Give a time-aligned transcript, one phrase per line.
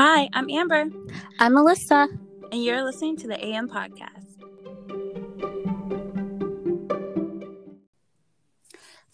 [0.00, 0.84] Hi, I'm Amber.
[1.40, 2.06] I'm Melissa.
[2.52, 4.17] And you're listening to the AM Podcast.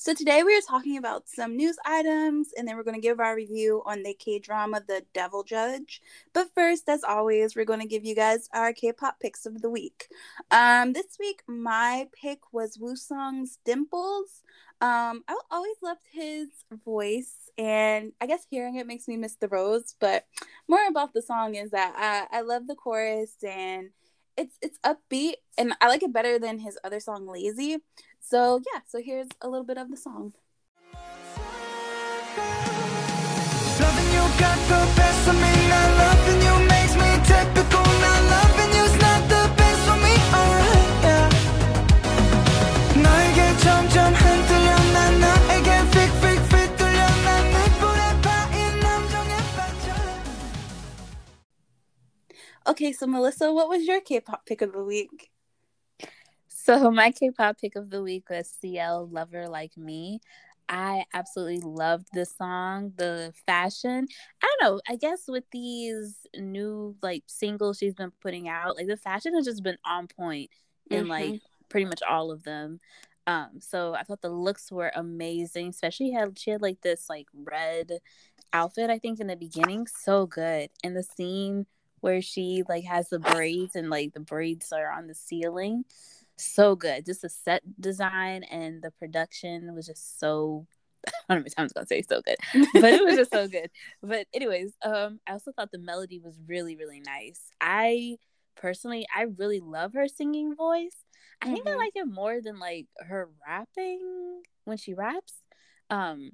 [0.04, 3.21] So today we are talking about some news items and then we're going to give
[3.21, 6.03] our review on the K-drama The Devil Judge.
[6.35, 9.71] But first, as always, we're going to give you guys our K-pop picks of the
[9.71, 10.08] week.
[10.51, 14.43] Um this week my pick was Woosung's Dimples.
[14.83, 16.48] Um I always loved his
[16.84, 20.27] voice and I guess hearing it makes me miss the rose, but
[20.69, 23.89] more about the song is that I, I love the chorus and
[24.37, 27.79] it's it's upbeat and I like it better than his other song Lazy.
[28.27, 30.33] So yeah, so here's a little bit of the song.
[52.66, 55.34] Okay, so Melissa, what was your K-pop pick of the week?
[56.65, 60.20] So my K-pop pick of the week was CL Lover Like Me.
[60.67, 64.09] I absolutely loved the song, the fashion.
[64.43, 64.81] I don't know.
[64.89, 69.45] I guess with these new like singles she's been putting out, like the fashion has
[69.45, 70.48] just been on point
[70.91, 71.11] in mm-hmm.
[71.11, 72.81] like pretty much all of them.
[73.27, 75.69] Um, so I thought the looks were amazing.
[75.69, 77.93] Especially had she had like this like red
[78.55, 79.87] outfit, I think, in the beginning.
[79.87, 80.71] So good.
[80.83, 81.67] And the scene
[82.01, 85.84] where she like has the braids and like the braids are on the ceiling
[86.37, 87.07] so good.
[87.07, 90.67] Just the set design and the production was just so
[91.07, 92.37] I don't know how many times I'm gonna say so good,
[92.81, 93.71] but it was just so good.
[94.03, 97.41] But anyways, um, I also thought the melody was really, really nice.
[97.61, 98.17] I
[98.57, 100.97] personally, I really love her singing voice.
[101.43, 101.55] I mm-hmm.
[101.55, 101.79] think I mm-hmm.
[101.79, 105.35] like it more than like her rapping when she raps.
[105.91, 106.31] Um,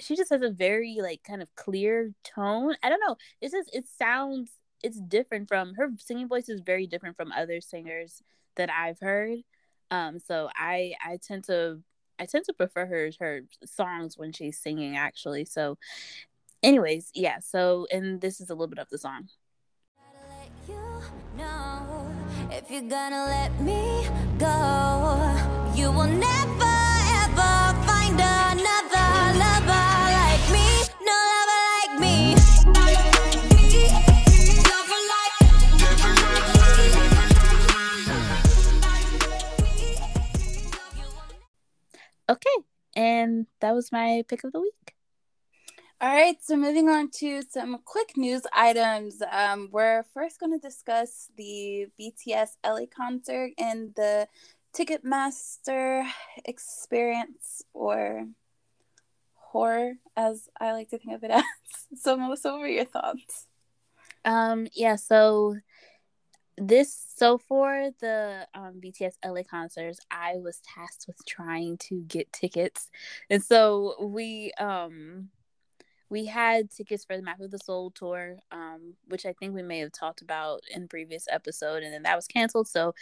[0.00, 2.74] she just has a very like kind of clear tone.
[2.82, 3.16] I don't know.
[3.40, 4.50] It's just it sounds
[4.82, 8.22] it's different from her singing voice is very different from other singers
[8.58, 9.38] that I've heard.
[9.90, 11.80] Um, so I I tend to
[12.18, 15.46] I tend to prefer her her songs when she's singing actually.
[15.46, 15.78] So
[16.62, 19.28] anyways, yeah, so and this is a little bit of the song.
[22.50, 24.06] If you're gonna let me
[24.38, 26.77] go, you will never
[42.28, 42.50] Okay,
[42.94, 44.94] and that was my pick of the week.
[46.00, 49.20] All right, so moving on to some quick news items.
[49.32, 54.28] Um, we're first going to discuss the BTS LA concert and the
[54.72, 56.06] Ticketmaster
[56.44, 58.26] experience or
[59.34, 61.44] horror, as I like to think of it as.
[61.96, 63.46] So, Melissa, what were your thoughts?
[64.24, 65.56] Um, yeah, so
[66.60, 72.32] this so for the um, BTS LA concerts, I was tasked with trying to get
[72.32, 72.90] tickets,
[73.30, 75.30] and so we um
[76.10, 79.62] we had tickets for the Map of the Soul tour, um, which I think we
[79.62, 82.68] may have talked about in previous episode, and then that was canceled.
[82.68, 82.94] So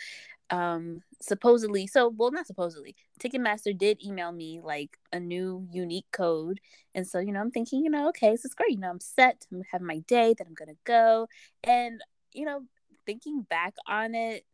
[0.51, 6.61] um supposedly so well not supposedly ticketmaster did email me like a new unique code.
[6.95, 8.73] And so you know i'm thinking you know okay this is great.
[8.73, 11.29] You know i'm set to have my day that i'm gonna go.
[11.65, 12.01] And
[12.33, 12.63] you know
[13.07, 14.45] thinking back on it,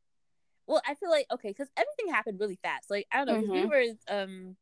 [0.66, 2.90] well, I feel like okay, because everything happened really fast.
[2.90, 3.52] Like I don't know, mm-hmm.
[3.52, 4.56] we were um,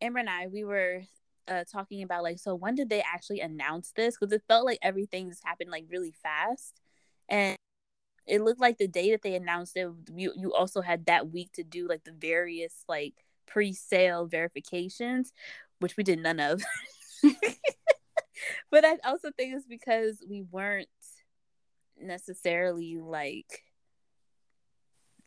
[0.00, 1.02] Amber and I, we were
[1.48, 4.16] uh, talking about like, so when did they actually announce this?
[4.18, 6.80] Because it felt like everything just happened like really fast,
[7.28, 7.56] and
[8.26, 11.52] it looked like the day that they announced it, you you also had that week
[11.54, 13.14] to do like the various like
[13.46, 15.32] pre-sale verifications,
[15.80, 16.62] which we did none of.
[18.70, 20.88] but I also think it's because we weren't
[22.02, 23.64] necessarily like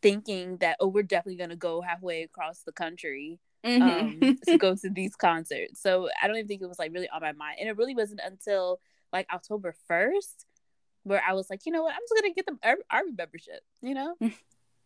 [0.02, 4.24] thinking that oh we're definitely going to go halfway across the country mm-hmm.
[4.24, 5.82] um, to go to these concerts.
[5.82, 7.58] So i don't even think it was like really on my mind.
[7.60, 8.80] And it really wasn't until
[9.12, 10.46] like october 1st
[11.04, 11.94] where i was like you know what?
[11.94, 14.16] I'm just going to get the army membership you know?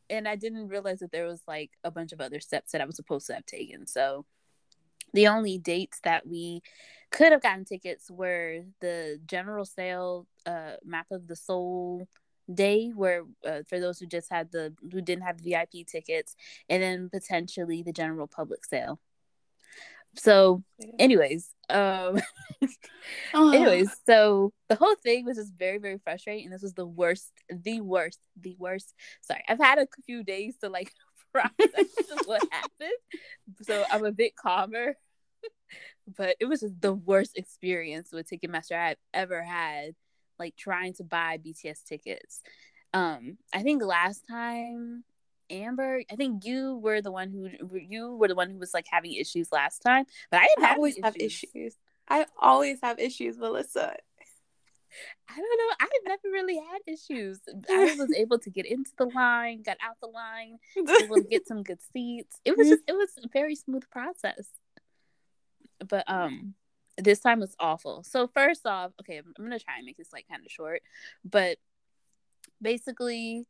[0.09, 2.85] And i didn't realize that there was like a bunch of other steps that i
[2.85, 3.87] was supposed to have taken.
[3.87, 4.25] So
[5.13, 6.61] the only dates that we
[7.17, 12.07] could have gotten tickets were the general sale uh map of the soul
[12.53, 16.35] day where uh, for those who just had the who didn't have vip tickets
[16.69, 18.99] and then potentially the general public sale.
[20.15, 20.63] So
[20.99, 22.21] anyways um
[23.33, 23.51] oh.
[23.51, 27.31] anyways so the whole thing was just very very frustrating and this was the worst
[27.49, 30.91] the worst the worst sorry i've had a few days to like
[31.33, 31.85] process
[32.25, 32.97] what happened.
[33.63, 34.95] So i'm a bit calmer
[36.17, 39.95] but it was the worst experience with Ticketmaster I've ever had.
[40.39, 42.41] like trying to buy BTS tickets.
[42.93, 45.03] Um, I think last time
[45.49, 47.49] Amber, I think you were the one who
[47.79, 50.99] you were the one who was like having issues last time, but I I always
[51.03, 51.75] have issues.
[52.07, 53.95] I always have issues, Melissa.
[55.29, 55.75] I don't know.
[55.81, 57.39] I've never really had issues.
[57.69, 60.57] I was able to get into the line, got out the line,
[61.03, 62.39] able to get some good seats.
[62.45, 64.47] It was just it was a very smooth process.
[65.85, 66.53] But um
[66.97, 68.03] this time was awful.
[68.03, 70.81] So first off, okay, I'm gonna try and make this like kind of short,
[71.23, 71.57] but
[72.61, 73.45] basically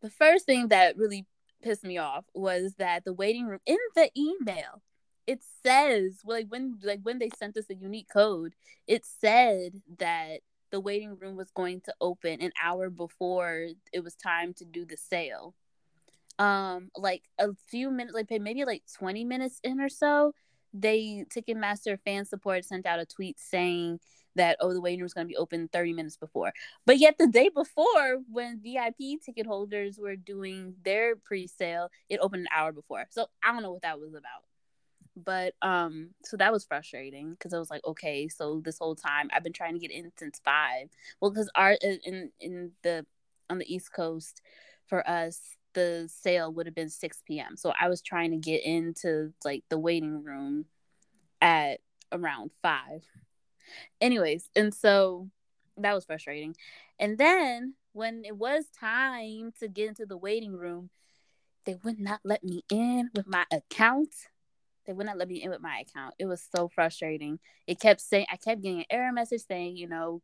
[0.00, 1.26] the first thing that really
[1.62, 4.82] pissed me off was that the waiting room in the email
[5.26, 8.54] it says like when like when they sent us a unique code
[8.86, 10.40] it said that
[10.70, 14.84] the waiting room was going to open an hour before it was time to do
[14.84, 15.54] the sale
[16.38, 20.32] um like a few minutes like maybe like 20 minutes in or so
[20.74, 24.00] they ticketmaster fan support sent out a tweet saying
[24.34, 26.52] that oh the waiting room is going to be open 30 minutes before.
[26.86, 32.42] But yet the day before when vip ticket holders were doing their pre-sale it opened
[32.42, 33.06] an hour before.
[33.10, 34.44] So i don't know what that was about.
[35.16, 39.28] But um so that was frustrating because i was like okay so this whole time
[39.32, 40.88] i've been trying to get in since five.
[41.20, 43.04] Well because our in in the
[43.50, 44.42] on the east coast
[44.86, 48.64] for us the sale would have been 6 p.m so i was trying to get
[48.64, 50.64] into like the waiting room
[51.40, 51.80] at
[52.12, 53.04] around five.
[54.00, 55.28] Anyways and so
[55.76, 56.56] that was frustrating.
[56.98, 60.90] And then when it was time to get into the waiting room
[61.64, 64.14] they would not let me in with my account.
[64.86, 66.14] They would not let me in with my account.
[66.18, 67.40] It was so frustrating.
[67.66, 70.22] It kept saying i kept getting an error message saying you know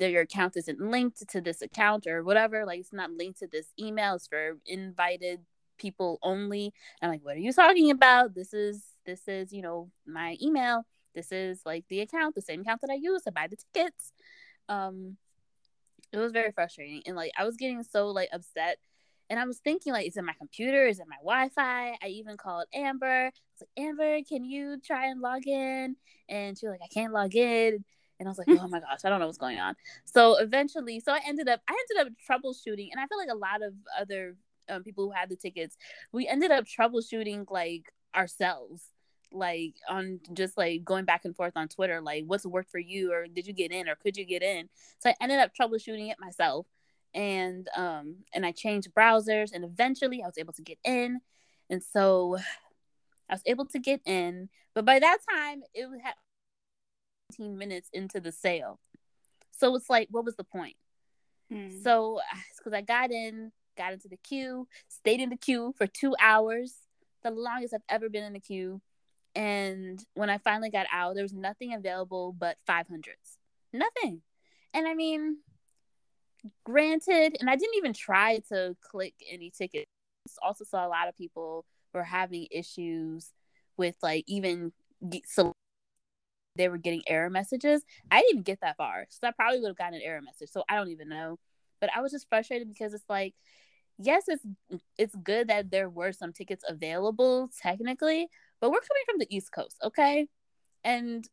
[0.00, 3.72] your account isn't linked to this account or whatever like it's not linked to this
[3.78, 5.40] email it's for invited
[5.78, 9.90] people only i'm like what are you talking about this is this is you know
[10.06, 10.84] my email
[11.14, 14.12] this is like the account, the same account that I use to buy the tickets.
[14.68, 15.16] Um,
[16.12, 18.78] it was very frustrating, and like I was getting so like upset,
[19.30, 20.86] and I was thinking like, is it my computer?
[20.86, 21.96] Is it my Wi-Fi?
[22.02, 23.26] I even called Amber.
[23.26, 25.96] I was like, Amber, can you try and log in?
[26.28, 27.84] And she was like, I can't log in.
[28.22, 29.74] And I was like, oh my gosh, I don't know what's going on.
[30.04, 33.34] So eventually, so I ended up, I ended up troubleshooting, and I feel like a
[33.34, 34.36] lot of other
[34.68, 35.76] um, people who had the tickets,
[36.12, 38.90] we ended up troubleshooting like ourselves
[39.32, 43.12] like on just like going back and forth on Twitter, like what's worked for you,
[43.12, 44.68] or did you get in, or could you get in?
[44.98, 46.66] So I ended up troubleshooting it myself,
[47.14, 51.20] and um, and I changed browsers, and eventually I was able to get in,
[51.70, 52.36] and so
[53.28, 54.48] I was able to get in.
[54.74, 56.31] But by that time, it had 15
[57.38, 58.80] minutes into the sale,
[59.50, 60.76] so it's like, what was the point?
[61.50, 61.68] Hmm.
[61.82, 62.20] So
[62.58, 66.74] because I got in, got into the queue, stayed in the queue for two hours,
[67.22, 68.80] the longest I've ever been in the queue
[69.34, 73.38] and when I finally got out, there was nothing available but 500s.
[73.72, 74.20] Nothing.
[74.74, 75.38] And I mean,
[76.64, 79.86] granted, and I didn't even try to click any tickets.
[80.42, 81.64] Also saw a lot of people
[81.94, 83.32] were having issues
[83.76, 84.72] with like even
[85.26, 85.54] so
[86.56, 87.82] they were getting error messages.
[88.10, 89.06] I didn't even get that far.
[89.08, 90.50] So I probably would have gotten an error message.
[90.50, 91.38] So I don't even know.
[91.80, 93.34] But I was just frustrated because it's like
[93.98, 94.44] yes, it's
[94.98, 98.28] it's good that there were some tickets available technically,
[98.60, 100.28] but we're coming from the East Coast, okay?
[100.84, 101.28] And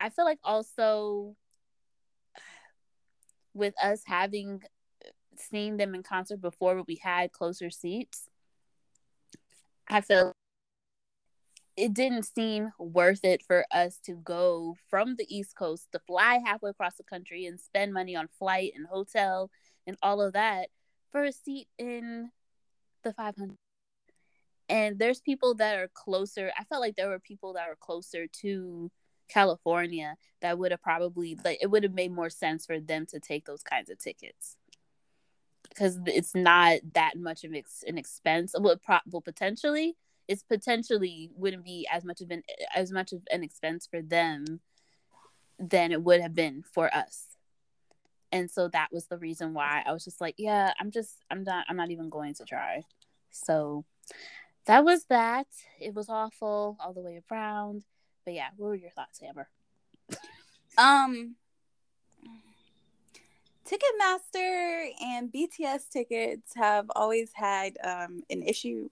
[0.00, 1.36] I feel like also
[3.54, 4.62] with us having
[5.36, 8.28] seen them in concert before, but we had closer seats,
[9.88, 10.32] I feel
[11.76, 16.40] it didn't seem worth it for us to go from the East Coast to fly
[16.44, 19.50] halfway across the country and spend money on flight and hotel
[19.86, 20.68] and all of that
[21.10, 22.30] for a seat in
[23.02, 23.56] the 500
[24.68, 28.28] and there's people that are closer i felt like there were people that were closer
[28.28, 28.92] to
[29.28, 33.18] california that would have probably like it would have made more sense for them to
[33.18, 34.56] take those kinds of tickets.
[35.68, 39.96] Because it's not that much of an expense well, pro- well potentially
[40.32, 42.42] it's potentially wouldn't be as much of an
[42.74, 44.60] as much of an expense for them
[45.58, 47.36] than it would have been for us
[48.32, 51.44] and so that was the reason why i was just like yeah i'm just i'm
[51.44, 52.82] not i'm not even going to try
[53.30, 53.84] so
[54.66, 55.46] that was that.
[55.80, 57.84] It was awful all the way around.
[58.24, 59.48] But yeah, what were your thoughts, Amber?
[60.78, 61.34] um
[63.66, 68.88] Ticketmaster and BTS tickets have always had um an issue.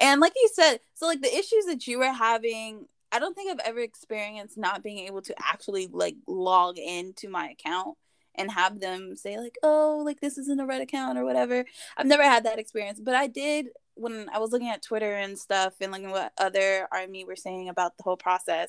[0.00, 3.50] And like you said, so like the issues that you were having, I don't think
[3.50, 7.96] I've ever experienced not being able to actually like log into my account
[8.38, 11.64] and have them say like oh like this isn't a red account or whatever
[11.96, 15.38] i've never had that experience but i did when I was looking at Twitter and
[15.38, 18.68] stuff and looking what other army were saying about the whole process,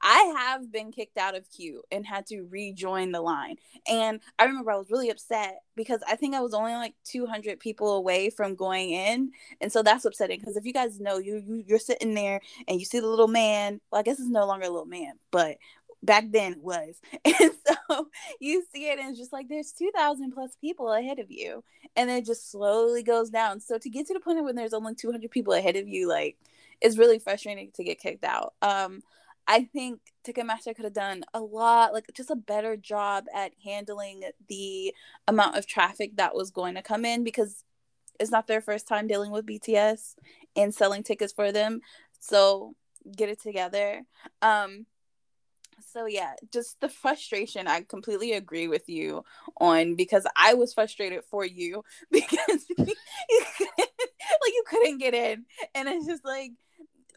[0.00, 3.56] I have been kicked out of queue and had to rejoin the line.
[3.88, 7.58] And I remember I was really upset because I think I was only like 200
[7.58, 10.38] people away from going in, and so that's upsetting.
[10.38, 13.28] Because if you guys know, you, you you're sitting there and you see the little
[13.28, 13.80] man.
[13.90, 15.58] Well, I guess it's no longer a little man, but
[16.02, 17.00] back then was.
[17.24, 17.52] And
[18.40, 21.62] you see it and it's just like there's 2000 plus people ahead of you
[21.96, 23.60] and it just slowly goes down.
[23.60, 26.36] So to get to the point when there's only 200 people ahead of you like
[26.80, 28.54] it's really frustrating to get kicked out.
[28.62, 29.02] Um
[29.50, 34.22] I think Ticketmaster could have done a lot, like just a better job at handling
[34.46, 34.94] the
[35.26, 37.64] amount of traffic that was going to come in because
[38.20, 40.16] it's not their first time dealing with BTS
[40.54, 41.80] and selling tickets for them.
[42.20, 42.74] So
[43.16, 44.02] get it together.
[44.42, 44.84] Um,
[45.92, 49.24] so yeah just the frustration i completely agree with you
[49.58, 52.66] on because i was frustrated for you because
[54.40, 55.44] like you couldn't get in.
[55.74, 56.52] And it's just like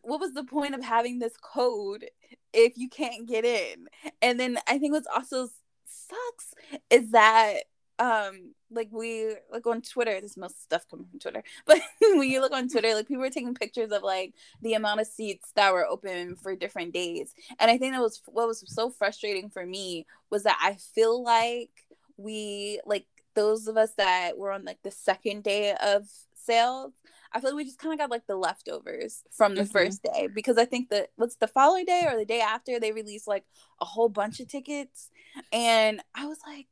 [0.03, 2.05] what was the point of having this code
[2.53, 3.87] if you can't get in?
[4.21, 5.47] And then i think what's also
[5.85, 6.53] sucks
[6.89, 7.63] is that
[7.99, 12.41] um like we like on Twitter, this most stuff coming from Twitter, but when you
[12.41, 15.73] look on Twitter, like people were taking pictures of like the amount of seats that
[15.73, 17.33] were open for different days.
[17.59, 21.23] And I think that was what was so frustrating for me was that I feel
[21.23, 21.71] like
[22.17, 26.93] we like those of us that were on like the second day of sales,
[27.33, 29.71] I feel like we just kind of got like the leftovers from the mm-hmm.
[29.71, 32.91] first day because I think that what's the following day or the day after they
[32.91, 33.45] released like
[33.79, 35.09] a whole bunch of tickets.
[35.53, 36.67] And I was like,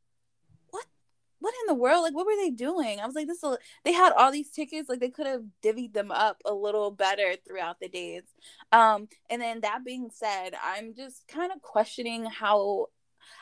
[1.40, 2.04] what in the world?
[2.04, 3.00] Like, what were they doing?
[3.00, 3.44] I was like, this.
[3.44, 4.90] Is, they had all these tickets.
[4.90, 8.24] Like, they could have divvied them up a little better throughout the days.
[8.72, 12.88] Um, and then that being said, I'm just kind of questioning how.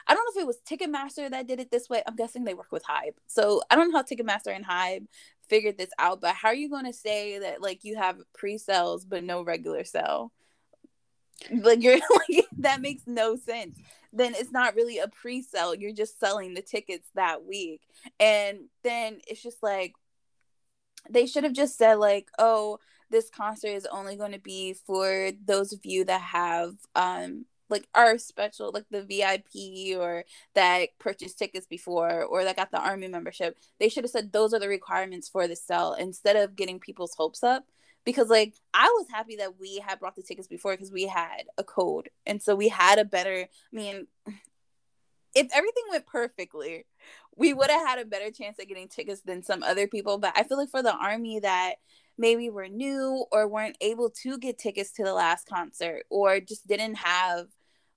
[0.06, 2.04] I don't know if it was Ticketmaster that did it this way.
[2.06, 3.14] I'm guessing they work with HYBE.
[3.28, 5.08] so I don't know how Ticketmaster and HYBE
[5.48, 6.20] figured this out.
[6.20, 9.86] But how are you going to say that like you have pre-sales but no regular
[9.86, 10.34] sale?
[11.52, 13.80] Like you're like that makes no sense.
[14.14, 17.82] Then it's not really a pre-sale you're just selling the tickets that week.
[18.20, 19.94] And then it's just like
[21.10, 22.80] they should have just said like oh
[23.10, 27.88] this concert is only going to be for those of you that have um like
[27.96, 30.24] our special like the VIP or
[30.56, 33.58] that purchased tickets before or that got the army membership.
[33.80, 37.16] They should have said those are the requirements for the sell instead of getting people's
[37.16, 37.66] hopes up
[38.08, 41.44] because like I was happy that we had brought the tickets before because we had
[41.58, 42.10] a code.
[42.26, 44.08] And so we had a better I mean
[45.36, 46.86] if everything went perfectly
[47.36, 50.18] we would have had a better chance at getting tickets than some other people.
[50.20, 51.76] But I feel like for the army that
[52.18, 56.66] maybe were new or weren't able to get tickets to the last concert or just
[56.66, 57.48] didn't have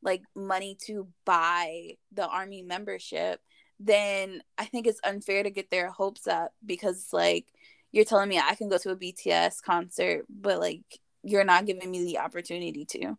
[0.03, 3.41] like money to buy the army membership
[3.79, 7.47] then I think it's unfair to get their hopes up because like
[7.93, 10.83] you're telling me I can go to a BTS concert, but like
[11.23, 13.19] you're not giving me the opportunity to.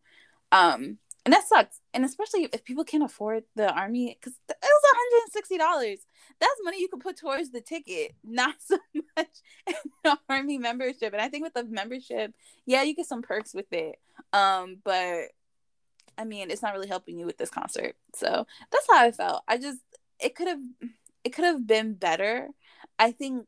[0.51, 1.79] Um, and that sucks.
[1.93, 5.97] And especially if people can't afford the army, because it was $160.
[6.39, 8.79] That's money you could put towards the ticket, not so
[9.15, 9.27] much
[10.03, 11.13] the army membership.
[11.13, 12.33] And I think with the membership,
[12.65, 13.97] yeah, you get some perks with it.
[14.33, 15.25] Um, but
[16.17, 17.95] I mean, it's not really helping you with this concert.
[18.15, 19.43] So that's how I felt.
[19.47, 19.79] I just
[20.19, 20.61] it could have
[21.23, 22.47] it could have been better.
[22.97, 23.45] I think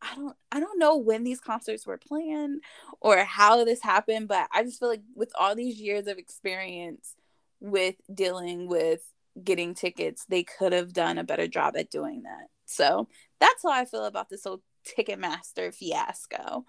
[0.00, 2.62] I don't I don't know when these concerts were planned
[3.00, 7.14] or how this happened, but I just feel like with all these years of experience
[7.60, 9.00] with dealing with
[9.42, 12.46] getting tickets, they could have done a better job at doing that.
[12.66, 13.08] So
[13.40, 16.64] that's how I feel about this whole Ticketmaster fiasco.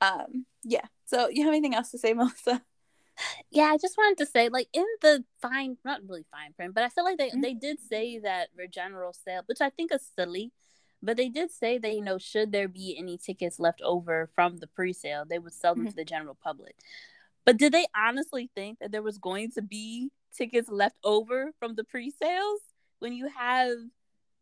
[0.00, 0.86] Um, yeah.
[1.06, 2.62] So you have anything else to say, Melissa?
[3.50, 6.82] Yeah, I just wanted to say, like in the fine, not really fine print, but
[6.82, 7.42] I feel like they mm-hmm.
[7.42, 10.50] they did say that for general sale, which I think is silly
[11.02, 14.58] but they did say that, you know, should there be any tickets left over from
[14.58, 15.90] the pre sale, they would sell them mm-hmm.
[15.90, 16.76] to the general public.
[17.44, 21.74] But did they honestly think that there was going to be tickets left over from
[21.74, 22.60] the pre sales
[23.00, 23.76] when you have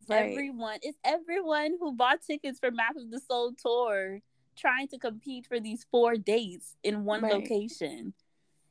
[0.09, 0.31] right.
[0.31, 0.79] everyone?
[0.83, 4.21] It's everyone who bought tickets for Map of the Soul tour
[4.57, 7.33] trying to compete for these four dates in one right.
[7.33, 8.13] location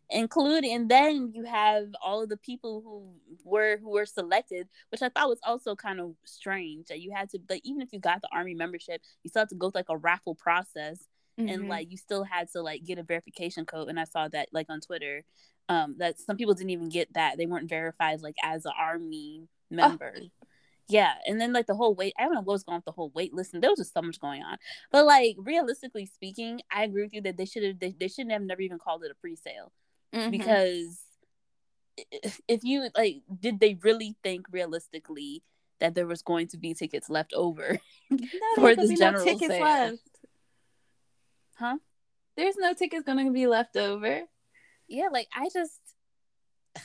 [0.10, 5.02] including and then you have all of the people who were who were selected which
[5.02, 8.00] i thought was also kind of strange that you had to like even if you
[8.00, 11.06] got the army membership you still had to go through like a raffle process
[11.40, 11.48] mm-hmm.
[11.48, 14.50] and like you still had to like get a verification code and i saw that
[14.52, 15.24] like on twitter
[15.70, 19.48] um that some people didn't even get that they weren't verified like as an army
[19.70, 20.26] member oh.
[20.92, 22.86] Yeah, and then like the whole wait, I don't know what was going on with
[22.86, 24.58] the whole wait list, and there was just so much going on.
[24.92, 28.32] But like realistically speaking, I agree with you that they should have they, they shouldn't
[28.32, 29.72] have never even called it a pre-sale
[30.14, 30.32] mm-hmm.
[30.32, 31.00] because
[32.48, 35.44] if you like did they really think realistically
[35.80, 39.54] that there was going to be tickets left over no, for the general no tickets
[39.54, 39.64] sale.
[39.64, 40.10] left.
[41.58, 41.78] Huh?
[42.38, 44.22] There's no tickets going to be left over.
[44.88, 45.80] Yeah, like I just,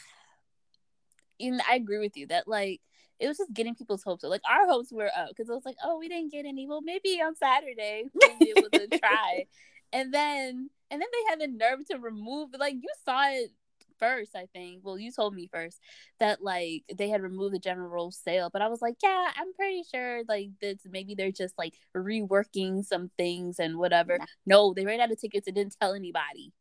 [1.41, 2.81] and I agree with you that like
[3.21, 4.31] it was just getting people's hopes up.
[4.31, 6.67] Like our hopes were up because it was like, oh, we didn't get any.
[6.67, 9.47] Well, maybe on Saturday we'll be able to try.
[9.95, 13.51] And then and then they had the nerve to remove like you saw it
[13.99, 14.81] first, I think.
[14.85, 15.79] Well, you told me first
[16.21, 19.85] that like they had removed the general sale, but I was like, yeah, I'm pretty
[19.91, 24.17] sure like this maybe they're just like reworking some things and whatever.
[24.19, 24.27] Yeah.
[24.47, 26.53] No, they ran out of tickets and didn't tell anybody.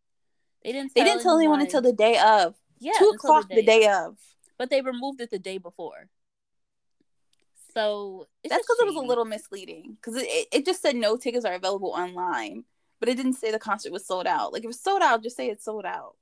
[0.63, 0.93] They didn't.
[0.93, 2.55] They didn't tell anyone until the day of.
[2.79, 4.17] yeah Two o'clock the day of.
[4.57, 6.07] but they removed it the day before.
[7.73, 9.97] So it's That's because it was a little misleading.
[9.99, 12.65] Because it, it just said no tickets are available online,
[13.03, 14.53] but it didn't say the concert was sold out.
[14.53, 16.15] Like if it's sold out, just say it's sold out.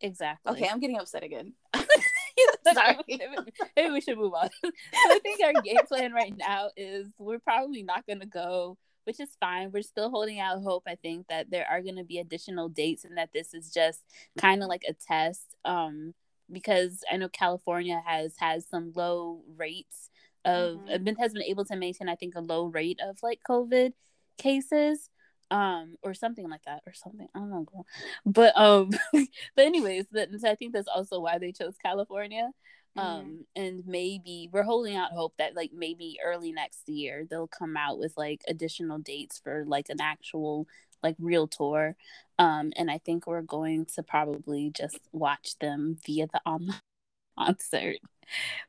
[0.00, 0.50] exactly.
[0.52, 1.52] Okay, I'm getting upset again.
[2.72, 2.96] Sorry.
[3.76, 4.48] Maybe we should move on.
[4.64, 8.78] so I think our game plan right now is we're probably not going to go,
[9.04, 9.70] which is fine.
[9.72, 10.84] We're still holding out hope.
[10.86, 14.00] I think that there are going to be additional dates and that this is just
[14.38, 15.54] kind of like a test.
[15.66, 16.14] Um,
[16.50, 20.08] because I know California has has some low rates
[20.44, 21.18] of Mhm.
[21.18, 23.92] has been able to maintain I think a low rate of like COVID
[24.38, 25.08] cases
[25.52, 27.86] um or something like that or something i don't know girl.
[28.26, 28.90] but um
[29.56, 32.50] but anyways that, i think that's also why they chose california
[32.98, 37.76] um and maybe we're holding out hope that like maybe early next year they'll come
[37.76, 40.68] out with like additional dates for like an actual
[41.02, 41.96] like real tour
[42.38, 46.80] um and i think we're going to probably just watch them via the online
[47.38, 47.96] concert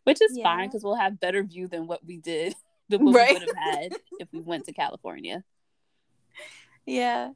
[0.06, 2.56] which is fine because we'll have better view than what we did
[2.90, 3.28] than what Right.
[3.30, 5.44] we would have had if we went to california
[6.86, 7.26] Yeah.
[7.26, 7.36] And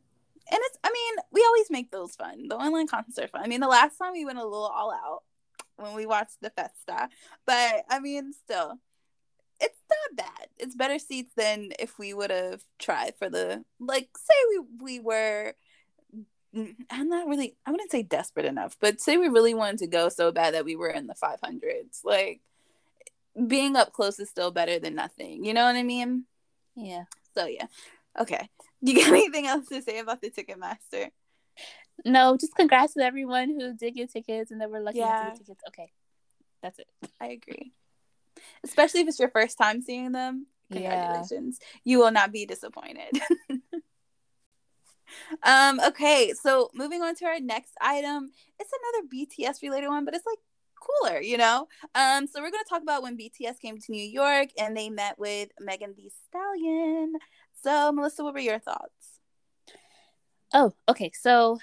[0.49, 2.47] it's I mean, we always make those fun.
[2.47, 3.43] The online concerts are fun.
[3.43, 5.23] I mean, the last time we went a little all out
[5.75, 7.09] when we watched the Festa.
[7.45, 8.79] But I mean, still,
[9.59, 10.47] it's not bad.
[10.57, 14.99] It's better seats than if we would have tried for the like say we we
[14.99, 15.53] were
[16.55, 19.87] mm, I'm not really I wouldn't say desperate enough, but say we really wanted to
[19.87, 22.03] go so bad that we were in the 500s.
[22.03, 22.41] Like
[23.47, 25.43] being up close is still better than nothing.
[25.43, 26.25] You know what I mean?
[26.75, 27.03] yeah
[27.35, 27.67] So yeah.
[28.19, 28.49] Okay.
[28.81, 31.09] You got anything else to say about the Ticketmaster?
[32.05, 35.23] No, just congrats to everyone who did get tickets and that were lucky Yeah.
[35.23, 35.61] to get tickets.
[35.69, 35.91] Okay,
[36.61, 36.87] that's it.
[37.19, 37.73] I agree.
[38.63, 40.45] Especially if it's your first time seeing them.
[40.69, 40.91] Yeah.
[41.15, 41.59] Congratulations.
[41.83, 43.19] You will not be disappointed.
[45.43, 48.31] um, okay, so moving on to our next item.
[48.59, 50.37] It's another BTS related one, but it's like
[51.01, 51.67] cooler, you know?
[51.95, 55.17] Um, so we're gonna talk about when BTS came to New York and they met
[55.17, 57.13] with Megan Thee Stallion.
[57.63, 59.19] So Melissa, what were your thoughts?
[60.53, 61.11] Oh, okay.
[61.13, 61.59] So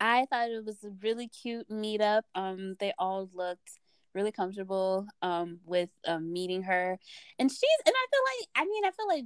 [0.00, 2.22] I thought it was a really cute meetup.
[2.34, 3.70] Um, they all looked
[4.14, 6.98] really comfortable um with um meeting her,
[7.38, 9.24] and she's and I feel like I mean I feel like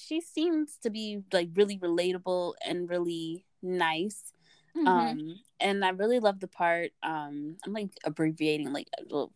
[0.00, 4.32] she seems to be like really relatable and really nice.
[4.76, 4.88] Mm-hmm.
[4.88, 9.32] um and i really love the part um i'm like abbreviating like a little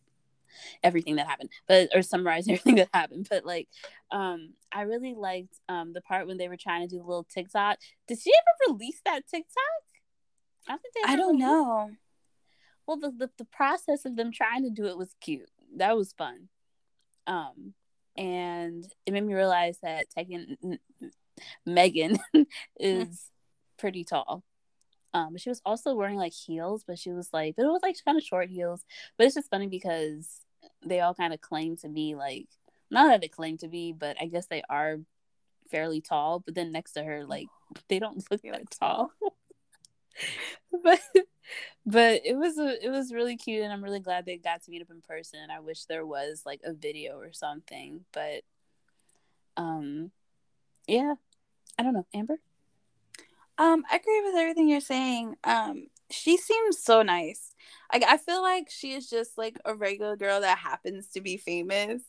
[0.83, 3.67] everything that happened but or summarize everything that happened but like
[4.11, 7.23] um i really liked um the part when they were trying to do the little
[7.25, 7.77] tiktok.
[8.07, 9.55] Did she ever release that tiktok?
[10.67, 11.91] I don't think they I don't released- know.
[12.87, 15.49] well the, the the process of them trying to do it was cute.
[15.77, 16.49] That was fun.
[17.27, 17.73] Um
[18.17, 20.57] and it made me realize that Tegan
[21.65, 22.17] Megan
[22.79, 23.29] is
[23.77, 24.43] pretty tall
[25.13, 27.81] um but she was also wearing like heels but she was like but it was
[27.81, 28.85] like kind of short heels
[29.17, 30.41] but it's just funny because
[30.85, 32.47] they all kind of claim to be like
[32.91, 34.97] not that they claim to be but I guess they are
[35.69, 37.47] fairly tall but then next to her like
[37.87, 39.11] they don't look that tall.
[40.83, 40.99] but
[41.85, 44.69] but it was a, it was really cute and i'm really glad they got to
[44.69, 48.41] meet up in person i wish there was like a video or something but
[49.57, 50.11] um
[50.87, 51.15] yeah
[51.77, 52.39] i don't know amber
[53.59, 55.35] Um, I agree with everything you're saying.
[55.45, 57.53] Um, she seems so nice.
[57.93, 61.37] Like I feel like she is just like a regular girl that happens to be
[61.37, 62.03] famous,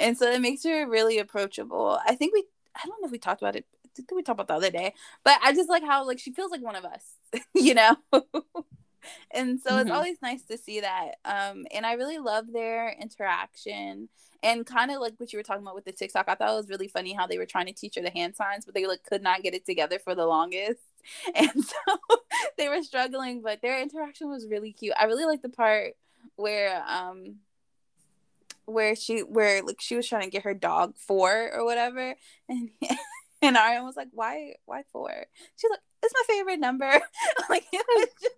[0.00, 2.00] and so it makes her really approachable.
[2.06, 2.44] I think we,
[2.76, 3.66] I don't know if we talked about it.
[3.86, 6.32] I think we talked about the other day, but I just like how like she
[6.32, 7.04] feels like one of us,
[7.54, 7.96] you know.
[9.30, 9.90] and so it's Mhm.
[9.90, 11.16] always nice to see that.
[11.24, 14.08] Um, and I really love their interaction
[14.44, 16.26] and kind of like what you were talking about with the TikTok.
[16.28, 18.36] I thought it was really funny how they were trying to teach her the hand
[18.36, 20.82] signs, but they like could not get it together for the longest,
[21.34, 21.98] and so
[22.58, 23.40] they were struggling.
[23.42, 24.94] But their interaction was really cute.
[25.00, 25.94] I really like the part
[26.36, 27.36] where um
[28.66, 32.14] where she where like she was trying to get her dog four or whatever,
[32.48, 32.70] and
[33.42, 35.26] and Ariana was like, why why four?
[35.56, 37.00] She's like, it's my favorite number.
[37.48, 38.36] like it was just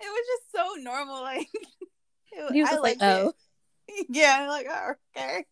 [0.00, 1.20] it was just so normal.
[1.20, 1.48] Like
[2.32, 3.28] it, he was I like oh.
[3.28, 3.34] it.
[4.08, 5.44] Yeah, like oh, okay.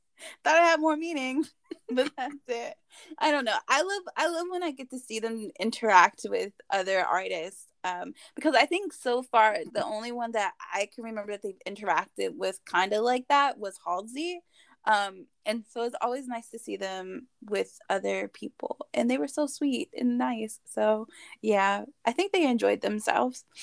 [0.44, 1.44] thought it had more meaning,
[1.90, 2.74] but that's it.
[3.18, 3.56] I don't know.
[3.68, 7.66] I love I love when I get to see them interact with other artists.
[7.82, 11.74] Um, because I think so far the only one that I can remember that they've
[11.74, 14.40] interacted with kind of like that was Halsey.
[14.84, 19.28] Um, and so it's always nice to see them with other people, and they were
[19.28, 20.58] so sweet and nice.
[20.66, 21.06] So
[21.42, 23.44] yeah, I think they enjoyed themselves.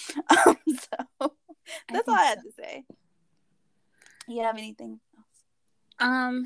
[0.46, 1.34] Um, so
[1.90, 2.50] that's all I had so.
[2.50, 2.86] to say.
[4.28, 5.26] You have anything else?
[6.00, 6.46] Um,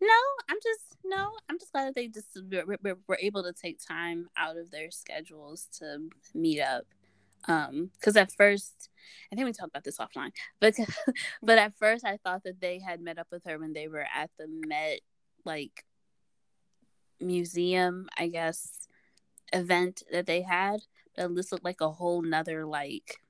[0.00, 0.08] no,
[0.48, 4.28] I'm just no, I'm just glad that they just were, were able to take time
[4.36, 6.84] out of their schedules to meet up.
[7.48, 8.88] Um, because at first,
[9.32, 10.74] I think we talked about this offline, but
[11.42, 14.06] but at first I thought that they had met up with her when they were
[14.14, 15.00] at the Met
[15.44, 15.84] like
[17.20, 18.88] museum, I guess,
[19.52, 20.80] event that they had.
[21.16, 23.21] But this looked like a whole nother like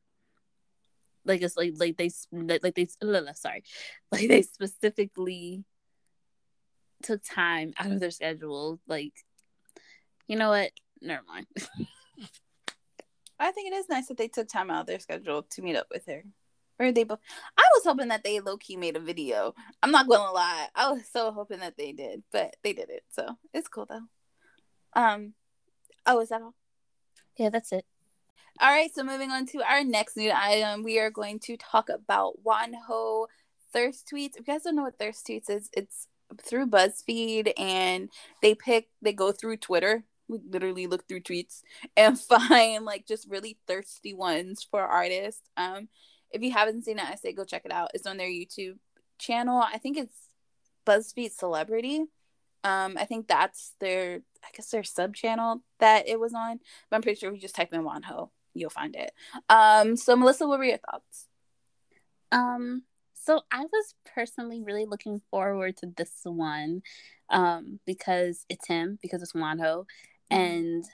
[1.25, 2.11] like it's like like they
[2.63, 2.87] like they
[3.35, 3.65] sorry.
[4.13, 5.65] Like they specifically
[7.03, 9.15] took time out of their schedule like
[10.29, 10.71] you know what?
[11.01, 11.47] Never mind.
[13.39, 15.77] I think it is nice that they took time out of their schedule to meet
[15.77, 16.23] up with her.
[16.79, 17.19] Or they both
[17.57, 19.55] i was hoping that they low-key made a video.
[19.83, 20.69] I'm not gonna lie.
[20.75, 25.01] I was so hoping that they did but they did it so it's cool though.
[25.01, 25.35] Um
[26.07, 26.55] oh is that all?
[27.37, 27.85] Yeah that's it
[28.63, 31.89] all right, so moving on to our next new item, we are going to talk
[31.89, 33.27] about Wonho
[33.73, 34.37] thirst tweets.
[34.37, 36.07] If you guys don't know what thirst tweets is, it's
[36.41, 38.09] through BuzzFeed and
[38.41, 40.05] they pick, they go through Twitter.
[40.29, 41.63] We literally look through tweets
[41.97, 45.43] and find like just really thirsty ones for artists.
[45.57, 45.89] Um,
[46.31, 47.91] if you haven't seen it, I say go check it out.
[47.95, 48.79] It's on their YouTube
[49.19, 49.61] channel.
[49.61, 50.17] I think it's
[50.87, 52.05] BuzzFeed Celebrity.
[52.63, 56.61] Um, I think that's their, I guess their sub channel that it was on.
[56.89, 59.13] But I'm pretty sure you just type in Wonho, you'll find it.
[59.49, 61.29] Um, so Melissa, what were your thoughts?
[62.31, 62.83] Um,
[63.15, 66.83] so I was personally really looking forward to this one,
[67.31, 70.37] um, because it's him, because it's Wonho, mm-hmm.
[70.37, 70.85] and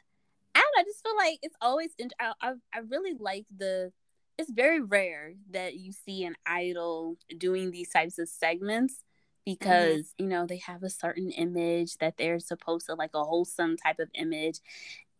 [0.55, 1.90] I don't know, I just feel like it's always.
[2.21, 3.92] I, I I really like the.
[4.37, 9.53] It's very rare that you see an idol doing these types of segments mm-hmm.
[9.53, 10.25] because mm-hmm.
[10.25, 13.99] you know they have a certain image that they're supposed to like a wholesome type
[13.99, 14.61] of image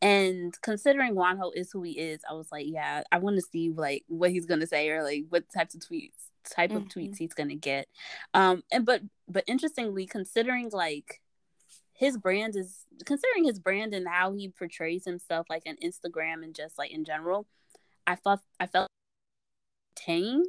[0.00, 3.70] and considering Wonho is who he is, I was like, yeah, I want to see
[3.70, 6.78] like what he's gonna say or like what types of tweets, type mm-hmm.
[6.78, 7.88] of tweets he's gonna get.
[8.34, 11.20] Um, and but but interestingly, considering like
[11.92, 16.54] his brand is considering his brand and how he portrays himself like on Instagram and
[16.54, 17.46] just like in general,
[18.06, 18.88] I thought I felt
[19.96, 20.44] tame,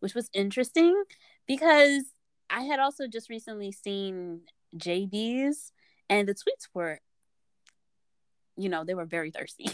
[0.00, 1.00] which was interesting
[1.46, 2.02] because
[2.50, 4.40] I had also just recently seen
[4.76, 5.72] JB's
[6.08, 6.98] and the tweets were
[8.62, 9.70] you know, they were very thirsty.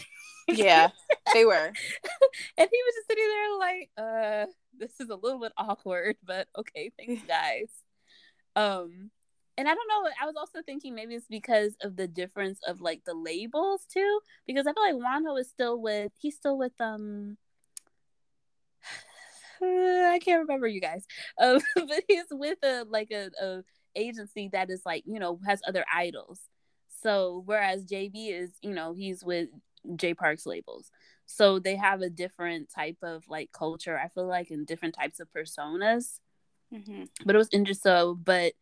[0.47, 0.89] yeah,
[1.33, 1.53] they were.
[2.57, 4.45] and he was just sitting there like, uh,
[4.77, 7.69] this is a little bit awkward, but okay, thanks guys.
[8.55, 9.11] Um
[9.59, 12.79] and I don't know, I was also thinking maybe it's because of the difference of
[12.79, 14.19] like the labels too.
[14.45, 17.37] Because I feel like Wonho is still with he's still with um
[19.61, 21.05] I can't remember you guys.
[21.41, 23.63] Um, but he's with a like a, a
[23.95, 26.39] agency that is like, you know, has other idols.
[27.01, 29.49] So whereas JB is, you know, he's with
[29.95, 30.91] Jay Park's labels.
[31.25, 35.19] So they have a different type of like culture, I feel like, and different types
[35.19, 36.19] of personas.
[36.73, 37.03] Mm-hmm.
[37.25, 37.91] But it was interesting.
[37.91, 38.53] So, but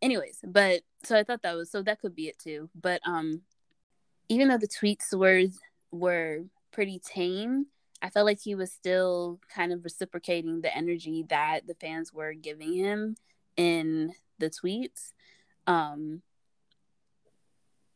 [0.00, 2.70] anyways, but so I thought that was so that could be it too.
[2.74, 3.42] But um
[4.28, 5.44] even though the tweets were
[5.90, 7.66] were pretty tame,
[8.02, 12.34] I felt like he was still kind of reciprocating the energy that the fans were
[12.34, 13.16] giving him
[13.56, 15.12] in the tweets.
[15.66, 16.22] Um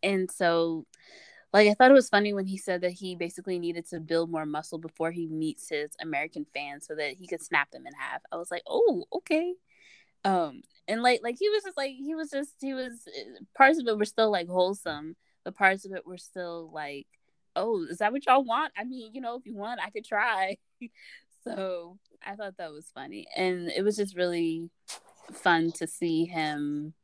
[0.02, 0.86] and so
[1.52, 4.30] like I thought it was funny when he said that he basically needed to build
[4.30, 7.92] more muscle before he meets his American fans so that he could snap them in
[7.94, 8.22] half.
[8.30, 9.54] I was like, "Oh, okay."
[10.24, 13.08] Um and like like he was just like he was just he was
[13.56, 17.06] parts of it were still like wholesome, but parts of it were still like,
[17.56, 18.72] "Oh, is that what y'all want?
[18.76, 20.56] I mean, you know, if you want, I could try."
[21.44, 23.26] so, I thought that was funny.
[23.36, 24.70] And it was just really
[25.32, 26.94] fun to see him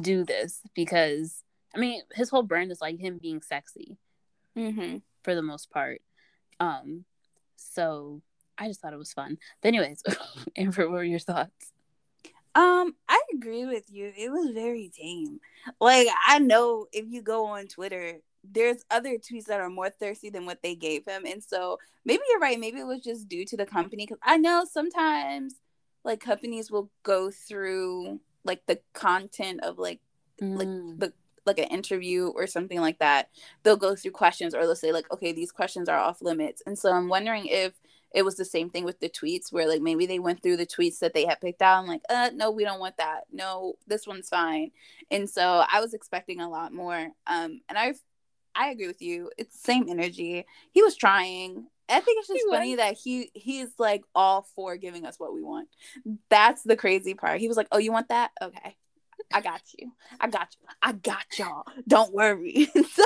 [0.00, 1.42] do this because
[1.74, 3.96] I mean, his whole brand is like him being sexy,
[4.56, 4.98] mm-hmm.
[5.22, 6.02] for the most part.
[6.60, 7.04] Um,
[7.56, 8.22] so
[8.58, 9.38] I just thought it was fun.
[9.60, 10.02] But anyways,
[10.56, 11.72] Amber, what were your thoughts?
[12.54, 14.12] Um, I agree with you.
[14.16, 15.40] It was very tame.
[15.80, 20.28] Like I know if you go on Twitter, there's other tweets that are more thirsty
[20.28, 22.60] than what they gave him, and so maybe you're right.
[22.60, 25.54] Maybe it was just due to the company because I know sometimes
[26.04, 30.00] like companies will go through like the content of like
[30.40, 30.56] mm.
[30.56, 31.12] like the
[31.46, 33.28] like an interview or something like that,
[33.62, 36.62] they'll go through questions or they'll say like, okay, these questions are off limits.
[36.66, 37.74] And so I'm wondering if
[38.14, 40.66] it was the same thing with the tweets where like maybe they went through the
[40.66, 43.74] tweets that they had picked out and like uh no we don't want that no
[43.86, 44.70] this one's fine
[45.10, 47.94] and so i was expecting a lot more um and i
[48.54, 52.44] i agree with you it's the same energy he was trying I think it's just
[52.44, 52.78] he funny was.
[52.78, 55.68] that he he's like all for giving us what we want.
[56.30, 57.38] That's the crazy part.
[57.38, 58.30] He was like, "Oh, you want that?
[58.40, 58.76] Okay,
[59.32, 59.92] I got you.
[60.20, 60.68] I got you.
[60.82, 61.64] I got y'all.
[61.86, 63.04] Don't worry." so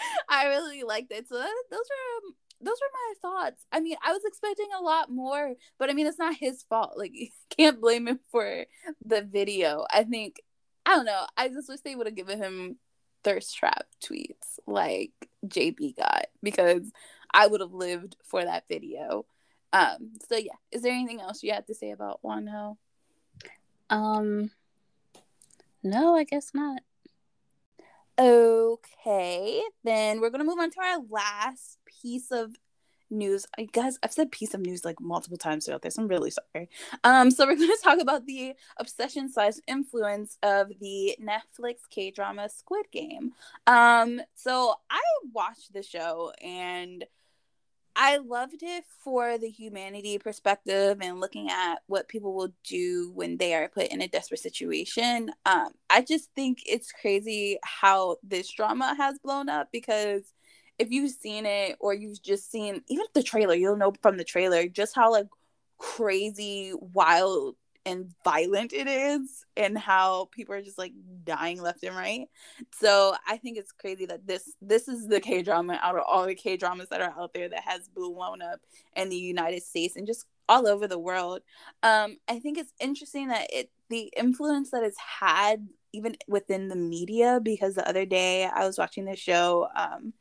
[0.28, 1.28] I really liked it.
[1.28, 3.64] So those are those were my thoughts.
[3.70, 6.94] I mean, I was expecting a lot more, but I mean, it's not his fault.
[6.96, 8.64] Like, you can't blame him for
[9.04, 9.86] the video.
[9.92, 10.40] I think,
[10.84, 11.26] I don't know.
[11.36, 12.76] I just wish they would have given him
[13.24, 15.12] thirst trap tweets like
[15.46, 16.90] JB got because
[17.32, 19.26] I would have lived for that video.
[19.72, 22.76] Um, so yeah, is there anything else you have to say about Wonho?
[23.90, 24.50] Um,
[25.88, 26.80] no, I guess not.
[28.18, 32.56] Okay, then we're gonna move on to our last piece of
[33.10, 33.46] news.
[33.56, 35.96] I guess I've said piece of news like multiple times throughout this.
[35.98, 36.68] I'm really sorry.
[37.04, 42.48] Um, so we're gonna talk about the obsession slash influence of the Netflix K drama
[42.48, 43.32] Squid Game.
[43.66, 45.00] Um, so I
[45.32, 47.04] watched the show and
[48.00, 53.38] I loved it for the humanity perspective and looking at what people will do when
[53.38, 55.32] they are put in a desperate situation.
[55.44, 60.32] Um, I just think it's crazy how this drama has blown up because
[60.78, 64.22] if you've seen it or you've just seen even the trailer, you'll know from the
[64.22, 65.26] trailer just how like
[65.78, 67.56] crazy, wild
[67.88, 70.92] and violent it is and how people are just like
[71.24, 72.26] dying left and right.
[72.78, 76.26] So I think it's crazy that this this is the K drama out of all
[76.26, 78.60] the K dramas that are out there that has blown up
[78.94, 81.40] in the United States and just all over the world.
[81.82, 86.76] Um, I think it's interesting that it the influence that it's had even within the
[86.76, 89.68] media because the other day I was watching this show.
[89.74, 90.12] Um,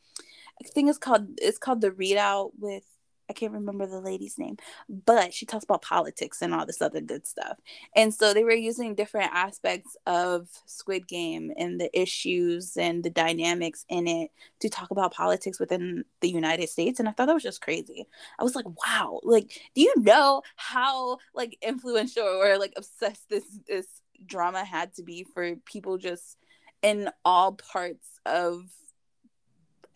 [0.63, 2.83] I think it's called it's called the ReidOut with
[3.29, 7.01] I can't remember the lady's name, but she talks about politics and all this other
[7.01, 7.57] good stuff.
[7.95, 13.09] And so they were using different aspects of Squid Game and the issues and the
[13.09, 16.99] dynamics in it to talk about politics within the United States.
[16.99, 18.07] And I thought that was just crazy.
[18.39, 23.43] I was like, wow, like, do you know how like influential or like obsessed this
[23.67, 23.87] this
[24.25, 26.37] drama had to be for people just
[26.81, 28.63] in all parts of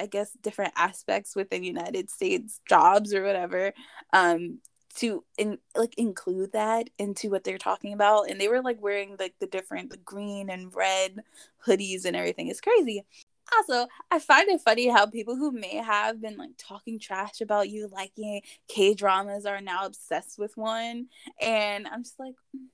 [0.02, 3.74] I guess different aspects within United States jobs or whatever
[4.14, 4.60] um
[4.96, 8.30] to in like include that into what they're talking about.
[8.30, 11.24] And they were like wearing like the different the green and red
[11.66, 12.48] hoodies and everything.
[12.48, 13.06] It's crazy.
[13.58, 17.70] Also i find it funny how people who may have been like talking trash about
[17.70, 21.08] you liking k dramas are now obsessed with one.
[21.42, 22.68] And i'm just like mm,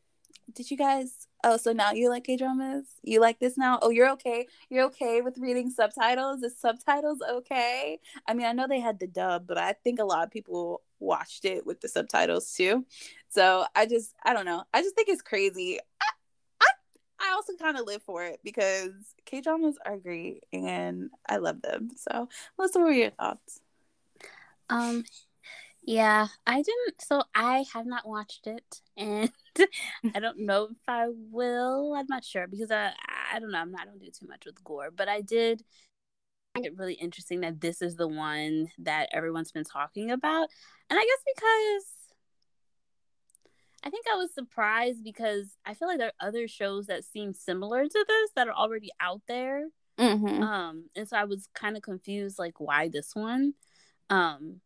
[0.53, 3.79] did you guys oh so now you like k dramas you like this now?
[3.81, 4.47] Oh you're okay.
[4.69, 6.43] You're okay with reading subtitles?
[6.43, 7.99] Is subtitles okay?
[8.27, 10.81] I mean i know they had the dub but i think a lot of people
[10.99, 12.85] watched it with the subtitles too.
[13.29, 14.63] So i just i don't know.
[14.73, 15.79] I just think it's crazy.
[16.01, 16.09] I
[16.61, 16.67] i,
[17.29, 18.91] I also kind of live for it because
[19.25, 21.91] k dramas are great and i love them.
[21.95, 23.61] So what were your thoughts?
[24.69, 25.03] Um
[25.87, 27.01] yeah, I didn't.
[27.01, 29.31] So I have not watched it, and
[30.15, 31.93] I don't know if I will.
[31.95, 32.91] I'm not sure because I
[33.31, 33.59] I don't know.
[33.59, 33.81] I'm not.
[33.81, 35.63] I don't do too much with gore, but I did
[36.53, 40.49] find it really interesting that this is the one that everyone's been talking about,
[40.89, 41.97] and I guess because
[43.83, 47.33] I think I was surprised because I feel like there are other shows that seem
[47.33, 49.67] similar to this that are already out there.
[49.99, 50.43] Mm-hmm.
[50.43, 53.53] Um, and so I was kind of confused, like why this one.
[54.09, 54.61] Um,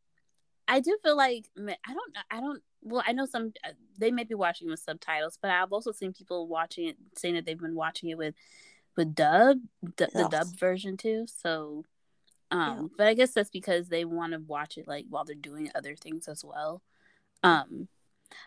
[0.67, 4.11] I do feel like I don't know, I don't well I know some uh, they
[4.11, 7.59] may be watching with subtitles, but I've also seen people watching it saying that they've
[7.59, 8.35] been watching it with
[8.97, 9.59] with dub
[9.97, 11.25] the, the dub version too.
[11.27, 11.85] So
[12.49, 12.87] um yeah.
[12.97, 15.95] but I guess that's because they want to watch it like while they're doing other
[15.95, 16.81] things as well.
[17.43, 17.87] Um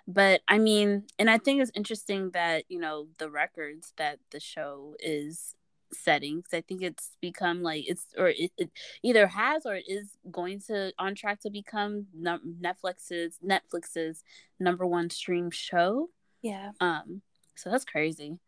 [0.07, 4.40] but I mean, and I think it's interesting that, you know, the records that the
[4.40, 5.55] show is
[5.92, 6.47] settings.
[6.53, 8.70] I think it's become like it's or it, it,
[9.03, 14.23] either has or it is going to on track to become Netflix's Netflix's
[14.59, 16.09] number one stream show.
[16.42, 16.70] Yeah.
[16.81, 17.23] Um.
[17.57, 18.38] So that's crazy.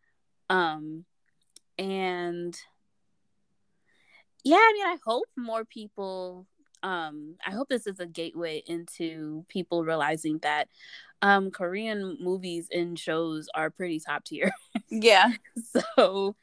[0.48, 1.04] Um,
[1.78, 2.56] and
[4.44, 6.46] yeah, I mean, I hope more people.
[6.82, 10.68] Um, I hope this is a gateway into people realizing that
[11.22, 14.52] um Korean movies and shows are pretty top tier.
[14.88, 15.32] yeah.
[15.96, 16.36] so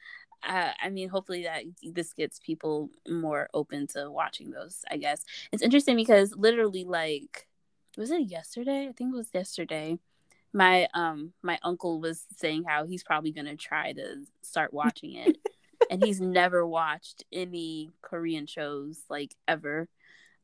[0.47, 4.83] uh, I mean, hopefully that this gets people more open to watching those.
[4.89, 7.47] I guess it's interesting because literally, like,
[7.97, 8.87] was it yesterday?
[8.87, 9.99] I think it was yesterday.
[10.53, 15.37] My um my uncle was saying how he's probably gonna try to start watching it,
[15.89, 19.87] and he's never watched any Korean shows like ever.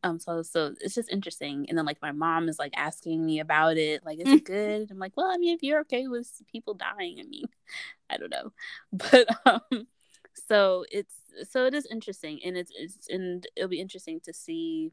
[0.02, 1.66] Um, so so it's just interesting.
[1.68, 4.90] And then like my mom is like asking me about it, like, is it good?
[4.92, 7.46] I'm like, well, I mean, if you're okay with people dying, I mean,
[8.10, 8.52] I don't know.
[8.94, 9.88] But um
[10.48, 11.16] so it's
[11.50, 14.92] so it is interesting and it's it's and it'll be interesting to see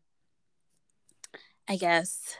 [1.69, 2.37] I guess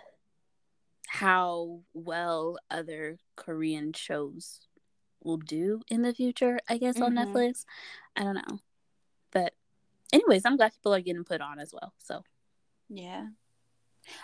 [1.07, 4.61] how well other Korean shows
[5.23, 7.17] will do in the future, I guess, mm-hmm.
[7.19, 7.65] on Netflix.
[8.15, 8.61] I don't know.
[9.33, 9.55] But
[10.13, 11.93] anyways, I'm glad people are getting put on as well.
[11.99, 12.23] So
[12.89, 13.27] yeah.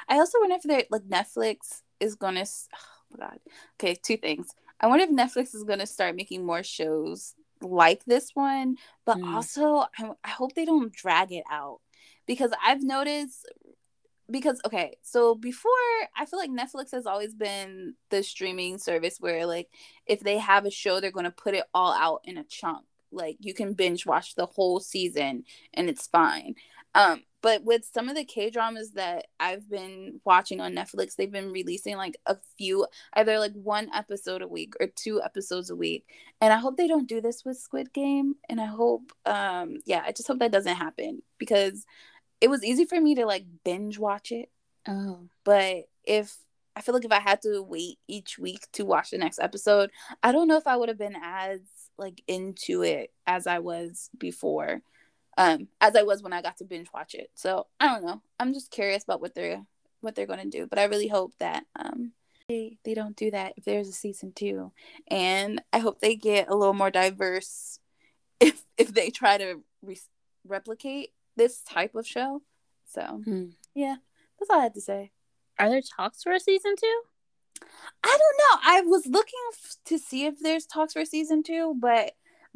[0.09, 3.38] I also wonder if they like Netflix is gonna oh god.
[3.81, 4.48] Okay, two things.
[4.81, 9.35] I wonder if Netflix is gonna start making more shows like this one, but mm.
[9.35, 11.81] also I, I hope they don't drag it out
[12.27, 13.46] because I've noticed
[14.31, 15.70] because okay so before
[16.16, 19.68] i feel like netflix has always been the streaming service where like
[20.07, 22.85] if they have a show they're going to put it all out in a chunk
[23.11, 25.44] like you can binge watch the whole season
[25.75, 26.55] and it's fine
[26.94, 31.33] um but with some of the k dramas that i've been watching on netflix they've
[31.33, 35.76] been releasing like a few either like one episode a week or two episodes a
[35.76, 36.07] week
[36.40, 40.02] and i hope they don't do this with squid game and i hope um yeah
[40.07, 41.85] i just hope that doesn't happen because
[42.42, 44.50] it was easy for me to like binge watch it.
[44.87, 45.20] Oh.
[45.44, 46.37] But if
[46.74, 49.90] I feel like if I had to wait each week to watch the next episode,
[50.24, 51.61] I don't know if I would have been as
[51.96, 54.83] like into it as I was before.
[55.38, 57.31] Um, as I was when I got to binge watch it.
[57.35, 58.21] So I don't know.
[58.38, 59.64] I'm just curious about what they're
[60.01, 60.66] what they're gonna do.
[60.66, 62.12] But I really hope that um
[62.49, 64.73] they they don't do that if there's a season two.
[65.09, 67.79] And I hope they get a little more diverse
[68.40, 69.99] if if they try to re-
[70.47, 72.42] replicate this type of show.
[72.87, 73.47] So hmm.
[73.75, 73.97] yeah,
[74.38, 75.12] that's all I had to say.
[75.59, 77.03] Are there talks for a season two?
[78.03, 78.61] I don't know.
[78.64, 82.12] I was looking f- to see if there's talks for season two, but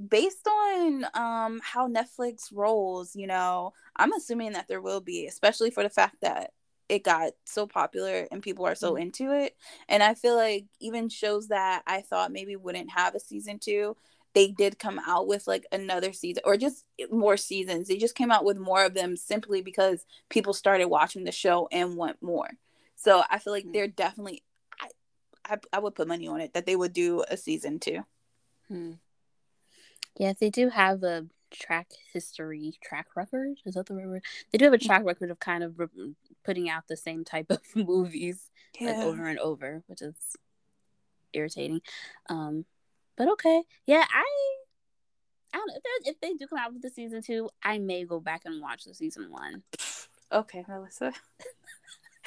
[0.08, 5.70] based on um how Netflix rolls, you know, I'm assuming that there will be, especially
[5.70, 6.52] for the fact that
[6.88, 9.02] it got so popular and people are so mm-hmm.
[9.02, 9.56] into it.
[9.88, 13.96] And I feel like even shows that I thought maybe wouldn't have a season two
[14.36, 17.88] they did come out with like another season or just more seasons.
[17.88, 21.68] They just came out with more of them simply because people started watching the show
[21.72, 22.50] and want more.
[22.96, 23.72] So I feel like hmm.
[23.72, 24.42] they're definitely
[24.78, 24.88] I,
[25.54, 28.04] I, I would put money on it that they would do a season two.
[28.68, 28.92] Hmm.
[30.18, 33.58] Yeah, they do have a track history track record.
[33.64, 34.24] Is that the right word?
[34.50, 37.46] They do have a track record of kind of re- putting out the same type
[37.50, 38.50] of movies
[38.80, 38.92] yeah.
[38.92, 40.14] like over and over, which is
[41.32, 41.80] irritating.
[42.28, 42.64] Um,
[43.16, 44.24] but okay, yeah, I
[45.52, 48.04] I don't know if, if they do come out with the season two, I may
[48.04, 49.62] go back and watch the season one.
[50.32, 51.12] Okay, Melissa.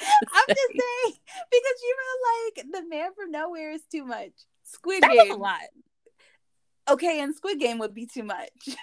[0.00, 1.14] I'm just saying
[1.50, 4.32] because you were like the man from nowhere is too much.
[4.64, 5.60] Squid that Game a lot.
[6.90, 8.68] Okay, and Squid Game would be too much.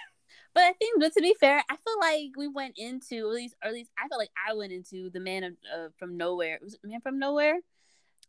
[0.54, 3.54] But I think, but to be fair, I feel like we went into at least,
[3.62, 6.58] or at least I feel like I went into the man of, uh, from nowhere.
[6.60, 7.60] Was it man from nowhere?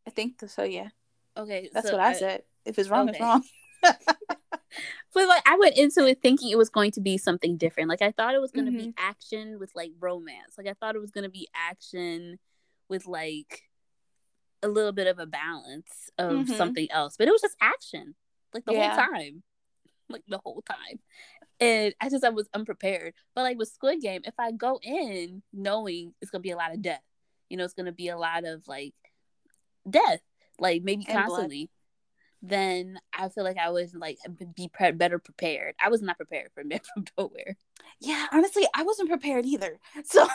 [0.06, 0.64] I think so.
[0.64, 0.90] Yeah.
[1.36, 2.44] Okay, that's so, what I uh, said.
[2.66, 3.18] If it's wrong, okay.
[3.18, 3.44] it's wrong.
[5.14, 7.90] but like I went into it thinking it was going to be something different.
[7.90, 8.90] Like I thought it was going to mm-hmm.
[8.90, 10.56] be action with like romance.
[10.58, 12.38] Like I thought it was going to be action
[12.90, 13.64] with like
[14.62, 16.54] a little bit of a balance of mm-hmm.
[16.54, 17.16] something else.
[17.18, 18.16] But it was just action.
[18.54, 18.96] Like the yeah.
[18.96, 19.44] whole time.
[20.10, 21.00] Like the whole time.
[21.60, 23.14] And I just I was unprepared.
[23.36, 26.74] But like with Squid Game, if I go in knowing it's gonna be a lot
[26.74, 27.04] of death,
[27.50, 28.94] you know, it's gonna be a lot of like
[29.90, 30.22] death,
[30.60, 31.66] like maybe and constantly.
[31.66, 31.70] Blood
[32.42, 34.18] then I feel like I was like
[34.56, 35.76] be pre- better prepared.
[35.84, 37.58] I was not prepared for Man from Nowhere.
[38.00, 39.78] Yeah, honestly, I wasn't prepared either.
[40.06, 40.26] So,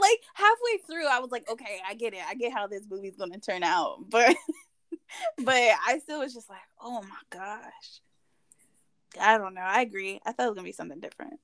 [0.00, 2.20] like halfway through, I was like, okay, I get it.
[2.26, 4.34] I get how this movie's gonna turn out, but
[5.38, 8.00] but I still was just like, oh my gosh.
[9.20, 9.60] I don't know.
[9.60, 10.20] I agree.
[10.24, 11.40] I thought it was gonna be something different.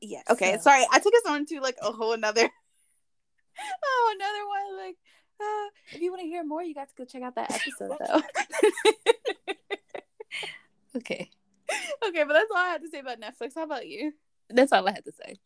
[0.00, 0.22] Yeah.
[0.30, 0.54] Okay.
[0.54, 0.62] So.
[0.62, 2.48] Sorry, I took us on to like a whole another,
[3.84, 4.86] oh another one.
[4.86, 4.96] Like
[5.40, 7.96] uh, if you want to hear more, you got to go check out that episode
[7.98, 8.22] though.
[10.96, 11.30] okay.
[12.06, 13.52] Okay, but that's all I had to say about Netflix.
[13.54, 14.12] How about you?
[14.48, 15.38] That's all I had to say.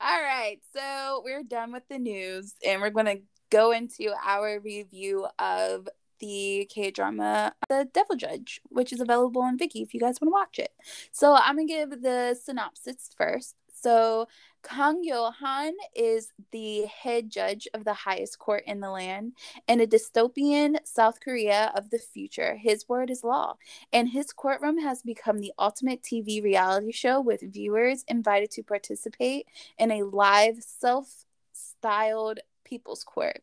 [0.00, 4.60] All right, so we're done with the news, and we're going to go into our
[4.60, 10.00] review of the K drama The Devil Judge, which is available on Viki if you
[10.00, 10.72] guys want to watch it.
[11.12, 13.56] So I'm gonna give the synopsis first.
[13.72, 14.26] So
[14.62, 19.34] Kang Yo Han is the head judge of the highest court in the land.
[19.68, 23.56] In a dystopian South Korea of the future, his word is law,
[23.92, 29.46] and his courtroom has become the ultimate TV reality show with viewers invited to participate
[29.78, 33.42] in a live, self styled people's court.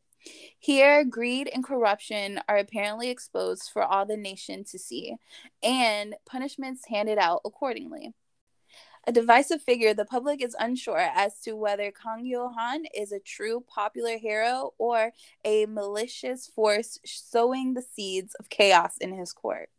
[0.59, 5.17] Here, greed and corruption are apparently exposed for all the nation to see,
[5.61, 8.13] and punishments handed out accordingly.
[9.05, 13.19] A divisive figure, the public is unsure as to whether Kang Yo Han is a
[13.19, 15.11] true popular hero or
[15.43, 19.69] a malicious force sowing the seeds of chaos in his court.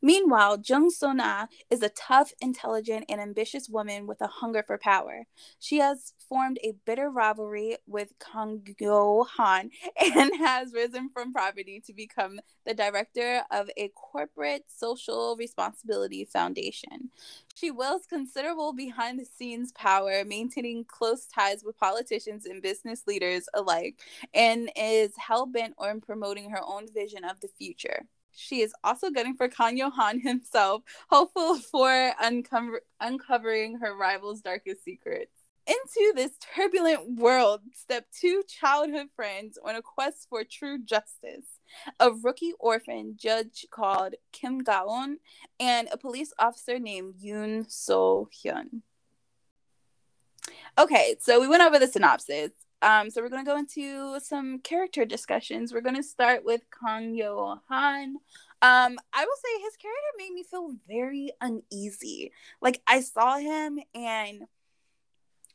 [0.00, 5.26] Meanwhile, Jung Sun-ah is a tough, intelligent, and ambitious woman with a hunger for power.
[5.58, 9.70] She has formed a bitter rivalry with Kang Yo-han
[10.14, 17.10] and has risen from poverty to become the director of a corporate social responsibility foundation.
[17.56, 23.48] She wields considerable behind the scenes power, maintaining close ties with politicians and business leaders
[23.52, 24.00] alike,
[24.32, 28.06] and is hell bent on promoting her own vision of the future.
[28.32, 34.84] She is also gunning for Kang Yo-han himself, hopeful for uncover- uncovering her rival's darkest
[34.84, 35.39] secrets.
[35.70, 41.60] Into this turbulent world step two childhood friends on a quest for true justice
[42.00, 45.18] a rookie orphan judge called Kim Gaon
[45.60, 48.82] and a police officer named Yoon So Hyun.
[50.76, 52.50] Okay, so we went over the synopsis.
[52.82, 55.72] Um, so we're gonna go into some character discussions.
[55.72, 58.16] We're gonna start with Kang Yo Han.
[58.62, 62.32] Um, I will say his character made me feel very uneasy.
[62.60, 64.42] Like I saw him and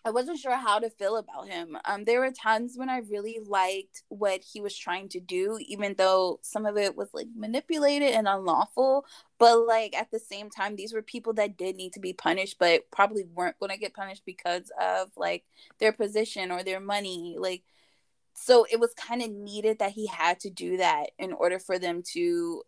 [0.05, 1.75] I wasn't sure how to feel about him.
[1.83, 5.95] Um, there were times when I really liked what he was trying to do, even
[5.97, 9.07] though some of it was like manipulated and unlawful.
[9.39, 12.57] But like at the same time, these were people that did need to be punished,
[12.59, 15.43] but probably weren't going to get punished because of like
[15.79, 17.35] their position or their money.
[17.39, 17.63] Like,
[18.35, 21.79] so it was kind of needed that he had to do that in order for
[21.79, 22.61] them to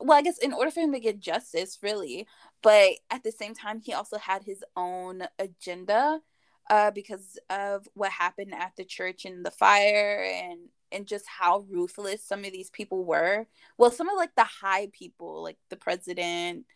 [0.00, 2.26] well, I guess in order for him to get justice, really.
[2.62, 6.20] But at the same time, he also had his own agenda
[6.70, 11.66] uh, because of what happened at the church and the fire and and just how
[11.68, 13.46] ruthless some of these people were.
[13.76, 16.66] Well, some of like the high people, like the president,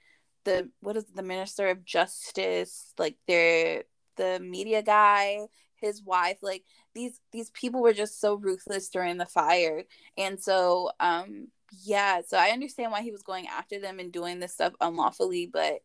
[0.45, 3.85] the what is it, the minister of justice, like their
[4.17, 6.65] the media guy, his wife, like
[6.95, 9.85] these these people were just so ruthless during the fire.
[10.17, 11.49] And so um
[11.83, 15.47] yeah, so I understand why he was going after them and doing this stuff unlawfully,
[15.53, 15.81] but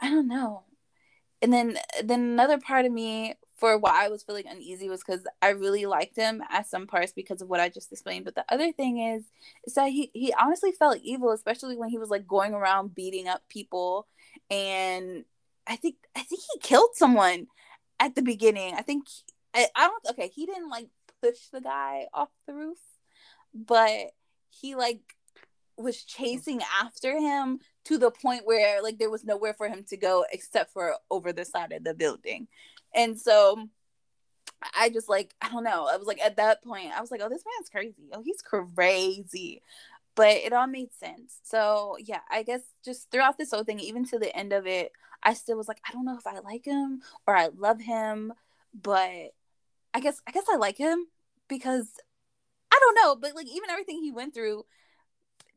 [0.00, 0.64] I don't know
[1.42, 5.26] and then then another part of me for why I was feeling uneasy was because
[5.42, 8.24] I really liked him at some parts because of what I just explained.
[8.24, 9.24] But the other thing is,
[9.64, 13.28] is that he he honestly felt evil, especially when he was like going around beating
[13.28, 14.06] up people,
[14.50, 15.24] and
[15.66, 17.48] I think I think he killed someone
[17.98, 18.74] at the beginning.
[18.74, 19.06] I think
[19.54, 20.28] I, I don't okay.
[20.28, 20.88] He didn't like
[21.22, 22.78] push the guy off the roof,
[23.54, 24.12] but
[24.48, 25.00] he like
[25.76, 29.96] was chasing after him to the point where like there was nowhere for him to
[29.96, 32.46] go except for over the side of the building.
[32.94, 33.68] And so
[34.76, 35.88] I just like I don't know.
[35.90, 38.10] I was like at that point I was like, "Oh, this man's crazy.
[38.12, 39.62] Oh, he's crazy."
[40.14, 41.38] But it all made sense.
[41.44, 44.92] So, yeah, I guess just throughout this whole thing even to the end of it,
[45.22, 48.32] I still was like, I don't know if I like him or I love him,
[48.74, 49.32] but
[49.94, 51.06] I guess I guess I like him
[51.48, 51.88] because
[52.72, 54.64] I don't know, but like even everything he went through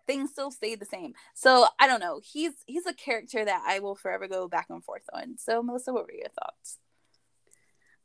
[0.06, 1.14] things still stayed the same.
[1.34, 2.20] So I don't know.
[2.24, 5.38] He's he's a character that I will forever go back and forth on.
[5.38, 6.80] So Melissa, what were your thoughts?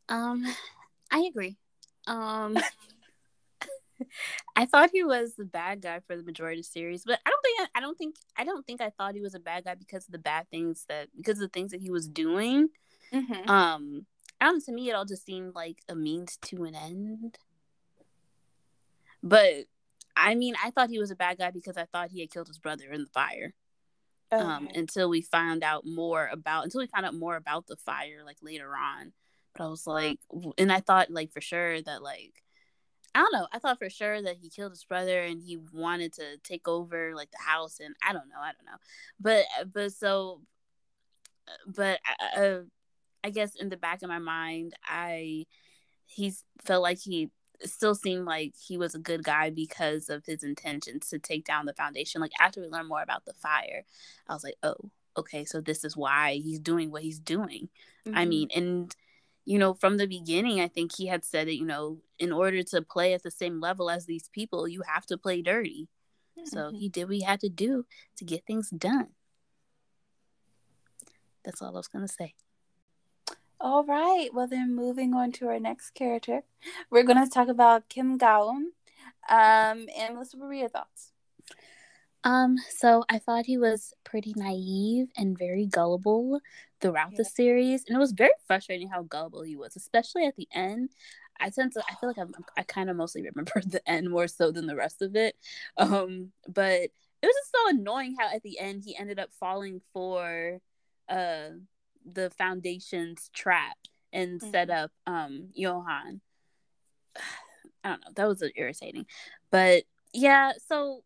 [0.08, 0.44] Um,
[1.10, 1.56] I agree.
[2.06, 2.56] Um,
[4.56, 7.30] I thought he was the bad guy for the majority of the series, but I
[7.30, 9.74] don't think I don't think I don't think I thought he was a bad guy
[9.74, 12.68] because of the bad things that because of the things that he was doing.
[13.12, 13.50] Mm-hmm.
[13.50, 14.06] Um,
[14.40, 17.38] I don't to me it all just seemed like a means to an end.
[19.22, 19.64] But
[20.18, 22.48] I mean, I thought he was a bad guy because I thought he had killed
[22.48, 23.54] his brother in the fire.
[24.30, 24.48] Um, okay.
[24.50, 28.22] Um, until we found out more about until we found out more about the fire
[28.24, 29.12] like later on.
[29.54, 30.18] But I was like,
[30.58, 32.42] and I thought like for sure that like
[33.14, 33.48] I don't know.
[33.52, 37.14] I thought for sure that he killed his brother and he wanted to take over
[37.14, 38.38] like the house and I don't know.
[38.38, 38.78] I don't know.
[39.18, 40.42] But but so
[41.66, 41.98] but
[42.36, 42.60] uh, uh
[43.24, 45.46] I guess in the back of my mind, I
[46.04, 47.30] he's felt like he
[47.64, 51.66] still seemed like he was a good guy because of his intentions to take down
[51.66, 52.20] the foundation.
[52.20, 53.84] Like after we learned more about the fire,
[54.28, 57.68] I was like, oh, okay, so this is why he's doing what he's doing.
[58.06, 58.18] Mm-hmm.
[58.18, 58.94] I mean, and
[59.44, 62.62] you know, from the beginning, I think he had said that, you know, in order
[62.64, 65.88] to play at the same level as these people, you have to play dirty.
[66.38, 66.46] Mm-hmm.
[66.46, 67.86] So he did what he had to do
[68.16, 69.08] to get things done.
[71.44, 72.34] That's all I was going to say.
[73.60, 74.28] All right.
[74.32, 76.42] Well, then moving on to our next character,
[76.90, 78.72] we're going to talk about Kim Gaon.
[79.28, 81.12] Um, and Melissa, what were your thoughts?
[82.22, 86.40] Um, so I thought he was pretty naive and very gullible
[86.80, 87.18] throughout yeah.
[87.18, 90.90] the series, and it was very frustrating how gullible he was, especially at the end.
[91.40, 94.28] I tend to, I feel like I'm, I kind of mostly remember the end more
[94.28, 95.36] so than the rest of it.
[95.76, 96.92] Um, but it
[97.22, 100.60] was just so annoying how at the end he ended up falling for,
[101.08, 101.48] uh,
[102.14, 103.76] the foundation's trap
[104.12, 104.50] and mm-hmm.
[104.50, 106.20] set up um Johan.
[107.84, 108.12] I don't know.
[108.16, 109.06] That was irritating,
[109.50, 110.52] but yeah.
[110.66, 111.02] So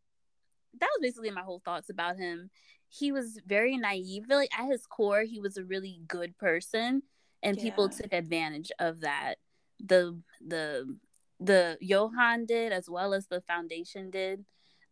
[0.81, 2.51] that was basically my whole thoughts about him.
[2.89, 4.25] He was very naive.
[4.29, 7.03] Really, at his core, he was a really good person,
[7.43, 7.63] and yeah.
[7.63, 9.37] people took advantage of that.
[9.85, 10.97] The the
[11.41, 14.45] the Johan did as well as the foundation did.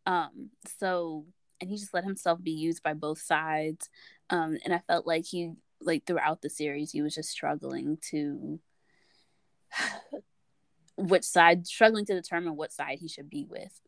[0.06, 1.26] Um, so
[1.60, 3.88] and he just let himself be used by both sides.
[4.30, 8.60] Um, and I felt like he like throughout the series he was just struggling to
[10.96, 13.80] which side struggling to determine what side he should be with.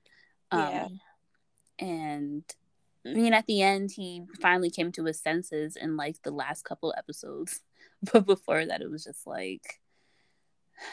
[0.50, 0.88] Um, yeah.
[1.78, 2.44] and
[3.06, 6.64] I mean at the end he finally came to his senses in like the last
[6.64, 7.60] couple episodes.
[8.12, 9.80] But before that it was just like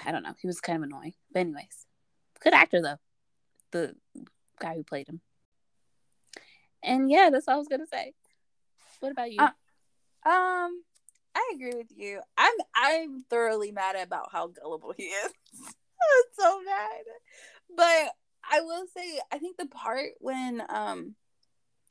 [0.06, 1.16] I don't know, he was kind of annoying.
[1.34, 1.88] But anyways.
[2.44, 3.00] Good actor though.
[3.72, 3.96] The
[4.60, 5.22] guy who played him.
[6.84, 8.14] And yeah, that's all I was gonna say.
[9.00, 9.40] What about you?
[9.40, 10.84] Uh, um,
[11.40, 12.20] I agree with you.
[12.38, 15.32] I'm I'm thoroughly mad about how gullible he is.
[16.40, 17.04] So mad.
[17.76, 18.14] But
[18.50, 21.16] I will say, I think the part when um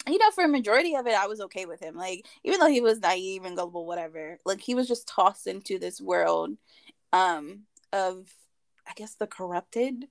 [0.09, 1.95] you know, for a majority of it, I was okay with him.
[1.95, 5.79] Like, even though he was naive and gullible, whatever, like he was just tossed into
[5.79, 6.57] this world
[7.13, 7.61] um
[7.93, 8.29] of
[8.89, 10.07] I guess the corrupted.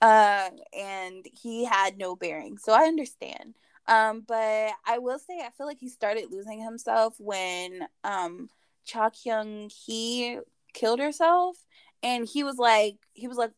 [0.00, 2.58] Uh and he had no bearing.
[2.58, 3.54] So I understand.
[3.86, 8.48] Um, but I will say I feel like he started losing himself when um
[8.84, 10.38] Cha Kyung Hee
[10.74, 11.56] killed herself,
[12.02, 13.52] and he was like, he was like,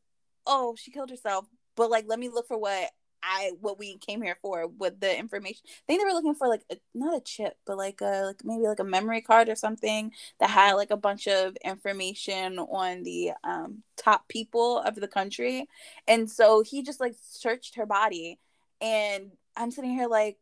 [0.46, 1.46] oh, she killed herself,
[1.76, 2.90] but like, let me look for what
[3.22, 5.62] I what we came here for with the information.
[5.66, 8.44] I think they were looking for like a, not a chip, but like a like
[8.44, 13.04] maybe like a memory card or something that had like a bunch of information on
[13.04, 15.68] the um top people of the country.
[16.08, 18.38] And so he just like searched her body
[18.80, 20.38] and I'm sitting here like,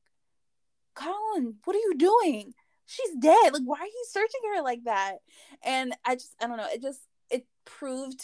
[0.95, 2.55] Colin, what are you doing?
[2.91, 3.53] She's dead.
[3.53, 5.19] Like, why are you searching her like that?
[5.63, 6.67] And I just, I don't know.
[6.73, 8.21] It just, it proved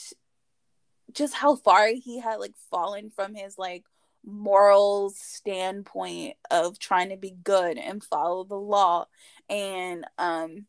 [1.12, 3.84] just how far he had like fallen from his like
[4.24, 9.06] moral standpoint of trying to be good and follow the law.
[9.48, 10.66] And, um,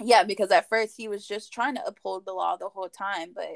[0.00, 3.28] yeah, because at first he was just trying to uphold the law the whole time,
[3.32, 3.46] but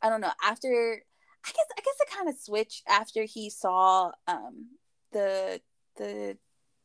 [0.00, 0.30] I don't know.
[0.44, 1.02] After
[1.44, 4.68] I guess I guess it kind of switched after he saw um
[5.12, 5.60] the
[5.96, 6.38] the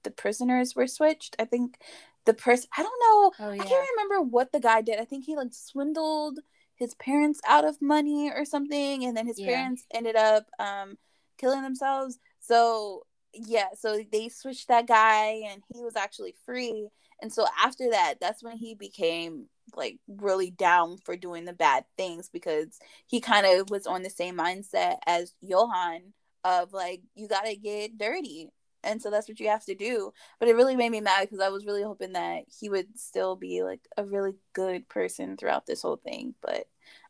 [0.03, 1.35] the prisoners were switched.
[1.37, 1.77] I think
[2.25, 3.01] the person I don't
[3.39, 3.45] know.
[3.47, 3.61] Oh, yeah.
[3.61, 4.99] I can't remember what the guy did.
[4.99, 6.39] I think he like swindled
[6.75, 9.47] his parents out of money or something, and then his yeah.
[9.47, 10.97] parents ended up um
[11.37, 12.19] killing themselves.
[12.39, 16.89] So yeah, so they switched that guy, and he was actually free.
[17.21, 21.85] And so after that, that's when he became like really down for doing the bad
[21.97, 26.13] things because he kind of was on the same mindset as Johan
[26.43, 28.49] of like you got to get dirty
[28.85, 30.13] and so that's what you have to do.
[30.39, 33.35] But it really made me mad because i was really hoping that he would still
[33.35, 36.35] be like a really good person throughout this whole thing.
[36.41, 36.67] But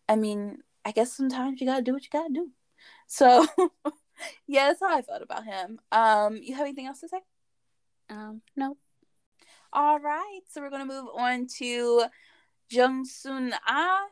[0.09, 2.51] i mean i guess sometimes you gotta do what you gotta do.
[3.07, 3.45] So
[4.47, 5.79] yeah that's how i felt about him.
[5.91, 7.21] Um you have anything else to say?
[8.09, 8.77] Um no.
[9.73, 12.05] All right so we're gonna move on to
[12.69, 14.05] jung sun ah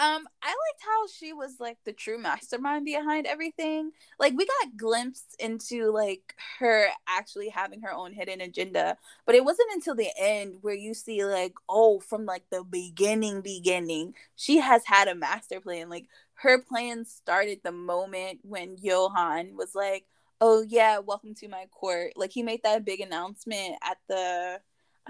[0.00, 3.92] um, I liked how she was like the true mastermind behind everything.
[4.18, 8.96] Like we got glimpse into like her actually having her own hidden agenda,
[9.26, 13.42] but it wasn't until the end where you see like, oh, from like the beginning,
[13.42, 15.90] beginning, she has had a master plan.
[15.90, 20.06] Like her plan started the moment when Johan was like,
[20.40, 24.60] "Oh yeah, welcome to my court." Like he made that big announcement at the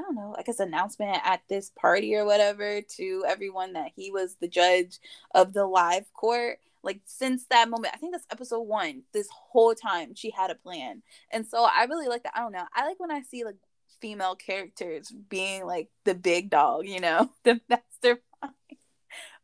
[0.00, 4.10] I don't know, I guess announcement at this party or whatever to everyone that he
[4.10, 4.98] was the judge
[5.34, 6.58] of the live court.
[6.82, 9.02] Like since that moment, I think that's episode one.
[9.12, 12.32] This whole time she had a plan, and so I really like that.
[12.34, 12.64] I don't know.
[12.74, 13.56] I like when I see like
[14.00, 18.22] female characters being like the big dog, you know, the mastermind.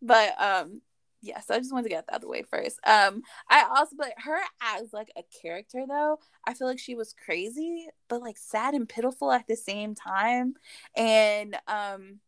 [0.00, 0.80] But um,
[1.26, 2.78] yeah, so I just wanted to get that out of the way first.
[2.86, 7.14] Um, I also but her as like a character though, I feel like she was
[7.24, 10.54] crazy, but like sad and pitiful at the same time.
[10.96, 12.20] And um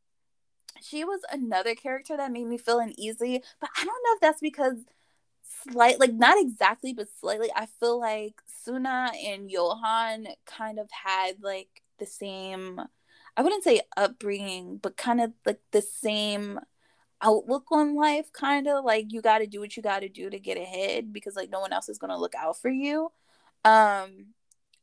[0.82, 4.40] she was another character that made me feel uneasy, but I don't know if that's
[4.40, 4.76] because
[5.70, 7.50] slight like not exactly, but slightly.
[7.54, 12.80] I feel like Suna and Johan kind of had like the same
[13.36, 16.58] I wouldn't say upbringing, but kind of like the same
[17.20, 20.30] outlook on life kind of like you got to do what you got to do
[20.30, 23.10] to get ahead because like no one else is going to look out for you.
[23.64, 24.28] Um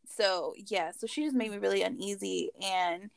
[0.08, 3.10] so yeah so she just made me really uneasy and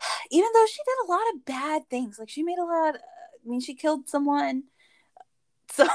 [0.30, 3.48] even though she did a lot of bad things like she made a lot i
[3.48, 4.64] mean she killed someone
[5.70, 5.86] so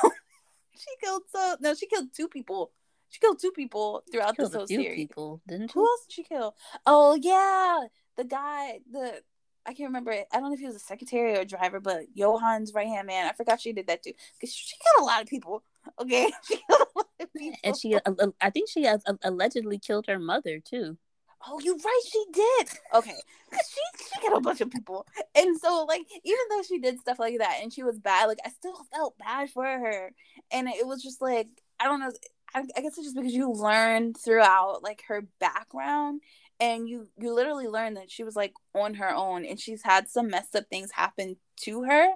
[0.77, 2.71] she killed so no she killed two people.
[3.09, 4.95] She killed two people throughout this whole series.
[4.95, 5.73] people didn't she?
[5.73, 6.55] who else did she kill?
[6.85, 9.21] Oh yeah the guy the
[9.67, 10.27] I can't remember it.
[10.31, 13.07] I don't know if he was a secretary or a driver, but Johan's right hand
[13.07, 13.27] man.
[13.27, 15.61] I forgot she did that too because she killed a lot of people.
[16.01, 20.59] Okay, she and she, uh, uh, I think she has uh, allegedly killed her mother
[20.59, 20.97] too.
[21.45, 22.01] Oh, you're right.
[22.09, 22.67] She did.
[22.93, 23.15] Okay,
[23.51, 25.05] she she killed a bunch of people,
[25.35, 28.39] and so like even though she did stuff like that and she was bad, like
[28.45, 30.11] I still felt bad for her,
[30.51, 31.47] and it was just like
[31.79, 32.11] I don't know.
[32.55, 36.21] I, I guess it's just because you learn throughout like her background
[36.59, 40.07] and you you literally learn that she was like on her own and she's had
[40.09, 42.09] some messed up things happen to her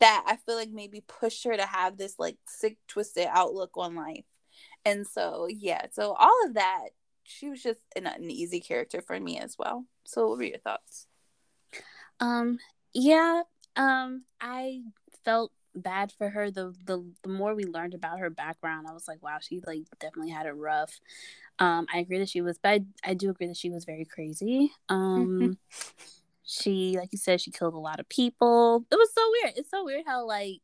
[0.00, 3.94] that I feel like maybe pushed her to have this like sick twisted outlook on
[3.94, 4.24] life.
[4.84, 6.88] And so yeah, so all of that,
[7.22, 9.84] she was just an, an easy character for me as well.
[10.04, 11.06] So what were your thoughts?
[12.18, 12.58] Um
[12.92, 13.42] yeah,
[13.76, 14.82] um I
[15.24, 19.08] felt bad for her the, the the more we learned about her background i was
[19.08, 21.00] like wow she like definitely had it rough.
[21.58, 24.04] Um i agree that she was but i, I do agree that she was very
[24.04, 24.72] crazy.
[24.88, 25.58] Um
[26.44, 28.84] she like you said she killed a lot of people.
[28.90, 29.54] It was so weird.
[29.56, 30.60] It's so weird how like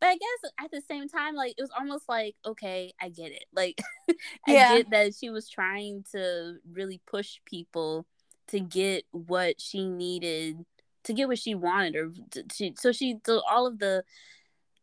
[0.00, 3.32] but i guess at the same time like it was almost like okay i get
[3.32, 3.44] it.
[3.54, 3.80] Like
[4.46, 4.76] yeah.
[4.76, 8.06] get that she was trying to really push people
[8.48, 10.64] to get what she needed
[11.04, 14.02] to get what she wanted or to, she so she so all of the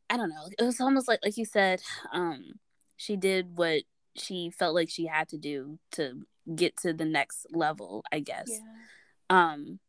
[0.09, 1.81] i don't know it was almost like like you said
[2.13, 2.53] um
[2.95, 3.83] she did what
[4.15, 6.21] she felt like she had to do to
[6.55, 9.53] get to the next level i guess yeah.
[9.53, 9.79] um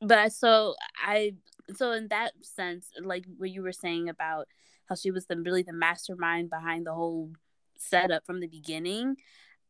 [0.00, 0.74] but I, so
[1.04, 1.34] i
[1.74, 4.48] so in that sense like what you were saying about
[4.86, 7.32] how she was the really the mastermind behind the whole
[7.76, 9.16] setup from the beginning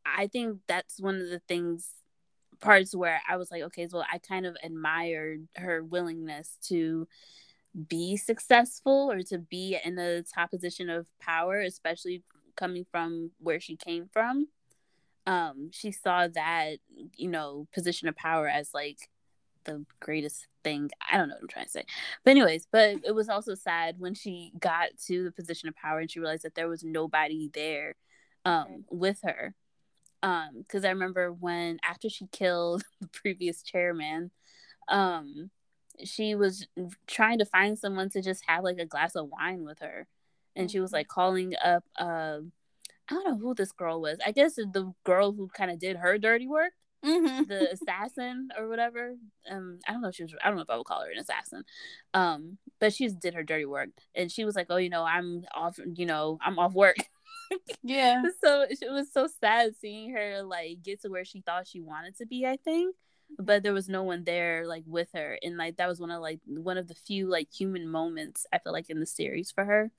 [0.05, 1.91] i think that's one of the things
[2.59, 7.07] parts where I was like, okay, well, I kind of admired her willingness to
[7.87, 12.23] be successful or to be in a top position of power, especially
[12.55, 14.47] coming from where she came from.
[15.25, 16.77] Um, she saw that,
[17.15, 19.09] you know, position of power as like
[19.65, 20.89] the greatest thing.
[21.11, 21.85] I don't know what I'm trying to say.
[22.23, 25.99] But anyways, but it was also sad when she got to the position of power
[25.99, 27.95] and she realized that there was nobody there
[28.45, 29.53] um with her
[30.23, 34.31] um because i remember when after she killed the previous chairman
[34.87, 35.49] um
[36.03, 36.67] she was
[37.07, 40.07] trying to find someone to just have like a glass of wine with her.
[40.55, 41.19] And she was like mm-hmm.
[41.19, 42.39] calling up uh,
[43.09, 44.17] i don't know who this girl was.
[44.25, 47.43] I guess the girl who kind of did her dirty work mm-hmm.
[47.43, 49.15] the assassin or whatever.
[49.49, 51.11] Um i don't know if she was i don't know if i would call her
[51.11, 51.63] an assassin.
[52.13, 53.89] Um but she just did her dirty work.
[54.15, 56.97] And she was like oh you know i'm off you know i'm off work
[57.83, 58.21] yeah.
[58.43, 62.17] So it was so sad seeing her like get to where she thought she wanted
[62.17, 62.95] to be, I think.
[63.37, 65.37] But there was no one there like with her.
[65.43, 68.57] And like that was one of like one of the few like human moments I
[68.59, 69.91] feel like in the series for her.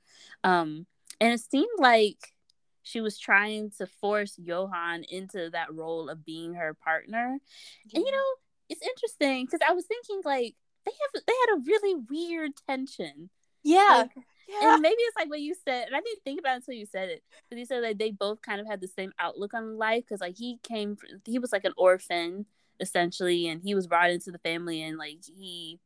[0.43, 0.87] Um
[1.21, 2.35] and it seemed like
[2.83, 7.39] she was trying to force Johan into that role of being her partner.
[7.87, 7.99] Yeah.
[7.99, 8.25] And you know,
[8.69, 10.55] it's interesting because I was thinking like
[10.87, 13.31] they have they had a really weird tension.
[13.63, 14.07] Yeah.
[14.17, 14.75] Like, yeah.
[14.75, 16.87] And maybe it's like what you said, and I didn't think about it until you
[16.87, 17.23] said it.
[17.49, 20.05] But you said that they both kind of had the same outlook on life.
[20.05, 20.97] Because like he came,
[21.27, 22.47] he was like an orphan
[22.81, 25.79] essentially, and he was brought into the family, and like he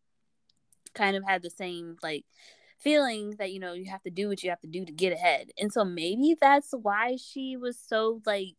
[0.95, 2.25] kind of had the same like
[2.79, 5.13] feeling that you know you have to do what you have to do to get
[5.13, 5.51] ahead.
[5.59, 8.57] And so maybe that's why she was so like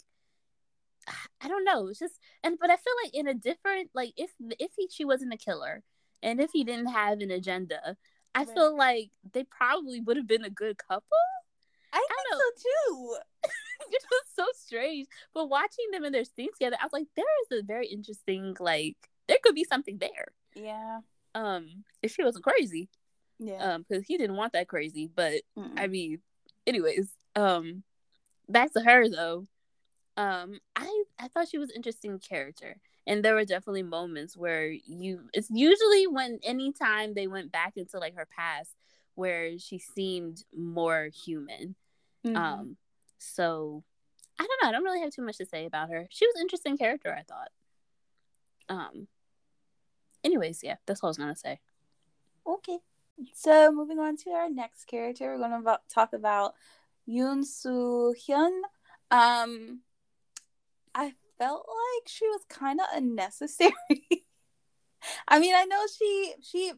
[1.41, 1.87] I don't know.
[1.87, 5.05] It's just and but I feel like in a different like if if he, she
[5.05, 5.83] wasn't a killer
[6.23, 7.97] and if he didn't have an agenda,
[8.35, 8.49] I right.
[8.49, 11.17] feel like they probably would have been a good couple.
[11.93, 13.17] I, I think so too.
[13.91, 15.07] it was so strange.
[15.33, 18.55] But watching them in their scenes together, I was like, there is a very interesting,
[18.59, 20.27] like, there could be something there.
[20.53, 20.99] Yeah.
[21.33, 22.89] Um, if she wasn't crazy.
[23.39, 23.75] Yeah.
[23.75, 25.09] Um, because he didn't want that crazy.
[25.13, 25.71] But Mm-mm.
[25.77, 26.19] I mean,
[26.67, 27.83] anyways, um,
[28.49, 29.47] back to her though.
[30.17, 32.77] Um, I I thought she was an interesting character
[33.07, 37.99] and there were definitely moments where you it's usually when anytime they went back into
[37.99, 38.71] like her past
[39.15, 41.75] where she seemed more human.
[42.25, 42.35] Mm-hmm.
[42.37, 42.77] um
[43.19, 43.83] so
[44.39, 46.07] i don't know i don't really have too much to say about her.
[46.09, 47.51] She was an interesting character i thought.
[48.67, 49.07] Um
[50.23, 51.59] anyways yeah that's all i was gonna say.
[52.47, 52.79] Okay
[53.33, 56.55] so moving on to our next character we're gonna about, talk about
[57.07, 58.61] yoon soo hyun.
[59.11, 59.81] Um
[60.95, 63.73] I felt like she was kind of unnecessary.
[65.27, 66.73] I mean, I know she she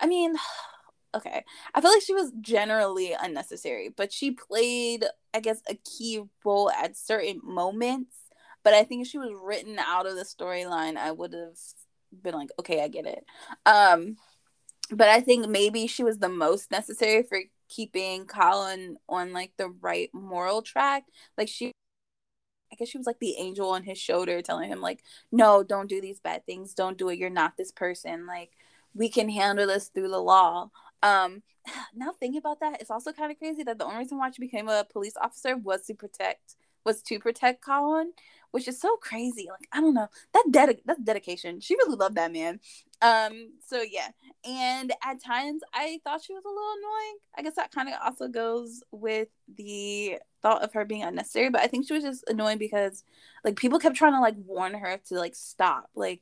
[0.00, 0.34] I mean,
[1.14, 1.44] okay.
[1.74, 6.70] I feel like she was generally unnecessary, but she played I guess a key role
[6.70, 8.16] at certain moments,
[8.62, 11.58] but I think if she was written out of the storyline, I would have
[12.22, 13.24] been like, okay, I get it.
[13.66, 14.16] Um
[14.90, 17.38] but I think maybe she was the most necessary for
[17.68, 21.04] keeping Colin on like the right moral track.
[21.38, 21.72] Like she
[22.74, 25.02] I guess she was like the angel on his shoulder telling him like,
[25.32, 26.74] "No, don't do these bad things.
[26.74, 27.18] Don't do it.
[27.18, 28.26] You're not this person.
[28.26, 28.50] Like
[28.94, 30.70] we can handle this through the law."
[31.02, 31.42] Um
[31.94, 34.40] now thinking about that, it's also kind of crazy that the only reason why she
[34.40, 38.12] became a police officer was to protect was to protect Colin,
[38.50, 39.48] which is so crazy.
[39.50, 41.60] Like I don't know that ded- that's dedication.
[41.60, 42.60] She really loved that man.
[43.02, 43.52] Um.
[43.66, 44.08] So yeah,
[44.44, 47.16] and at times I thought she was a little annoying.
[47.36, 51.62] I guess that kind of also goes with the thought of her being unnecessary, but
[51.62, 53.02] I think she was just annoying because
[53.42, 56.20] like people kept trying to like warn her to like stop, like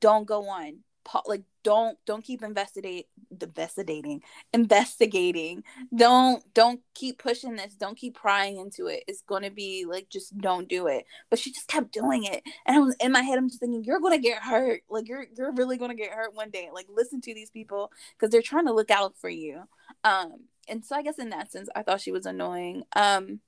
[0.00, 0.78] don't go on,
[1.26, 5.64] like don't don't keep investigate investigating investigating
[5.94, 10.36] don't don't keep pushing this don't keep prying into it it's gonna be like just
[10.38, 11.04] don't do it.
[11.28, 13.84] But she just kept doing it and i was in my head i'm just thinking
[13.84, 17.20] you're gonna get hurt like you're you're really gonna get hurt one day like listen
[17.22, 19.62] to these people because they're trying to look out for you.
[20.04, 22.84] Um and so i guess in that sense i thought she was annoying.
[22.94, 23.40] Um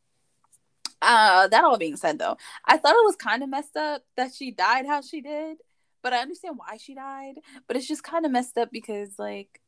[1.02, 4.34] uh that all being said though i thought it was kind of messed up that
[4.34, 5.58] she died how she did
[6.02, 7.34] but I understand why she died.
[7.66, 9.60] But it's just kind of messed up because like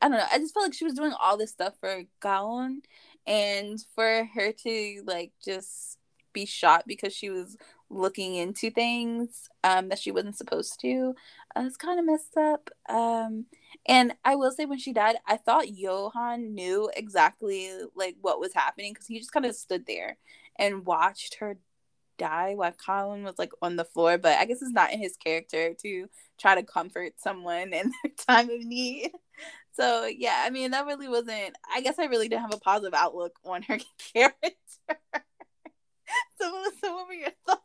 [0.00, 0.24] I don't know.
[0.32, 2.80] I just felt like she was doing all this stuff for Ga'on
[3.26, 5.98] and for her to like just
[6.32, 7.56] be shot because she was
[7.90, 11.14] looking into things um, that she wasn't supposed to.
[11.56, 12.70] Uh, it's kind of messed up.
[12.88, 13.46] Um,
[13.86, 18.52] and I will say, when she died, I thought Johan knew exactly like what was
[18.52, 20.16] happening because he just kind of stood there
[20.58, 21.58] and watched her
[22.18, 25.16] die while Colin was like on the floor, but I guess it's not in his
[25.16, 26.06] character to
[26.38, 29.10] try to comfort someone in their time of need.
[29.72, 32.94] So yeah, I mean that really wasn't I guess I really didn't have a positive
[32.94, 33.78] outlook on her
[34.12, 34.38] character.
[36.40, 37.62] so so what were your thoughts?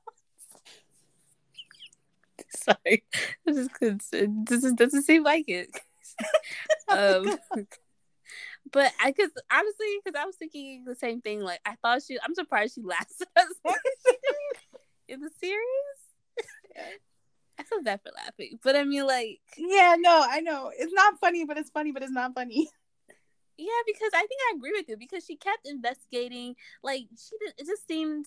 [2.55, 3.03] Sorry.
[3.45, 3.69] This is
[4.13, 5.69] it doesn't doesn't seem like it.
[6.89, 7.37] um
[8.71, 11.41] but I cause honestly, because I was thinking the same thing.
[11.41, 15.29] Like I thought she I'm surprised she lasted as long as she did in the
[15.39, 15.99] series.
[17.59, 18.59] I feel bad for laughing.
[18.63, 20.71] But I mean like Yeah, no, I know.
[20.77, 22.69] It's not funny, but it's funny, but it's not funny.
[23.61, 26.55] Yeah, because I think I agree with you because she kept investigating.
[26.81, 28.25] Like she did it just seemed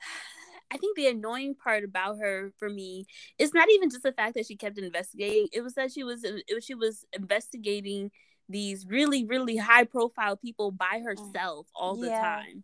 [0.72, 3.06] I think the annoying part about her for me
[3.38, 5.46] is not even just the fact that she kept investigating.
[5.52, 8.10] It was that she was it was, she was investigating
[8.48, 11.04] these really really high profile people by mm.
[11.04, 12.20] herself all the yeah.
[12.20, 12.62] time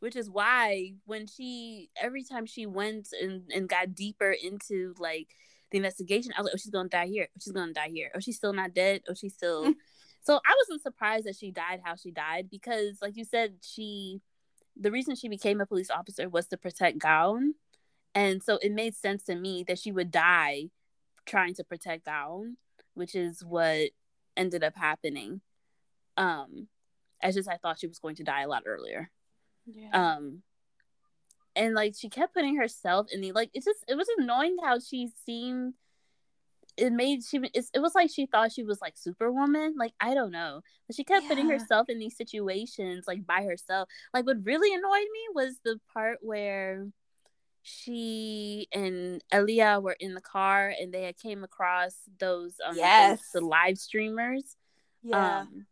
[0.00, 5.28] which is why when she every time she went and, and got deeper into like
[5.70, 8.10] the investigation i was like oh she's gonna die here oh, she's gonna die here
[8.14, 9.64] oh she's still not dead oh she's still
[10.22, 14.20] so i wasn't surprised that she died how she died because like you said she
[14.78, 17.52] the reason she became a police officer was to protect Ga'on
[18.14, 20.66] and so it made sense to me that she would die
[21.24, 22.54] trying to protect Ga'on
[22.94, 23.90] which is what
[24.36, 25.40] ended up happening.
[26.16, 26.68] Um,
[27.22, 29.10] as just I thought she was going to die a lot earlier.
[29.66, 29.90] Yeah.
[29.92, 30.42] Um,
[31.54, 34.78] and like she kept putting herself in the like it just it was annoying how
[34.78, 35.74] she seemed.
[36.76, 39.74] It made she it was like she thought she was like Superwoman.
[39.78, 41.28] Like I don't know, but she kept yeah.
[41.30, 43.88] putting herself in these situations like by herself.
[44.12, 46.86] Like what really annoyed me was the part where
[47.68, 53.18] she and Elia were in the car and they had came across those um yes.
[53.32, 54.56] Those, the live streamers.
[55.02, 55.40] Yeah.
[55.40, 55.66] Um,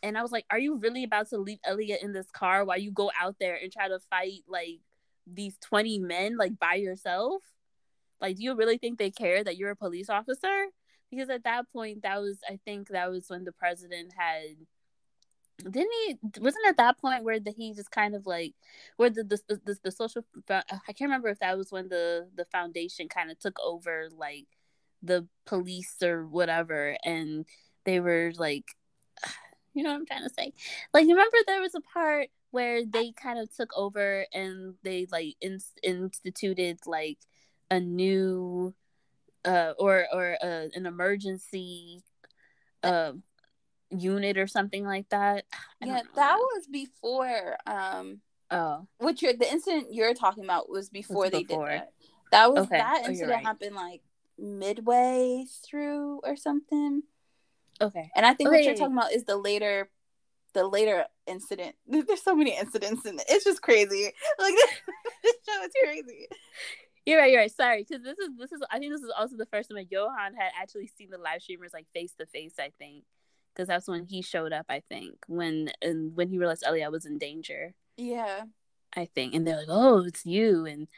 [0.00, 2.78] and I was like, are you really about to leave Elia in this car while
[2.78, 4.78] you go out there and try to fight like
[5.26, 7.42] these 20 men like by yourself?
[8.20, 10.66] Like, do you really think they care that you're a police officer?
[11.10, 14.56] Because at that point, that was, I think that was when the president had
[15.62, 18.54] didn't he wasn't at that point where the, he just kind of like
[18.96, 22.44] where the the, the the social i can't remember if that was when the the
[22.46, 24.46] foundation kind of took over like
[25.02, 27.46] the police or whatever and
[27.84, 28.64] they were like
[29.74, 30.52] you know what i'm trying to say?
[30.92, 35.36] Like remember there was a part where they kind of took over and they like
[35.40, 37.18] in, instituted like
[37.70, 38.74] a new
[39.44, 42.02] uh or or uh, an emergency
[42.82, 43.12] uh
[43.90, 45.44] unit or something like that.
[45.84, 47.56] yeah, that was before.
[47.66, 48.20] Um,
[48.50, 51.68] oh, which you're, the incident you're talking about was before was they before.
[51.68, 51.92] did that.
[52.30, 52.78] That was okay.
[52.78, 53.44] that oh, incident oh, right.
[53.44, 54.02] happened like
[54.38, 57.02] midway through or something.
[57.80, 58.58] Okay, and I think okay.
[58.58, 59.90] what you're talking about is the later,
[60.54, 61.74] the later incident.
[61.86, 63.26] There's so many incidents and it.
[63.28, 64.10] it's just crazy.
[64.38, 64.54] Like
[65.22, 66.28] this show is crazy.
[67.06, 67.32] You're right.
[67.32, 67.50] You're right.
[67.50, 68.60] Sorry, because this is this is.
[68.70, 71.42] I think this is also the first time that Johan had actually seen the live
[71.42, 72.54] streamers like face to face.
[72.58, 73.04] I think
[73.54, 74.66] because that's when he showed up.
[74.68, 77.74] I think when and when he realized Elia was in danger.
[77.96, 78.44] Yeah,
[78.96, 80.88] I think, and they're like, "Oh, it's you," and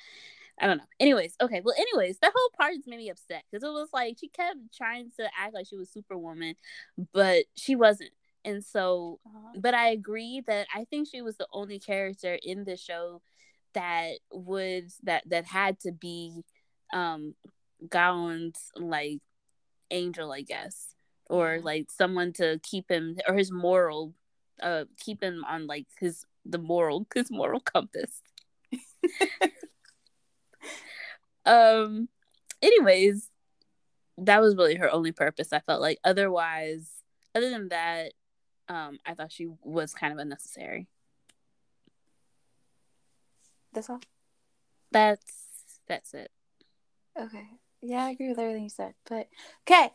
[0.59, 0.85] I don't know.
[1.01, 1.61] Anyways, okay.
[1.65, 4.59] Well, anyways, that whole part just made me upset because it was like she kept
[4.77, 6.55] trying to act like she was Superwoman,
[7.13, 8.13] but she wasn't.
[8.45, 9.59] And so, uh-huh.
[9.61, 13.23] but I agree that I think she was the only character in the show
[13.75, 16.43] that would that that had to be
[16.93, 17.35] um
[17.89, 19.21] Gaon's like
[19.91, 20.95] angel, I guess,
[21.29, 24.15] or like someone to keep him or his moral,
[24.63, 28.23] uh, keep him on like his the moral his moral compass.
[31.47, 32.09] um.
[32.61, 33.29] Anyways,
[34.19, 35.53] that was really her only purpose.
[35.53, 36.89] I felt like otherwise,
[37.35, 38.13] other than that,
[38.69, 40.87] um, I thought she was kind of unnecessary.
[43.73, 44.01] That's all.
[44.91, 46.31] That's that's it.
[47.19, 47.47] Okay.
[47.81, 48.95] Yeah, I agree with everything you said.
[49.09, 49.29] But
[49.67, 49.91] okay.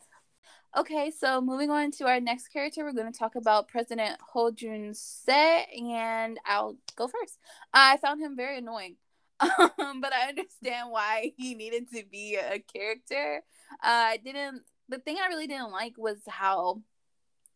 [0.78, 4.52] Okay, so moving on to our next character, we're going to talk about President Ho
[4.52, 7.36] Jun Se, and I'll go first.
[7.74, 8.94] I found him very annoying,
[9.40, 13.42] um, but I understand why he needed to be a character.
[13.72, 14.62] Uh, I didn't.
[14.88, 16.82] The thing I really didn't like was how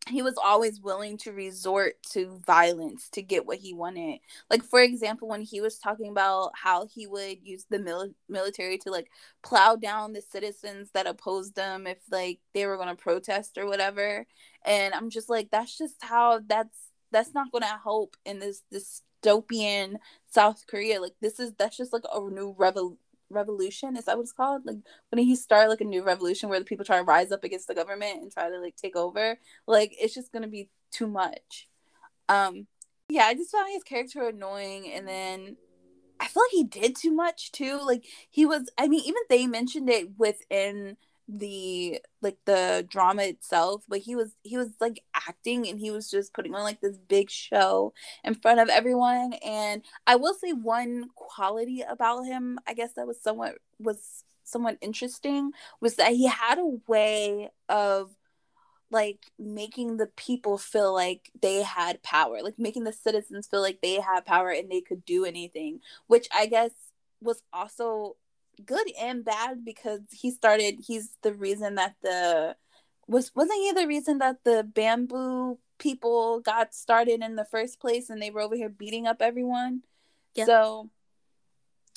[0.09, 4.19] he was always willing to resort to violence to get what he wanted.
[4.51, 8.79] Like for example, when he was talking about how he would use the mil- military
[8.79, 9.11] to like
[9.43, 13.67] plow down the citizens that opposed them if like they were going to protest or
[13.67, 14.27] whatever.
[14.65, 16.77] And I'm just like that's just how that's
[17.13, 19.97] that's not going to help in this dystopian
[20.31, 21.01] South Korea.
[21.01, 22.99] Like this is that's just like a new revolution
[23.33, 24.63] revolution is that what it's called?
[24.65, 24.79] Like
[25.11, 27.69] when he start like a new revolution where the people try to rise up against
[27.69, 31.69] the government and try to like take over like it's just gonna be too much.
[32.29, 32.67] Um
[33.09, 35.57] yeah i just found his character annoying and then
[36.19, 37.81] i feel like he did too much too.
[37.85, 40.97] Like he was i mean even they mentioned it within
[41.29, 46.11] the like the drama itself but he was he was like acting and he was
[46.11, 47.93] just putting on like this big show
[48.25, 53.07] in front of everyone and i will say one quality about him i guess that
[53.07, 58.11] was somewhat was somewhat interesting was that he had a way of
[58.91, 63.81] like making the people feel like they had power like making the citizens feel like
[63.81, 66.73] they had power and they could do anything which i guess
[67.23, 68.17] was also
[68.67, 72.57] good and bad because he started he's the reason that the
[73.07, 78.09] was wasn't he the reason that the bamboo people got started in the first place
[78.09, 79.83] and they were over here beating up everyone
[80.35, 80.45] yeah.
[80.45, 80.89] so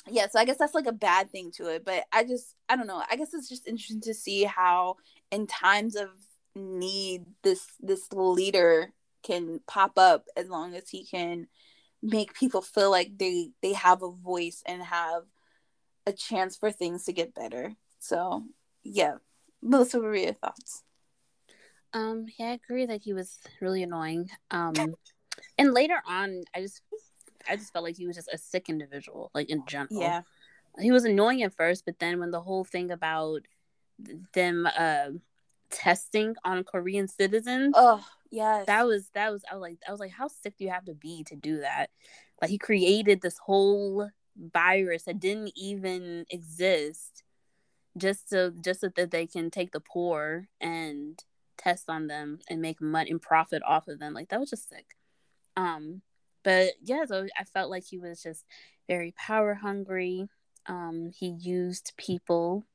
[0.08, 2.76] yeah so i guess that's like a bad thing to it but i just i
[2.76, 4.96] don't know i guess it's just interesting to see how
[5.30, 6.08] in times of
[6.54, 8.92] need this this leader
[9.22, 11.46] can pop up as long as he can
[12.02, 15.22] make people feel like they they have a voice and have
[16.06, 17.74] a chance for things to get better.
[17.98, 18.44] So
[18.82, 19.16] yeah,
[19.60, 20.82] what were your thoughts?
[21.92, 24.28] Um, yeah, I agree that he was really annoying.
[24.50, 24.74] Um,
[25.56, 26.82] and later on, I just,
[27.48, 29.88] I just felt like he was just a sick individual, like in general.
[30.00, 30.22] Yeah,
[30.78, 33.42] he was annoying at first, but then when the whole thing about
[34.34, 35.08] them uh
[35.70, 40.00] testing on Korean citizens, oh yeah, that was that was I was like I was
[40.00, 41.90] like, how sick do you have to be to do that?
[42.40, 47.22] Like he created this whole virus that didn't even exist
[47.96, 51.24] just so just so that they can take the poor and
[51.56, 54.12] test on them and make money and profit off of them.
[54.12, 54.96] Like that was just sick.
[55.56, 56.02] Um
[56.42, 58.44] but yeah so i felt like he was just
[58.88, 60.28] very power hungry.
[60.66, 62.66] Um he used people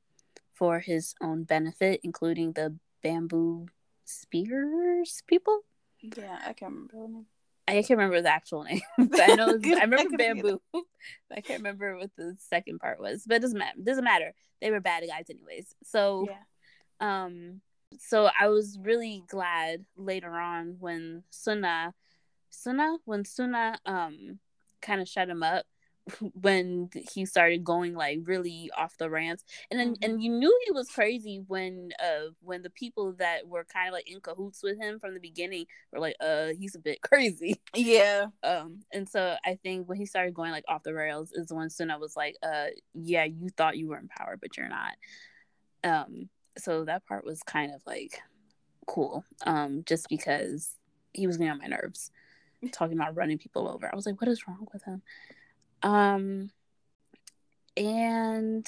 [0.54, 3.66] for his own benefit including the bamboo
[4.04, 5.60] spears people.
[6.00, 7.24] Yeah i can't remember
[7.68, 10.60] I can't remember the actual name, but I know I remember bamboo.
[11.30, 13.78] I can't remember what the second part was, but it doesn't matter.
[13.78, 14.34] It doesn't matter.
[14.60, 15.74] They were bad guys anyways.
[15.84, 17.22] So, yeah.
[17.24, 17.60] um,
[17.98, 21.94] so I was really glad later on when Suna,
[22.50, 24.38] Suna, when Suna, um,
[24.80, 25.64] kind of shut him up
[26.34, 29.44] when he started going like really off the rants.
[29.70, 30.04] And then mm-hmm.
[30.04, 33.92] and you knew he was crazy when uh when the people that were kind of
[33.92, 37.60] like in cahoots with him from the beginning were like uh he's a bit crazy.
[37.74, 38.26] Yeah.
[38.42, 41.70] Um and so i think when he started going like off the rails is when
[41.70, 44.94] soon i was like uh yeah you thought you were in power but you're not.
[45.84, 46.28] Um
[46.58, 48.20] so that part was kind of like
[48.86, 50.74] cool um just because
[51.14, 52.10] he was getting on my nerves
[52.72, 53.88] talking about running people over.
[53.90, 55.02] I was like what is wrong with him
[55.82, 56.50] um,
[57.76, 58.66] and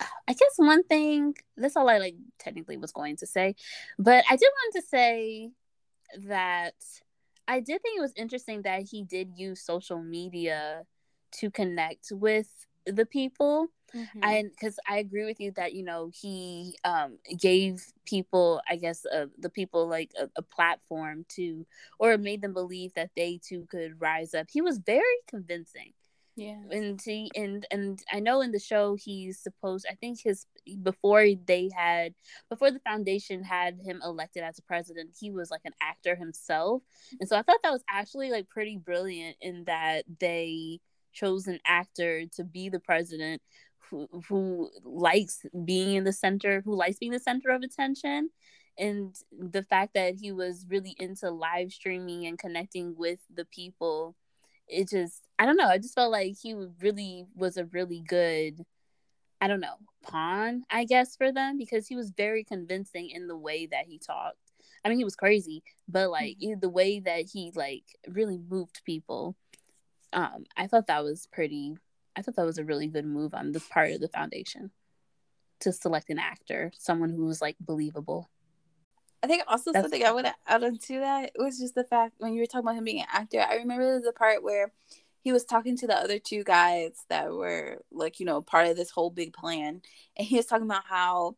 [0.00, 3.54] I guess one thing that's all I like technically was going to say,
[3.98, 5.50] but I did want to say
[6.26, 6.74] that
[7.46, 10.84] I did think it was interesting that he did use social media
[11.32, 12.48] to connect with
[12.86, 13.68] the people.
[13.94, 14.24] Mm-hmm.
[14.24, 19.06] and because i agree with you that you know he um gave people i guess
[19.06, 21.64] uh, the people like a, a, platform to
[22.00, 24.46] or made them believe that they too could rise up.
[24.50, 25.92] He was very convincing
[26.36, 26.60] yeah.
[26.70, 30.46] And he and and I know in the show he's supposed I think his
[30.82, 32.14] before they had
[32.50, 36.82] before the foundation had him elected as a president, he was like an actor himself.
[37.20, 40.80] And so I thought that was actually like pretty brilliant in that they
[41.12, 43.40] chose an actor to be the president
[43.88, 48.30] who who likes being in the center, who likes being the center of attention.
[48.76, 54.16] And the fact that he was really into live streaming and connecting with the people,
[54.68, 55.68] it just I don't know.
[55.68, 58.64] I just felt like he really was a really good
[59.40, 63.36] I don't know, pawn, I guess, for them because he was very convincing in the
[63.36, 64.38] way that he talked.
[64.84, 66.60] I mean, he was crazy, but like mm-hmm.
[66.60, 69.36] the way that he like really moved people,
[70.12, 71.76] um, I thought that was pretty.
[72.16, 74.70] I thought that was a really good move on the part of the foundation
[75.60, 78.30] to select an actor, someone who was like believable.
[79.24, 82.16] I think also That's something I want to add onto that was just the fact
[82.18, 83.40] when you were talking about him being an actor.
[83.40, 84.70] I remember the part where
[85.22, 88.76] he was talking to the other two guys that were like you know part of
[88.76, 89.80] this whole big plan
[90.18, 91.36] and he was talking about how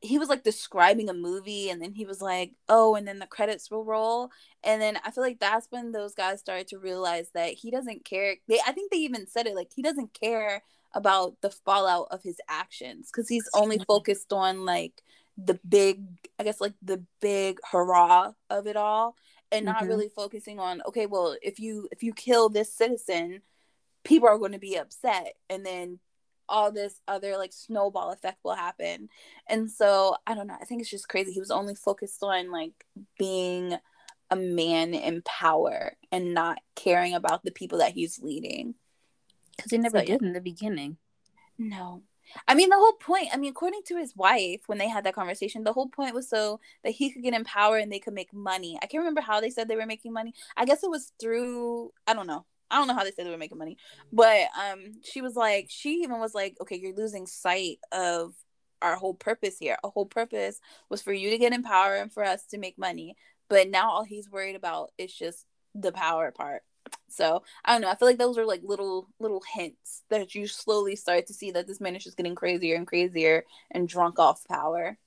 [0.00, 3.26] he was like describing a movie and then he was like oh and then the
[3.26, 4.30] credits will roll
[4.62, 8.04] and then i feel like that's when those guys started to realize that he doesn't
[8.04, 10.62] care they i think they even said it like he doesn't care
[10.94, 15.02] about the fallout of his actions because he's only focused on like
[15.36, 16.02] the big
[16.38, 19.14] i guess like the big hurrah of it all
[19.52, 19.74] and mm-hmm.
[19.74, 23.40] not really focusing on okay well if you if you kill this citizen
[24.04, 25.98] people are going to be upset and then
[26.48, 29.08] all this other like snowball effect will happen.
[29.48, 31.32] And so i don't know i think it's just crazy.
[31.32, 32.72] He was only focused on like
[33.18, 33.76] being
[34.30, 38.74] a man in power and not caring about the people that he's leading.
[39.56, 40.98] Because he never so, did in the beginning.
[41.58, 42.02] No
[42.48, 45.14] I mean, the whole point, I mean, according to his wife, when they had that
[45.14, 48.14] conversation, the whole point was so that he could get in power and they could
[48.14, 48.78] make money.
[48.82, 50.34] I can't remember how they said they were making money.
[50.56, 52.44] I guess it was through, I don't know.
[52.70, 53.76] I don't know how they said they were making money.
[54.12, 58.34] But um she was like, she even was like, okay, you're losing sight of
[58.82, 59.76] our whole purpose here.
[59.84, 62.78] A whole purpose was for you to get in power and for us to make
[62.78, 63.16] money.
[63.48, 66.62] But now all he's worried about is just the power part.
[67.08, 67.90] So I don't know.
[67.90, 71.50] I feel like those are like little little hints that you slowly start to see
[71.52, 74.98] that this man is just getting crazier and crazier and drunk off power.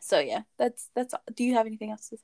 [0.00, 1.14] So yeah, that's that's.
[1.14, 1.22] All.
[1.34, 2.22] Do you have anything else to say?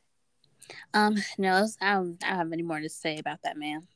[0.95, 1.79] Um, no, I don't,
[2.25, 3.87] I don't have any more to say about that man.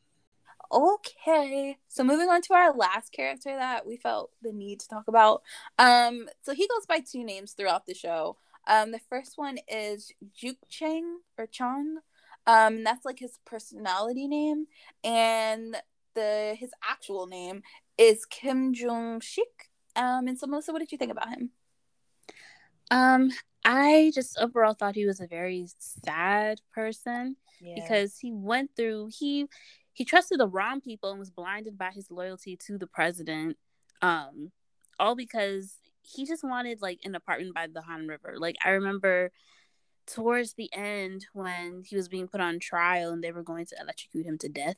[0.73, 5.09] Okay, so moving on to our last character that we felt the need to talk
[5.09, 5.43] about.
[5.81, 8.37] Um, so he goes by two names throughout the show.
[8.69, 11.99] Um, the first one is Juk Chang or Chong.
[12.47, 14.67] Um, that's like his personality name,
[15.05, 15.77] and
[16.15, 17.63] the his actual name
[17.99, 19.69] is Kim Jong Shik.
[19.97, 21.51] Um, and so Melissa, what did you think about him?
[22.91, 23.31] Um,
[23.65, 27.75] I just overall thought he was a very sad person yeah.
[27.77, 29.47] because he went through he
[29.93, 33.57] he trusted the wrong people and was blinded by his loyalty to the president.
[34.03, 34.51] Um,
[34.99, 38.37] all because he just wanted like an apartment by the Han River.
[38.39, 39.31] Like I remember
[40.07, 43.77] towards the end when he was being put on trial and they were going to
[43.81, 44.77] electrocute him to death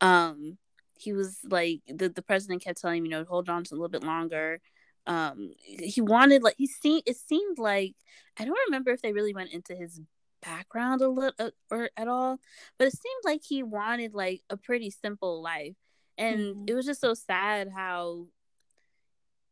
[0.00, 0.56] um
[0.94, 3.76] he was like the, the president kept telling him you know hold on to a
[3.76, 4.60] little bit longer
[5.06, 7.94] um he wanted like he seemed it seemed like
[8.38, 10.00] i don't remember if they really went into his
[10.42, 12.38] background a little uh, or at all
[12.78, 15.74] but it seemed like he wanted like a pretty simple life
[16.16, 16.64] and mm-hmm.
[16.68, 18.26] it was just so sad how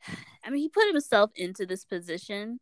[0.45, 2.61] i mean he put himself into this position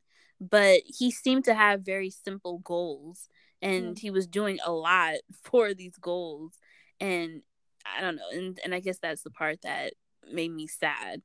[0.51, 3.29] but he seemed to have very simple goals
[3.63, 3.99] and mm.
[3.99, 6.59] he was doing a lot for these goals.
[7.01, 7.43] And
[7.87, 9.93] i don't know and, and i guess that's the part that
[10.33, 11.23] made me sad.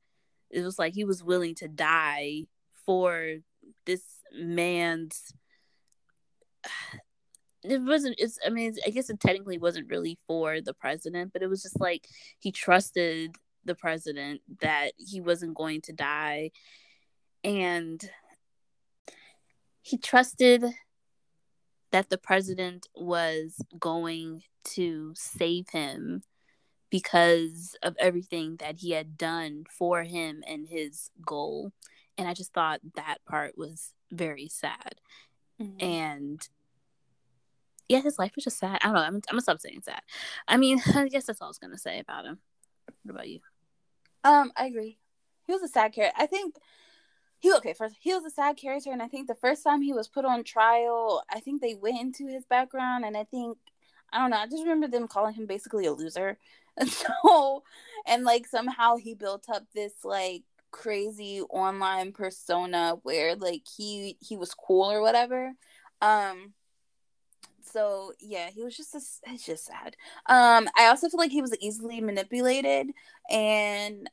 [0.50, 2.42] It was like he was willing to die
[2.84, 3.36] for
[3.86, 4.02] this
[4.34, 5.32] man's
[7.62, 11.42] it wasn't it's i mean i guess it technically wasn't really for the president but
[11.42, 12.06] it was just like
[12.38, 16.50] he trusted the president that he wasn't going to die.
[17.44, 18.02] And
[19.82, 20.64] he trusted
[21.92, 26.22] that the president was going to save him
[26.90, 31.72] because of everything that he had done for him and his goal.
[32.18, 35.00] And I just thought that part was very sad.
[35.60, 35.84] Mm-hmm.
[35.84, 36.48] And
[37.88, 38.78] yeah, his life was just sad.
[38.82, 39.00] I don't know.
[39.00, 40.02] I'm, I'm gonna stop saying sad.
[40.46, 42.38] I mean, I guess that's all I was gonna say about him.
[43.02, 43.40] What about you?
[44.22, 44.98] Um, I agree.
[45.46, 46.16] He was a sad character.
[46.20, 46.54] I think
[47.40, 49.92] he okay first he was a sad character and i think the first time he
[49.92, 53.58] was put on trial i think they went into his background and i think
[54.12, 56.38] i don't know i just remember them calling him basically a loser.
[56.76, 57.64] And so
[58.06, 64.36] and like somehow he built up this like crazy online persona where like he he
[64.36, 65.52] was cool or whatever.
[66.00, 66.54] Um
[67.60, 69.00] so yeah he was just a,
[69.32, 69.96] it's just sad.
[70.26, 72.92] Um i also feel like he was easily manipulated
[73.28, 74.08] and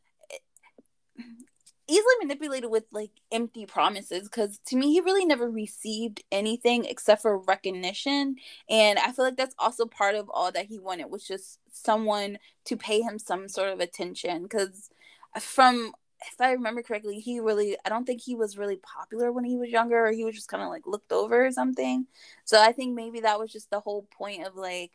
[1.87, 7.21] easily manipulated with like empty promises because to me he really never received anything except
[7.21, 8.35] for recognition.
[8.69, 12.39] And i feel like that's also part of all that he wanted was just someone
[12.65, 14.43] to pay him some sort of attention.
[14.43, 14.89] Because
[15.39, 19.43] from if i remember correctly he really i don't think he was really popular when
[19.43, 22.07] he was younger or he was just kind of like looked over or something.
[22.45, 24.91] So i think maybe that was just the whole point of like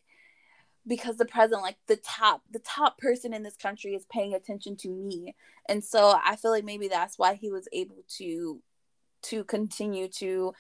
[0.87, 4.77] because the president like the top the top person in this country is paying attention
[4.77, 5.35] to me.
[5.69, 8.61] And so i feel like maybe that's why he was able to
[9.23, 10.53] to continue to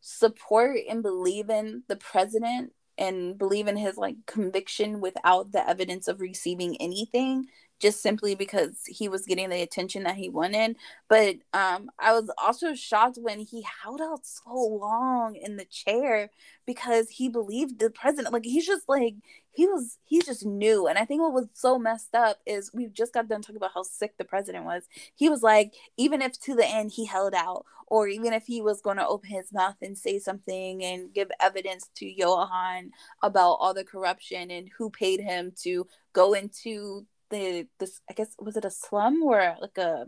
[0.00, 6.08] support and believe in the president and believe in his like conviction without the evidence
[6.08, 7.46] of receiving anything
[7.84, 10.74] just simply because he was getting the attention that he wanted.
[11.06, 16.30] But um, I was also shocked when he held out so long in the chair
[16.64, 18.32] because he believed the president.
[18.32, 19.16] Like he's just like
[19.50, 20.86] he was he's just new.
[20.86, 23.72] And I think what was so messed up is we just got done talking about
[23.74, 24.84] how sick the president was.
[25.14, 28.62] He was like, even if to the end he held out, or even if he
[28.62, 33.58] was going to open his mouth and say something and give evidence to Johan about
[33.60, 37.04] all the corruption and who paid him to go into
[37.34, 40.06] the this I guess was it a slum or like a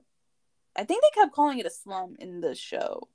[0.77, 3.09] I think they kept calling it a slum in the show.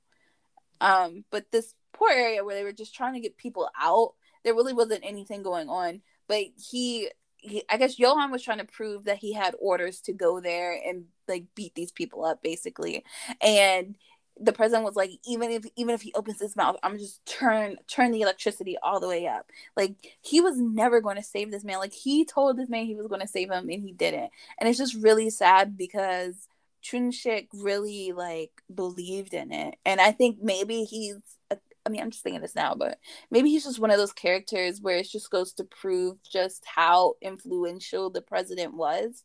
[0.80, 4.54] Um, but this poor area where they were just trying to get people out, there
[4.54, 6.02] really wasn't anything going on.
[6.26, 10.12] But he, he I guess Johan was trying to prove that he had orders to
[10.12, 13.04] go there and like beat these people up basically.
[13.40, 13.96] And
[14.40, 17.76] the president was like even if even if he opens his mouth i'm just turn
[17.86, 19.50] turn the electricity all the way up.
[19.76, 21.78] Like he was never going to save this man.
[21.78, 24.30] Like he told this man he was going to save him and he didn't.
[24.58, 26.48] And it's just really sad because
[26.82, 29.76] chunshik really like believed in it.
[29.84, 31.16] And i think maybe he's
[31.84, 33.00] I mean, I'm just thinking this now, but
[33.32, 37.14] maybe he's just one of those characters where it just goes to prove just how
[37.20, 39.24] influential the president was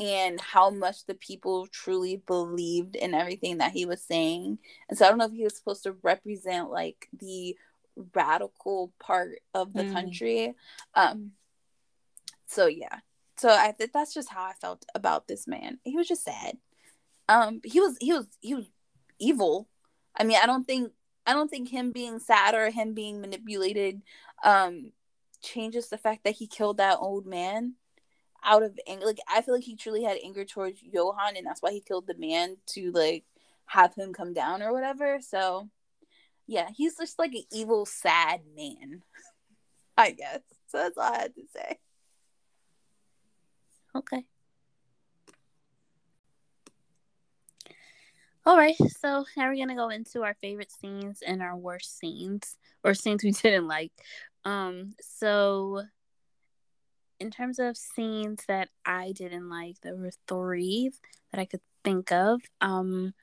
[0.00, 4.58] and how much the people truly believed in everything that he was saying.
[4.88, 7.56] And so I don't know if he was supposed to represent like the
[8.12, 9.92] radical part of the mm.
[9.92, 10.54] country.
[10.94, 11.32] Um
[12.46, 12.98] so yeah.
[13.36, 15.78] So I think that's just how I felt about this man.
[15.84, 16.58] He was just sad.
[17.28, 18.66] Um he was he was he was
[19.20, 19.68] evil.
[20.16, 20.92] I mean, I don't think
[21.24, 24.02] I don't think him being sad or him being manipulated
[24.42, 24.90] um
[25.40, 27.74] changes the fact that he killed that old man
[28.44, 29.06] out of anger.
[29.06, 32.06] Like I feel like he truly had anger towards Johan, and that's why he killed
[32.06, 33.24] the man to like
[33.66, 35.18] have him come down or whatever.
[35.20, 35.68] So
[36.46, 39.02] yeah, he's just like an evil, sad man.
[39.96, 40.40] I guess.
[40.68, 41.78] So that's all I had to say.
[43.96, 44.24] Okay.
[48.46, 52.58] All right, so now we're gonna go into our favorite scenes and our worst scenes
[52.82, 53.90] or scenes we didn't like.
[54.44, 55.84] Um, so
[57.20, 60.90] in terms of scenes that I didn't like, there were three
[61.30, 62.40] that I could think of.
[62.60, 63.14] Um,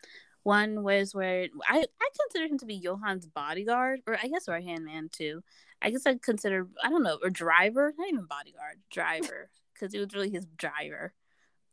[0.44, 4.64] one was where I, I consider him to be Johan's bodyguard, or I guess right
[4.64, 5.44] hand man too.
[5.82, 10.00] I guess I'd consider I don't know, or driver, not even bodyguard, driver, because it
[10.00, 11.14] was really his driver.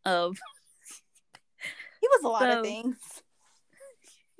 [0.04, 0.38] Of
[2.00, 2.96] he was a lot so, of things.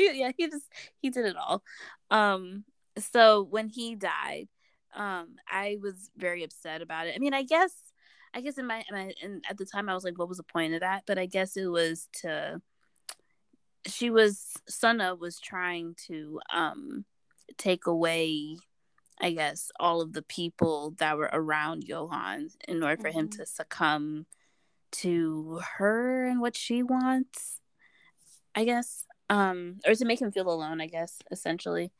[0.01, 0.73] He, yeah, he just
[1.03, 1.65] he did it all.
[2.09, 2.63] Um,
[2.99, 4.47] so when he died,
[4.95, 7.15] um i was very upset about it.
[7.15, 7.73] I mean i guess
[8.35, 10.39] i guess in my, in my and at the time i was like what was
[10.39, 11.05] the point of that?
[11.07, 12.61] But i guess it was to
[13.87, 17.05] she was Sunna was trying to um
[17.57, 18.57] take away
[19.21, 23.21] i guess all of the people that were around johan in order for mm-hmm.
[23.21, 24.27] him to succumb
[24.91, 27.61] to her and what she wants
[28.55, 31.93] i guess um or to make him feel alone i guess essentially.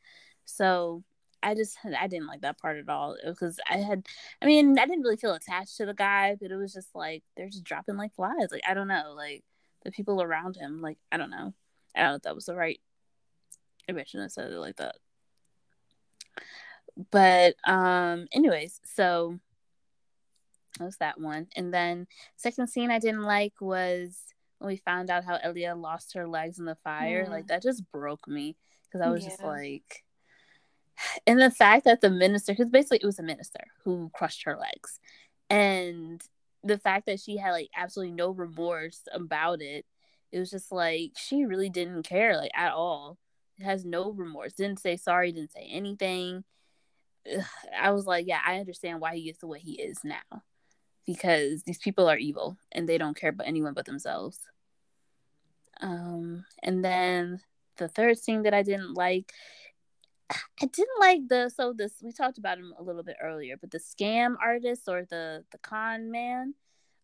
[0.45, 1.03] So
[1.41, 4.05] I just I didn't like that part at all because I had
[4.41, 7.23] I mean I didn't really feel attached to the guy but it was just like
[7.35, 9.43] they're just dropping like flies like I don't know like
[9.83, 11.53] the people around him like I don't know
[11.95, 12.79] I don't know if that was the right
[13.87, 14.95] I shouldn't have said it like that
[17.11, 19.39] but um anyways so
[20.77, 24.17] that was that one and then second scene I didn't like was
[24.59, 27.31] when we found out how Elia lost her legs in the fire yeah.
[27.31, 29.29] like that just broke me because I was yeah.
[29.29, 30.03] just like
[31.27, 34.57] and the fact that the minister because basically it was a minister who crushed her
[34.57, 34.99] legs.
[35.49, 36.21] And
[36.63, 39.85] the fact that she had like absolutely no remorse about it
[40.31, 43.17] it was just like she really didn't care like at all.
[43.57, 44.53] It has no remorse.
[44.53, 46.43] Didn't say sorry didn't say anything.
[47.77, 50.43] I was like yeah i understand why he is the way he is now.
[51.05, 54.39] Because these people are evil and they don't care about anyone but themselves.
[55.81, 57.41] Um and then
[57.77, 59.31] the third thing that i didn't like
[60.29, 63.71] I didn't like the so this we talked about him a little bit earlier, but
[63.71, 66.53] the scam artist or the the con man,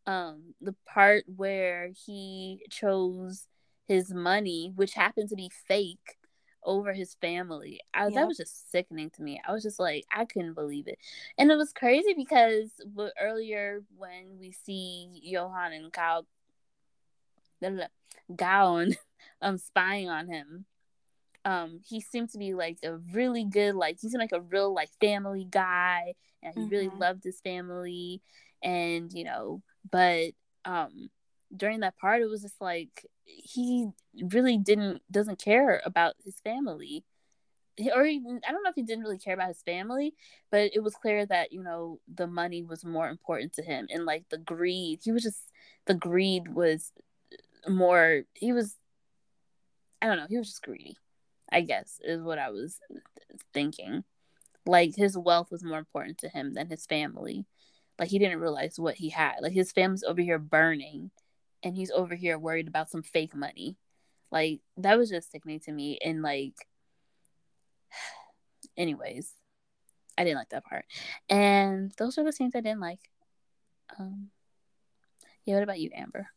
[0.06, 3.47] um, the part where he chose
[3.88, 6.18] his money, which happened to be fake,
[6.65, 7.80] over his family.
[7.93, 9.41] I, That was just sickening to me.
[9.47, 10.97] I was just like, I couldn't believe it.
[11.38, 12.72] And it was crazy because
[13.22, 16.26] earlier when we see Johan and Kyle,
[18.35, 18.95] Gaon
[19.41, 20.65] um, spying on him,
[21.46, 24.74] um, he seemed to be like a really good, like, he seemed like a real,
[24.74, 26.16] like, family guy.
[26.44, 26.70] And he mm-hmm.
[26.70, 28.22] really loved his family.
[28.62, 30.32] And, you know, but
[30.66, 31.10] um,
[31.56, 33.88] during that part, it was just like, he
[34.32, 37.04] really didn't doesn't care about his family
[37.94, 40.14] or even, I don't know if he didn't really care about his family,
[40.52, 44.06] but it was clear that you know the money was more important to him, and
[44.06, 45.52] like the greed, he was just
[45.86, 46.92] the greed was
[47.68, 48.24] more.
[48.34, 48.76] He was,
[50.02, 50.98] I don't know, he was just greedy.
[51.52, 52.80] I guess is what I was
[53.54, 54.04] thinking.
[54.66, 57.46] Like his wealth was more important to him than his family.
[58.00, 59.36] Like he didn't realize what he had.
[59.42, 61.12] Like his family's over here burning,
[61.64, 63.78] and he's over here worried about some fake money.
[64.32, 66.00] Like that was just sickening to me.
[66.04, 66.56] And like,
[68.78, 69.32] anyways,
[70.18, 70.86] I didn't like that part.
[71.30, 73.00] And those are the scenes I didn't like.
[74.00, 74.30] Um,
[75.46, 75.56] yeah.
[75.56, 76.28] What about you, Amber?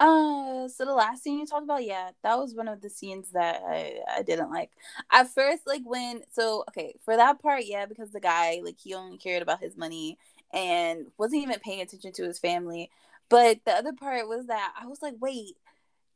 [0.00, 3.30] Uh, so the last scene you talked about, yeah, that was one of the scenes
[3.32, 4.70] that I, I didn't like.
[5.10, 8.94] At first, like when so okay, for that part, yeah, because the guy like he
[8.94, 10.16] only cared about his money
[10.52, 12.90] and wasn't even paying attention to his family.
[13.28, 15.56] But the other part was that I was like, wait,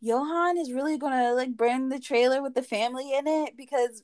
[0.00, 4.02] Johan is really gonna like bring the trailer with the family in it because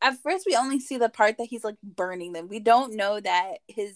[0.00, 2.48] at first we only see the part that he's like burning them.
[2.48, 3.94] We don't know that his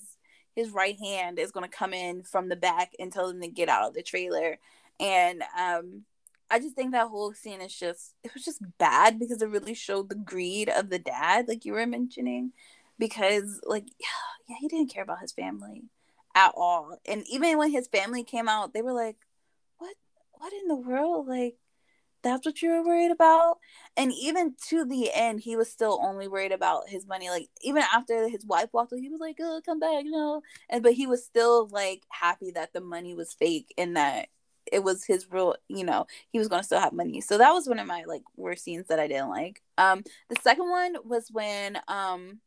[0.59, 3.69] his right hand is gonna come in from the back and tell them to get
[3.69, 4.59] out of the trailer.
[4.99, 6.03] And um
[6.51, 9.75] I just think that whole scene is just it was just bad because it really
[9.75, 12.53] showed the greed of the dad, like you were mentioning.
[12.99, 13.85] Because like
[14.49, 15.85] yeah, he didn't care about his family
[16.35, 16.99] at all.
[17.07, 19.17] And even when his family came out, they were like,
[19.79, 19.95] "What?
[20.33, 21.29] What in the world?
[21.29, 21.57] Like,
[22.23, 23.59] that's what you were worried about?"
[23.97, 27.31] And even to the end, he was still only worried about his money.
[27.31, 30.43] Like even after his wife walked away, he was like, "Oh, come back, you know."
[30.69, 34.29] And but he was still like happy that the money was fake and that
[34.71, 37.53] it was his real you know he was going to still have money so that
[37.53, 40.95] was one of my like worst scenes that i didn't like um the second one
[41.05, 42.39] was when um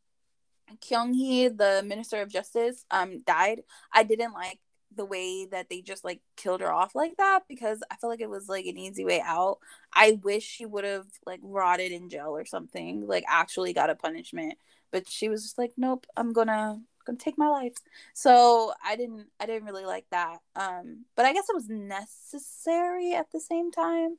[0.80, 3.62] Kyung Hee, the Minister of Justice, um, died.
[3.92, 4.58] I didn't like
[4.96, 8.20] the way that they just like killed her off like that because I felt like
[8.20, 9.58] it was like an easy way out.
[9.92, 13.94] I wish she would have like rotted in jail or something, like actually got a
[13.94, 14.54] punishment.
[14.90, 17.74] But she was just like, Nope, I'm gonna gonna take my life.
[18.14, 20.38] So I didn't I didn't really like that.
[20.56, 24.16] Um, but I guess it was necessary at the same time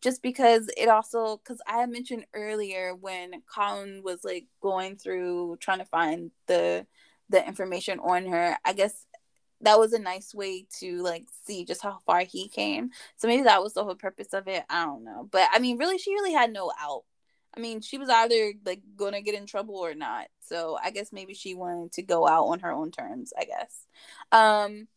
[0.00, 5.78] just because it also because I mentioned earlier when Colin was like going through trying
[5.78, 6.86] to find the
[7.30, 9.04] the information on her, I guess
[9.62, 12.90] that was a nice way to like see just how far he came.
[13.16, 14.64] So maybe that was the whole purpose of it.
[14.70, 15.28] I don't know.
[15.30, 17.04] But I mean really she really had no out.
[17.56, 20.28] I mean, she was either like gonna get in trouble or not.
[20.40, 23.86] So I guess maybe she wanted to go out on her own terms, I guess.
[24.30, 24.88] Um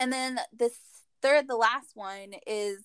[0.00, 0.76] and then this
[1.22, 2.78] third the last one is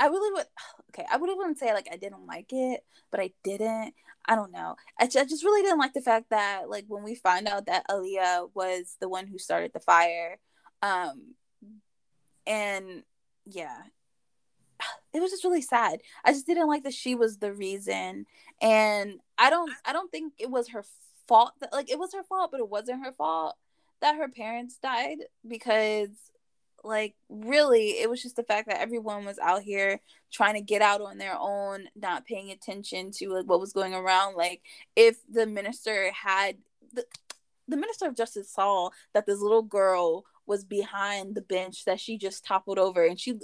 [0.00, 0.46] I really would
[0.90, 3.94] okay, I wouldn't say like I didn't like it, but I didn't.
[4.26, 4.76] I don't know.
[4.98, 7.66] I, just, I just really didn't like the fact that like when we find out
[7.66, 10.38] that Aaliyah was the one who started the fire,
[10.82, 11.34] um,
[12.46, 13.02] and
[13.46, 13.78] yeah,
[15.12, 16.00] it was just really sad.
[16.24, 18.26] I just didn't like that she was the reason,
[18.60, 20.84] and I don't I don't think it was her
[21.28, 21.52] fault.
[21.60, 23.56] That, like it was her fault, but it wasn't her fault
[24.00, 26.10] that her parents died because
[26.84, 30.00] like really it was just the fact that everyone was out here
[30.32, 33.94] trying to get out on their own not paying attention to like what was going
[33.94, 34.34] around.
[34.34, 34.62] Like
[34.96, 36.56] if the minister had
[36.92, 37.04] the,
[37.68, 42.18] the minister of justice saw that this little girl was behind the bench that she
[42.18, 43.38] just toppled over and she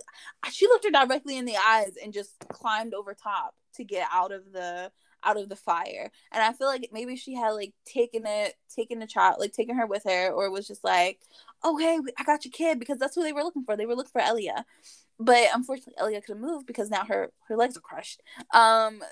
[0.51, 4.33] she looked her directly in the eyes and just climbed over top to get out
[4.33, 4.91] of the
[5.25, 6.11] out of the fire.
[6.33, 9.77] And I feel like maybe she had like taken it, taken the child, like taken
[9.77, 11.21] her with her, or was just like,
[11.63, 13.77] oh hey, I got your kid because that's who they were looking for.
[13.77, 14.65] They were looking for Elia,
[15.19, 18.23] but unfortunately, Elia couldn't move because now her her legs are crushed.
[18.53, 19.03] Um,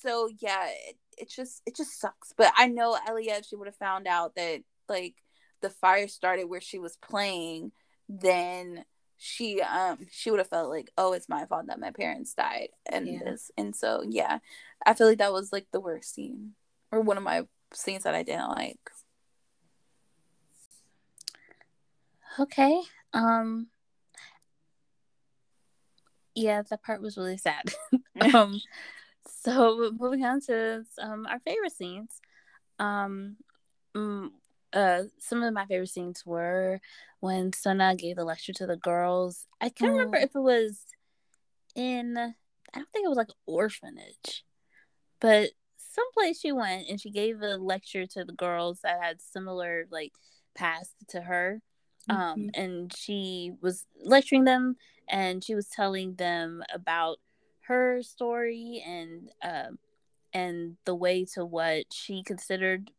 [0.00, 2.32] so yeah, it, it just it just sucks.
[2.36, 5.14] But I know Elia, if she would have found out that like
[5.62, 7.72] the fire started where she was playing,
[8.08, 8.84] then
[9.24, 12.68] she um she would have felt like oh it's my fault that my parents died
[12.84, 13.20] and yeah.
[13.24, 13.50] this.
[13.56, 14.40] And so yeah
[14.84, 16.52] i feel like that was like the worst scene
[16.92, 18.78] or one of my scenes that i didn't like.
[22.38, 22.82] Okay
[23.14, 23.68] um
[26.34, 27.64] yeah that part was really sad.
[28.34, 28.60] Um
[29.26, 32.20] so moving on to um our favorite scenes.
[32.78, 33.36] Um
[33.96, 34.28] mm,
[34.74, 36.80] uh some of my favorite scenes were
[37.20, 39.46] when Suna gave the lecture to the girls.
[39.60, 39.98] I can't mm.
[39.98, 40.80] remember if it was
[41.74, 44.44] in I don't think it was like orphanage,
[45.20, 49.86] but someplace she went and she gave a lecture to the girls that had similar
[49.90, 50.12] like
[50.54, 51.60] past to her.
[52.10, 52.40] Um, mm-hmm.
[52.40, 54.76] Um, and she was lecturing them
[55.08, 57.18] and she was telling them about
[57.62, 59.70] her story and uh,
[60.32, 62.90] and the way to what she considered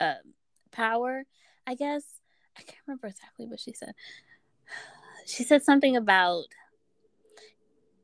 [0.00, 0.14] uh,
[0.70, 1.24] power.
[1.66, 2.20] I guess
[2.56, 3.94] I can't remember exactly what she said.
[5.26, 6.46] She said something about.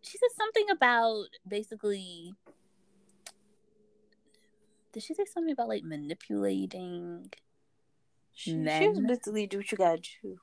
[0.03, 2.35] She said something about basically.
[4.93, 7.33] Did she say something about like manipulating?
[8.33, 8.81] She, men?
[8.81, 10.39] she was basically do what you gotta do.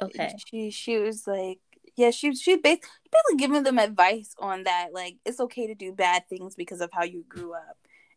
[0.00, 0.36] Okay.
[0.46, 1.58] She she was like
[1.96, 4.88] yeah, she she basically, basically giving them advice on that.
[4.92, 7.76] Like it's okay to do bad things because of how you grew up,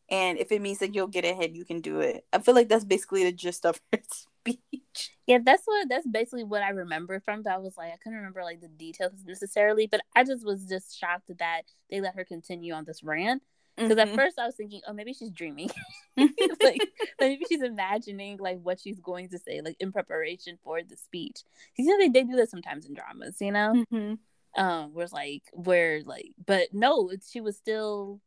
[0.09, 2.25] and if it means that you'll get ahead, you can do it.
[2.31, 5.11] I feel like that's basically the gist of her speech.
[5.25, 7.43] Yeah, that's what that's basically what I remember from.
[7.43, 10.65] But I was like, I couldn't remember like the details necessarily, but I just was
[10.65, 13.41] just shocked that they let her continue on this rant
[13.75, 14.09] because mm-hmm.
[14.11, 15.69] at first I was thinking, oh, maybe she's dreaming,
[16.17, 16.81] like
[17.19, 21.41] maybe she's imagining like what she's going to say, like in preparation for the speech.
[21.77, 24.61] You know they, they do that sometimes in dramas, you know, mm-hmm.
[24.61, 28.21] um, where it's like where like, but no, she was still,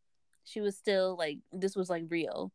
[0.48, 2.52] she was still like this was like real,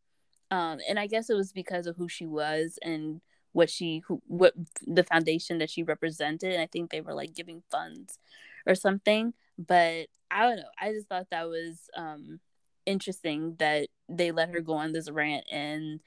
[0.51, 3.21] um, and I guess it was because of who she was and
[3.53, 4.53] what she who what
[4.85, 6.53] the foundation that she represented.
[6.53, 8.17] And I think they were like giving funds
[8.65, 10.63] or something, but I don't know.
[10.79, 12.39] I just thought that was um
[12.85, 16.01] interesting that they let her go on this rant and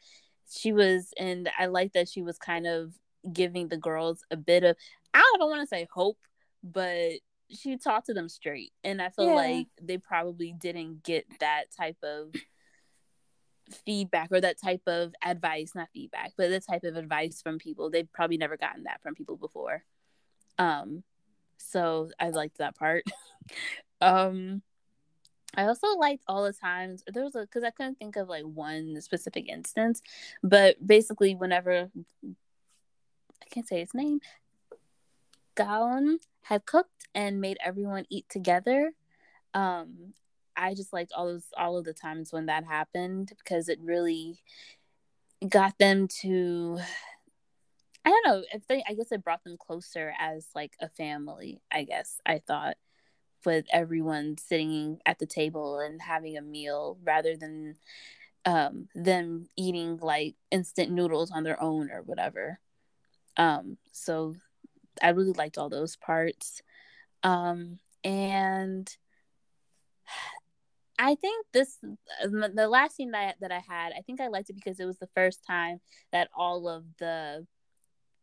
[0.50, 2.92] she was and I like that she was kind of
[3.32, 4.76] giving the girls a bit of
[5.14, 6.18] I don't want to say hope,
[6.62, 7.12] but
[7.50, 8.72] she talked to them straight.
[8.84, 9.34] And I feel yeah.
[9.34, 12.32] like they probably didn't get that type of
[13.84, 17.90] feedback or that type of advice, not feedback, but the type of advice from people.
[17.90, 19.84] They've probably never gotten that from people before.
[20.58, 21.02] Um
[21.58, 23.04] so I liked that part.
[24.00, 24.62] um
[25.54, 28.44] I also liked all the times there was a because I couldn't think of like
[28.44, 30.02] one specific instance,
[30.42, 31.90] but basically whenever
[32.24, 34.20] I can't say his name,
[35.54, 36.18] Gaon
[36.48, 38.92] had cooked and made everyone eat together.
[39.52, 40.14] Um,
[40.56, 44.38] I just liked all those all of the times when that happened because it really
[45.48, 46.78] got them to
[48.04, 51.60] I don't know if they I guess it brought them closer as like a family,
[51.72, 52.76] I guess I thought
[53.44, 57.76] with everyone sitting at the table and having a meal rather than
[58.44, 62.60] um, them eating like instant noodles on their own or whatever.
[63.36, 64.34] Um, so
[65.02, 66.62] I really liked all those parts.
[67.22, 68.94] Um, and
[70.98, 71.78] I think this
[72.22, 74.86] the last scene that I, that I had, I think I liked it because it
[74.86, 75.80] was the first time
[76.12, 77.46] that all of the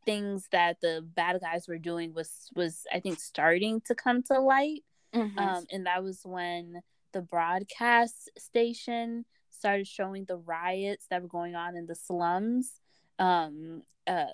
[0.06, 4.40] things that the bad guys were doing was was I think starting to come to
[4.40, 4.84] light.
[5.14, 5.38] Mm-hmm.
[5.38, 6.82] Um, and that was when
[7.12, 12.72] the broadcast station started showing the riots that were going on in the slums.
[13.20, 14.26] Um, uh,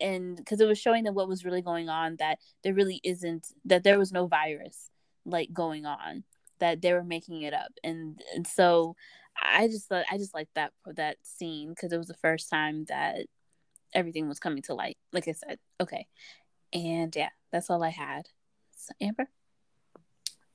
[0.00, 3.48] and because it was showing them what was really going on, that there really isn't,
[3.64, 4.90] that there was no virus
[5.24, 6.24] like going on,
[6.58, 7.72] that they were making it up.
[7.84, 8.96] And, and so
[9.40, 12.84] I just thought, I just liked that, that scene because it was the first time
[12.88, 13.26] that
[13.94, 14.98] everything was coming to light.
[15.12, 16.06] Like I said, okay.
[16.72, 18.28] And yeah, that's all I had.
[18.76, 19.28] So, Amber?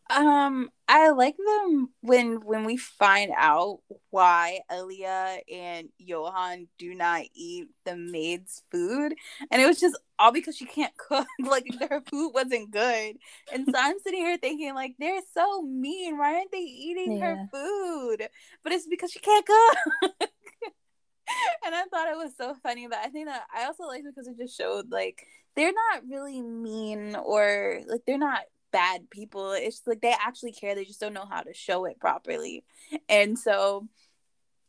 [0.09, 3.79] Um, I like them when when we find out
[4.11, 9.15] why Elia and Johan do not eat the maid's food,
[9.49, 11.27] and it was just all because she can't cook.
[11.39, 13.15] like her food wasn't good,
[13.51, 16.19] and so I'm sitting here thinking like they're so mean.
[16.19, 17.25] Why aren't they eating yeah.
[17.25, 18.27] her food?
[18.63, 20.01] But it's because she can't cook.
[21.65, 24.13] and I thought it was so funny, but I think that I also liked it
[24.15, 25.25] because it just showed like
[25.55, 28.41] they're not really mean or like they're not
[28.75, 29.53] bad people.
[29.53, 30.75] It's like they actually care.
[30.75, 32.65] They just don't know how to show it properly.
[33.07, 33.87] And so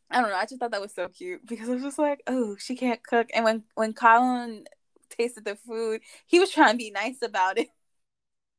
[0.09, 0.37] I don't know.
[0.37, 3.03] I just thought that was so cute because I was just like, oh, she can't
[3.03, 3.29] cook.
[3.35, 4.67] And when when Colin
[5.11, 7.69] tasted the food, he was trying to be nice about it.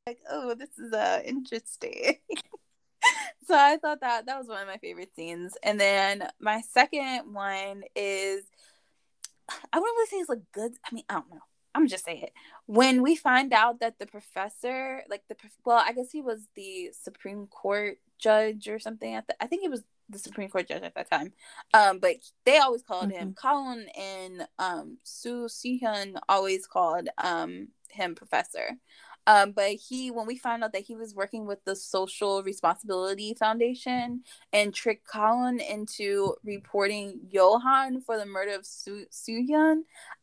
[0.06, 2.14] Like, oh, this is uh interesting.
[3.46, 5.52] so I thought that that was one of my favorite scenes.
[5.62, 8.44] And then my second one is
[9.50, 10.72] I wouldn't really say it's like good.
[10.90, 11.42] I mean, I don't know.
[11.74, 12.32] I'm just saying it.
[12.68, 16.90] When we find out that the professor, like the well, I guess he was the
[16.92, 20.82] Supreme Court judge or something at the, I think he was the Supreme Court judge
[20.82, 21.32] at that time.
[21.72, 23.18] Um, but they always called mm-hmm.
[23.18, 28.76] him Colin and um Soo Si-hyun always called um him professor.
[29.26, 33.34] Um, but he, when we found out that he was working with the Social Responsibility
[33.34, 34.22] Foundation
[34.54, 39.82] and tricked Colin into reporting Johan for the murder of Su- Hyun,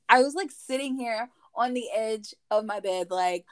[0.09, 3.45] I was like sitting here on the edge of my bed, like,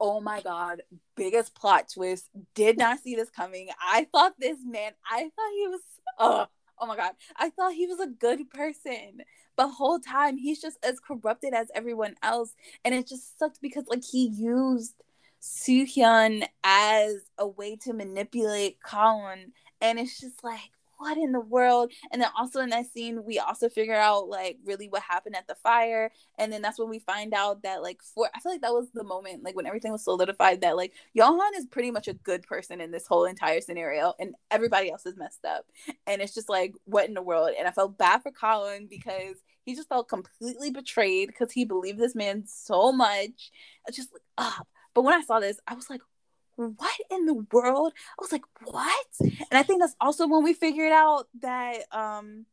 [0.00, 0.82] oh my god,
[1.16, 2.28] biggest plot twist.
[2.54, 3.68] Did not see this coming.
[3.80, 5.80] I thought this man, I thought he was
[6.18, 6.46] oh,
[6.78, 7.12] oh my god.
[7.36, 9.22] I thought he was a good person.
[9.56, 12.54] But whole time he's just as corrupted as everyone else.
[12.84, 14.94] And it just sucked because like he used
[15.42, 19.52] Soohyun as a way to manipulate Colin.
[19.80, 20.70] And it's just like,
[21.00, 21.92] what in the world?
[22.12, 25.46] And then also in that scene, we also figure out like really what happened at
[25.46, 26.10] the fire.
[26.38, 28.88] And then that's when we find out that like for I feel like that was
[28.92, 32.42] the moment like when everything was solidified that like Johan is pretty much a good
[32.42, 35.64] person in this whole entire scenario and everybody else is messed up.
[36.06, 37.52] And it's just like what in the world?
[37.58, 41.98] And I felt bad for Colin because he just felt completely betrayed because he believed
[41.98, 43.50] this man so much.
[43.86, 44.62] It's just like ah.
[44.92, 46.00] But when I saw this, I was like,
[46.68, 47.92] what in the world?
[47.96, 49.06] I was like, what?
[49.20, 52.46] And I think that's also when we figured out that um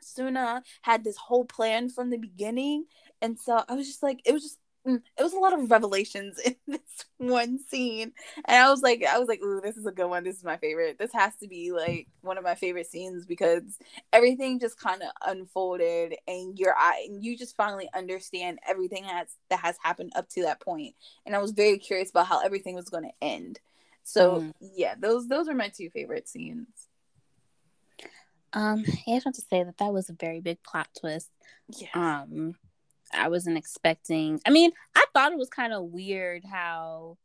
[0.00, 2.86] Suna had this whole plan from the beginning.
[3.20, 6.38] And so I was just like, it was just it was a lot of revelations
[6.44, 8.12] in this one scene.
[8.44, 10.24] And i was like i was like ooh this is a good one.
[10.24, 10.98] This is my favorite.
[10.98, 13.78] This has to be like one of my favorite scenes because
[14.12, 19.28] everything just kind of unfolded and your eye and you just finally understand everything has
[19.50, 20.94] that has happened up to that point.
[21.24, 23.58] And i was very curious about how everything was going to end.
[24.02, 24.52] So mm.
[24.60, 26.68] yeah those those are my two favorite scenes.
[28.52, 31.30] Um i just want to say that that was a very big plot twist.
[31.68, 32.54] Yeah um
[33.16, 34.40] I wasn't expecting.
[34.46, 37.18] I mean, I thought it was kind of weird how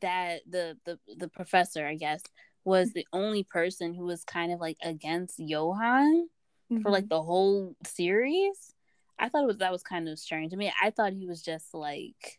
[0.00, 2.22] that the the the professor, I guess,
[2.64, 6.28] was the only person who was kind of like against Johan
[6.70, 6.82] mm-hmm.
[6.82, 7.08] for like mm-hmm.
[7.08, 8.74] the whole series.
[9.18, 10.52] I thought it was that was kind of strange.
[10.52, 12.38] I mean, I thought he was just like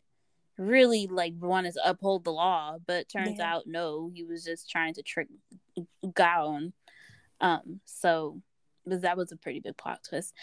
[0.58, 3.54] really like wanted to uphold the law, but turns yeah.
[3.54, 5.28] out no, he was just trying to trick
[6.14, 6.74] Gaon.
[7.42, 8.42] Um, so
[8.86, 10.34] but that was a pretty big plot twist.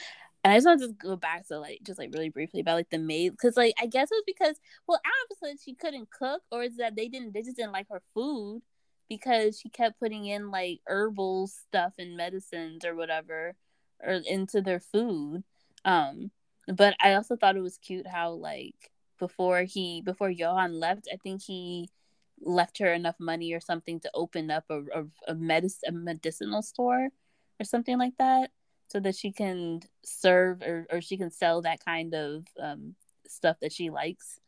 [0.46, 2.76] And I just want to just go back to like just like really briefly about
[2.76, 6.40] like the maid because like I guess it was because well obviously she couldn't cook
[6.52, 8.62] or is that they didn't they just didn't like her food
[9.08, 13.56] because she kept putting in like herbal stuff and medicines or whatever
[14.00, 15.42] or into their food.
[15.84, 16.30] Um,
[16.68, 21.16] but I also thought it was cute how like before he before Johan left, I
[21.16, 21.88] think he
[22.40, 26.62] left her enough money or something to open up a a, a medicine a medicinal
[26.62, 27.08] store
[27.58, 28.52] or something like that
[28.88, 32.94] so that she can serve or, or she can sell that kind of um,
[33.26, 34.38] stuff that she likes.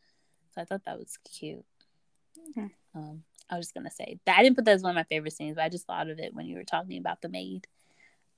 [0.54, 1.64] So I thought that was cute.
[2.38, 2.98] Mm-hmm.
[2.98, 5.04] Um, I was just gonna say that I didn't put that as one of my
[5.04, 7.66] favorite scenes, but I just thought of it when you were talking about the maid.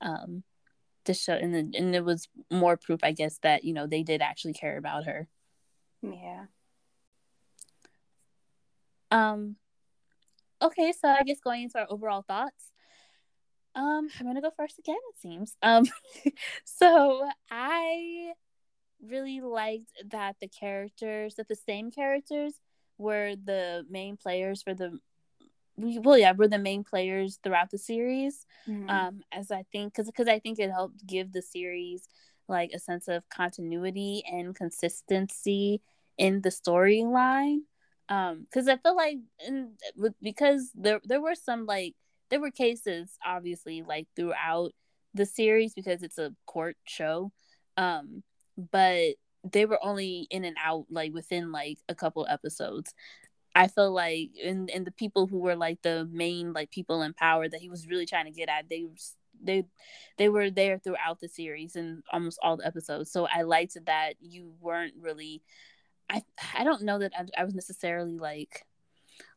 [0.01, 0.43] Um,
[1.05, 4.03] to show and then and it was more proof, I guess, that you know they
[4.03, 5.27] did actually care about her.
[6.01, 6.45] Yeah.
[9.09, 9.55] Um.
[10.61, 12.71] Okay, so I guess going into our overall thoughts,
[13.75, 14.97] um, I'm gonna go first again.
[15.09, 15.55] It seems.
[15.61, 15.85] Um,
[16.65, 18.33] so I
[19.01, 22.53] really liked that the characters, that the same characters,
[22.97, 24.99] were the main players for the.
[25.77, 28.45] Well, yeah, were the main players throughout the series.
[28.67, 28.89] Mm-hmm.
[28.89, 32.07] Um, as I think, because because I think it helped give the series
[32.47, 35.81] like a sense of continuity and consistency
[36.17, 37.59] in the storyline.
[38.09, 39.17] Um, because I feel like,
[39.47, 39.71] in,
[40.21, 41.95] because there there were some like
[42.31, 44.71] there were cases obviously like throughout
[45.13, 47.31] the series because it's a court show
[47.77, 48.23] um
[48.71, 49.15] but
[49.49, 52.93] they were only in and out like within like a couple episodes.
[53.53, 57.13] I feel like and and the people who were like the main like people in
[57.13, 58.85] power that he was really trying to get at they
[59.43, 59.65] they
[60.17, 63.11] they were there throughout the series and almost all the episodes.
[63.11, 65.41] So i liked that you weren't really
[66.09, 66.23] i
[66.55, 68.65] i don't know that I, I was necessarily like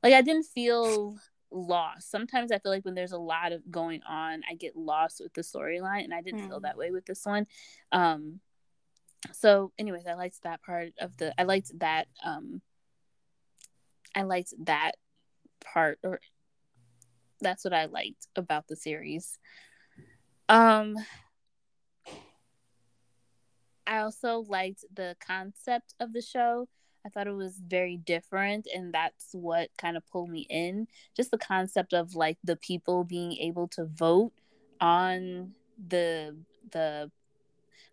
[0.03, 1.17] like i didn't feel
[1.55, 2.11] lost.
[2.11, 5.33] Sometimes I feel like when there's a lot of going on, I get lost with
[5.33, 6.49] the storyline, and I didn't mm.
[6.49, 7.47] feel that way with this one.
[7.93, 8.41] Um,
[9.33, 11.35] so, anyways, I liked that part of the.
[11.41, 12.09] I liked that.
[12.23, 12.61] Um,
[14.15, 14.93] I liked that
[15.65, 16.21] part, or
[17.41, 19.39] that's what I liked about the series.
[20.49, 20.97] Um,
[23.87, 26.69] I also liked the concept of the show.
[27.05, 30.89] I thought it was very different, and that's what kind of pulled me in.
[31.15, 34.33] Just the concept of like the people being able to vote
[34.81, 35.53] on
[35.89, 36.37] the
[36.73, 37.11] the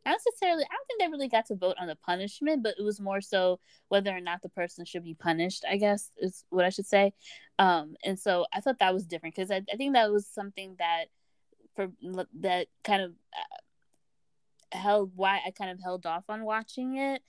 [0.05, 0.63] not necessarily.
[0.63, 3.21] I don't think they really got to vote on the punishment, but it was more
[3.21, 3.59] so
[3.89, 5.63] whether or not the person should be punished.
[5.69, 7.13] I guess is what I should say.
[7.59, 10.75] Um, and so I thought that was different because I, I think that was something
[10.79, 11.05] that
[11.75, 11.89] for
[12.39, 17.21] that kind of uh, held why I kind of held off on watching it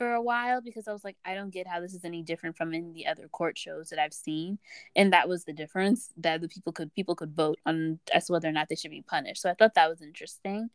[0.00, 2.56] for a while because I was like, I don't get how this is any different
[2.56, 4.58] from any the other court shows that I've seen,
[4.96, 8.32] and that was the difference that the people could people could vote on as to
[8.32, 9.42] whether or not they should be punished.
[9.42, 10.70] So I thought that was interesting.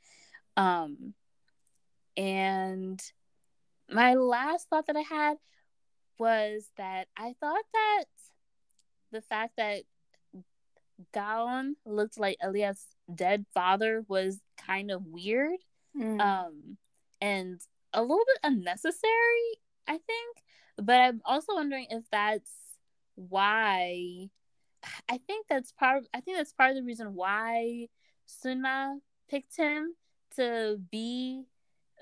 [0.55, 1.15] Um,
[2.15, 3.01] and
[3.89, 5.37] my last thought that I had
[6.19, 8.03] was that I thought that
[9.11, 9.81] the fact that
[11.15, 15.57] Gaon looked like Elia's dead father was kind of weird.
[15.97, 16.21] Mm.
[16.21, 16.77] Um
[17.21, 17.59] and
[17.95, 20.43] a little bit unnecessary, I think.
[20.77, 22.51] But I'm also wondering if that's
[23.15, 24.29] why
[25.09, 27.87] I think that's part I think that's part of the reason why
[28.25, 28.97] Suna
[29.29, 29.95] picked him
[30.35, 31.43] to be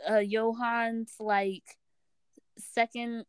[0.07, 1.77] uh Johan's like
[2.57, 3.25] second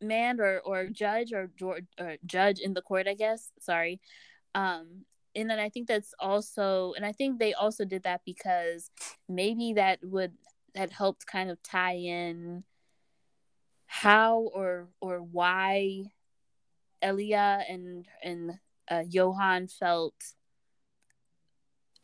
[0.00, 3.50] man or or judge or, or, or judge in the court, I guess.
[3.60, 4.00] Sorry.
[4.54, 5.04] Um
[5.34, 8.90] and then I think that's also and I think they also did that because
[9.28, 10.32] maybe that would
[10.78, 12.62] that helped kind of tie in
[13.86, 16.04] how or or why
[17.02, 18.52] Elia and and
[18.88, 20.14] uh, Johan felt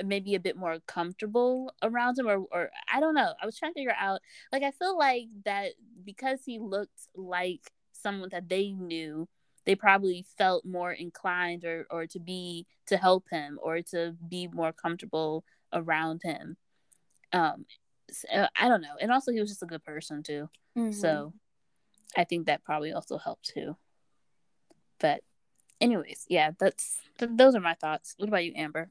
[0.04, 3.34] maybe a bit more comfortable around him or or I don't know.
[3.40, 4.20] I was trying to figure out
[4.52, 5.74] like I feel like that
[6.04, 9.28] because he looked like someone that they knew,
[9.66, 14.48] they probably felt more inclined or or to be to help him or to be
[14.48, 16.56] more comfortable around him.
[17.32, 17.66] Um
[18.10, 18.28] so,
[18.58, 18.96] I don't know.
[19.00, 20.48] And also he was just a good person too.
[20.76, 20.92] Mm-hmm.
[20.92, 21.32] So
[22.16, 23.76] I think that probably also helped too.
[24.98, 25.20] But
[25.80, 28.14] anyways, yeah, that's th- those are my thoughts.
[28.18, 28.90] What about you, Amber?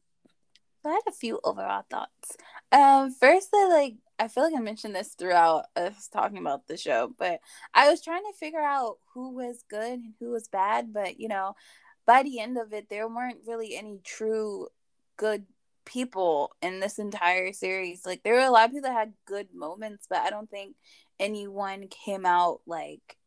[0.86, 2.38] I had a few overall thoughts.
[2.72, 6.78] Um, first, I like I feel like I mentioned this throughout us talking about the
[6.78, 7.40] show, but
[7.74, 10.94] I was trying to figure out who was good and who was bad.
[10.94, 11.56] But you know,
[12.06, 14.68] by the end of it, there weren't really any true
[15.18, 15.46] good
[15.86, 18.06] people in this entire series.
[18.06, 20.76] Like there were a lot of people that had good moments, but I don't think
[21.20, 23.18] anyone came out like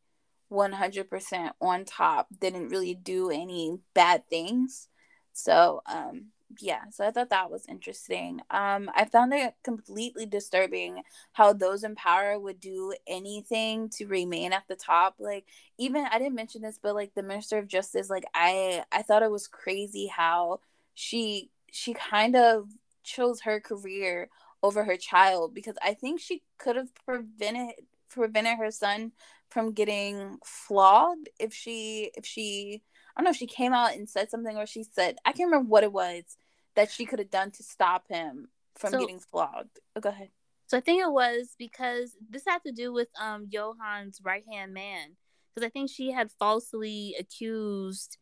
[0.51, 4.89] 100% on top, didn't really do any bad things.
[5.33, 6.27] So, um
[6.61, 8.41] yeah, so I thought that was interesting.
[8.51, 11.03] Um, I found it completely disturbing
[11.33, 15.17] how those in power would do anything to remain at the top.
[15.19, 15.45] Like,
[15.79, 19.23] even I didn't mention this, but like the Minister of Justice, like I I thought
[19.23, 20.61] it was crazy how
[20.95, 22.69] she she kind of
[23.03, 24.29] chose her career
[24.63, 27.75] over her child because I think she could have prevented
[28.09, 29.13] prevented her son
[29.51, 32.83] from getting flogged if she if she
[33.17, 35.51] I don't know if she came out and said something or she said I can't
[35.51, 36.37] remember what it was
[36.75, 39.81] that she could have done to stop him from so, getting flogged.
[39.95, 40.31] Oh, go ahead.
[40.67, 44.75] So I think it was because this had to do with um Johan's right hand
[44.75, 45.17] man
[45.55, 48.19] because I think she had falsely accused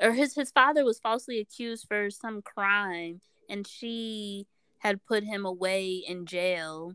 [0.00, 4.46] or his his father was falsely accused for some crime and she
[4.78, 6.92] had put him away in jail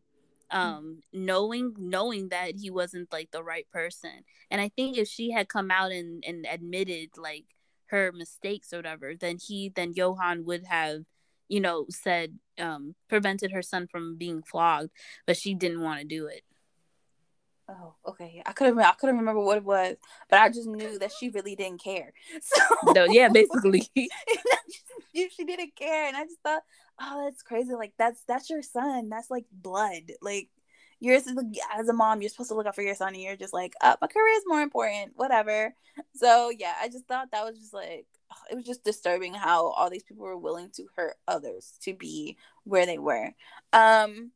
[0.51, 4.23] um knowing knowing that he wasn't like the right person.
[4.51, 7.45] And i think if she had come out and and admitted like
[7.87, 11.03] her mistakes or whatever then he then johan would have
[11.47, 14.89] you know said um prevented her son from being flogged
[15.27, 16.41] but she didn't want to do it
[17.69, 18.41] Oh, okay.
[18.45, 18.77] I couldn't.
[18.79, 19.95] I couldn't remember what it was,
[20.29, 22.11] but I just knew that she really didn't care.
[22.41, 23.89] So no, yeah, basically,
[25.15, 26.63] she didn't care, and I just thought,
[26.99, 27.73] oh, that's crazy.
[27.73, 29.09] Like that's that's your son.
[29.09, 30.11] That's like blood.
[30.21, 30.49] Like
[30.99, 33.53] you're as a mom, you're supposed to look out for your son, and you're just
[33.53, 35.13] like, oh, my career is more important.
[35.15, 35.73] Whatever.
[36.15, 38.05] So yeah, I just thought that was just like
[38.51, 42.37] it was just disturbing how all these people were willing to hurt others to be
[42.65, 43.31] where they were.
[43.71, 44.31] Um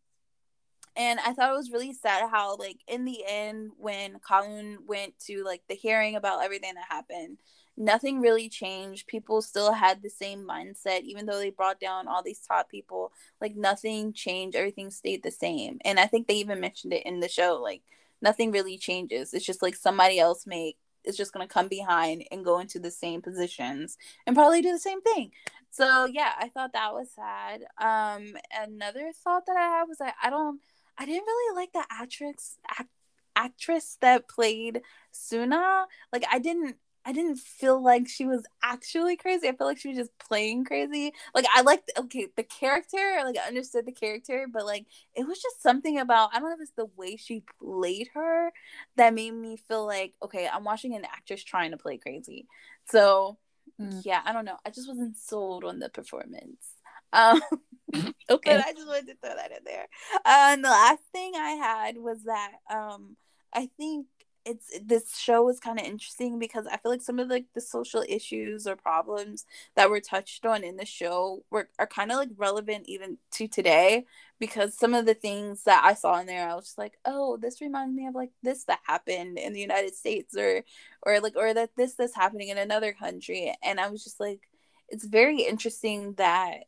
[0.97, 5.13] and I thought it was really sad how like in the end when Colin went
[5.27, 7.37] to like the hearing about everything that happened,
[7.77, 9.05] nothing really changed.
[9.05, 13.11] People still had the same mindset, even though they brought down all these top people.
[13.39, 14.57] Like nothing changed.
[14.57, 15.77] Everything stayed the same.
[15.85, 17.59] And I think they even mentioned it in the show.
[17.61, 17.83] Like
[18.19, 19.35] nothing really changes.
[19.35, 22.91] It's just like somebody else make is just gonna come behind and go into the
[22.91, 25.31] same positions and probably do the same thing.
[25.69, 27.61] So yeah, I thought that was sad.
[27.77, 30.59] Um, another thought that I had was that I don't
[30.97, 32.89] I didn't really like the actress act,
[33.35, 35.85] actress that played Suna.
[36.11, 39.47] Like I didn't I didn't feel like she was actually crazy.
[39.47, 41.13] I felt like she was just playing crazy.
[41.33, 45.41] Like I liked okay the character, like I understood the character, but like it was
[45.41, 48.51] just something about I don't know if it's the way she played her
[48.97, 52.45] that made me feel like okay, I'm watching an actress trying to play crazy.
[52.89, 53.37] So
[53.79, 54.01] mm.
[54.03, 54.57] yeah, I don't know.
[54.65, 56.76] I just wasn't sold on the performance.
[57.13, 57.41] Um,
[58.29, 58.55] okay.
[58.55, 59.87] I just wanted to throw that in there.
[60.15, 63.15] Uh, and the last thing I had was that um,
[63.53, 64.07] I think
[64.47, 67.59] it's this show was kind of interesting because I feel like some of like the
[67.59, 72.17] social issues or problems that were touched on in the show were are kind of
[72.17, 74.05] like relevant even to today
[74.39, 77.35] because some of the things that I saw in there I was just like oh
[77.35, 80.63] this reminds me of like this that happened in the United States or
[81.03, 84.47] or like or that this this happening in another country and I was just like
[84.87, 86.63] it's very interesting that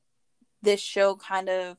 [0.61, 1.77] this show kind of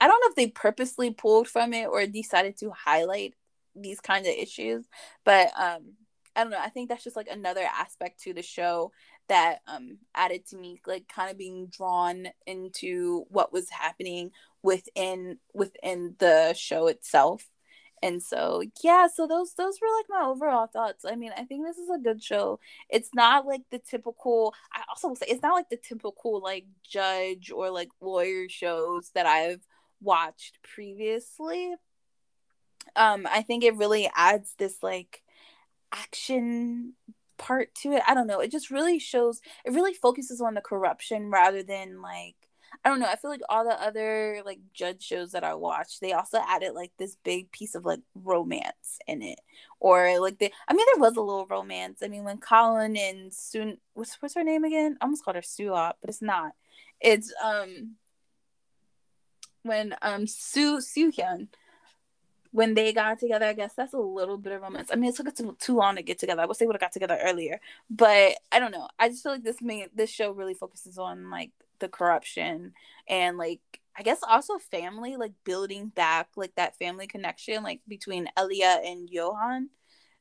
[0.00, 3.34] I don't know if they purposely pulled from it or decided to highlight
[3.76, 4.86] these kinds of issues,
[5.24, 5.94] but um
[6.36, 6.60] I don't know.
[6.60, 8.92] I think that's just like another aspect to the show
[9.28, 14.30] that um added to me like kind of being drawn into what was happening
[14.62, 17.49] within within the show itself.
[18.02, 21.04] And so yeah, so those those were like my overall thoughts.
[21.04, 22.58] I mean, I think this is a good show.
[22.88, 26.64] It's not like the typical I also will say it's not like the typical like
[26.82, 29.66] judge or like lawyer shows that I've
[30.00, 31.74] watched previously.
[32.96, 35.22] Um I think it really adds this like
[35.92, 36.94] action
[37.38, 38.02] part to it.
[38.06, 38.40] I don't know.
[38.40, 42.36] It just really shows it really focuses on the corruption rather than like
[42.84, 43.06] I don't know.
[43.06, 46.72] I feel like all the other like judge shows that I watched, they also added
[46.74, 49.40] like this big piece of like romance in it,
[49.80, 50.52] or like the.
[50.68, 52.00] I mean, there was a little romance.
[52.02, 54.96] I mean, when Colin and Soon, what's what's her name again?
[55.00, 56.52] I almost called her Suop, but it's not.
[57.00, 57.96] It's um
[59.62, 61.48] when um Sue Soo Hyun
[62.52, 64.90] when they got together, I guess that's a little bit of romance.
[64.92, 66.42] I mean, it took us too, too long to get together.
[66.42, 68.88] I wish they would have got together earlier, but I don't know.
[68.98, 71.50] I just feel like this main this show really focuses on like
[71.80, 72.72] the corruption
[73.08, 73.60] and like
[73.96, 79.10] I guess also family, like building back like that family connection like between Elia and
[79.10, 79.68] Johan.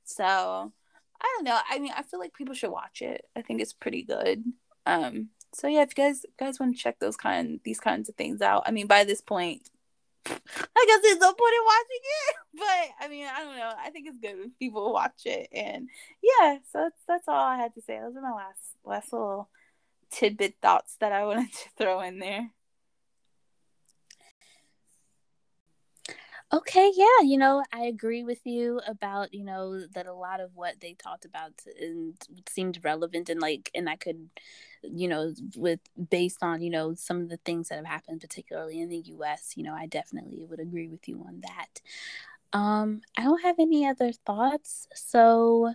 [0.03, 0.73] So
[1.21, 1.57] I don't know.
[1.69, 3.25] I mean, I feel like people should watch it.
[3.35, 4.43] I think it's pretty good.
[4.85, 5.29] Um.
[5.53, 8.41] So yeah, if you guys guys want to check those kind these kinds of things
[8.41, 9.69] out, I mean, by this point,
[10.25, 12.35] I guess there's no point in watching it.
[12.59, 13.71] But I mean, I don't know.
[13.79, 15.47] I think it's good when people watch it.
[15.53, 15.87] And
[16.21, 17.99] yeah, so that's that's all I had to say.
[17.99, 19.49] Those are my last last little
[20.11, 22.51] tidbit thoughts that I wanted to throw in there.
[26.51, 30.55] Okay, yeah, you know, I agree with you about, you know, that a lot of
[30.55, 32.15] what they talked about and
[32.49, 34.29] seemed relevant and like and I could
[34.83, 35.79] you know, with
[36.09, 39.53] based on, you know, some of the things that have happened particularly in the US,
[39.55, 41.81] you know, I definitely would agree with you on that.
[42.57, 44.87] Um, I don't have any other thoughts.
[44.95, 45.73] So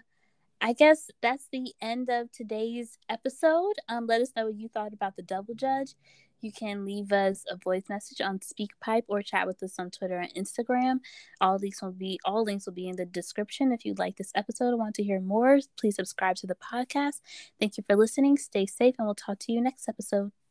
[0.60, 3.74] I guess that's the end of today's episode.
[3.88, 5.94] Um, let us know what you thought about the Devil Judge
[6.44, 10.18] you can leave us a voice message on SpeakPipe or chat with us on Twitter
[10.18, 10.98] and Instagram.
[11.40, 13.72] All links will be all links will be in the description.
[13.72, 17.20] If you like this episode and want to hear more, please subscribe to the podcast.
[17.58, 18.36] Thank you for listening.
[18.36, 20.43] Stay safe, and we'll talk to you next episode.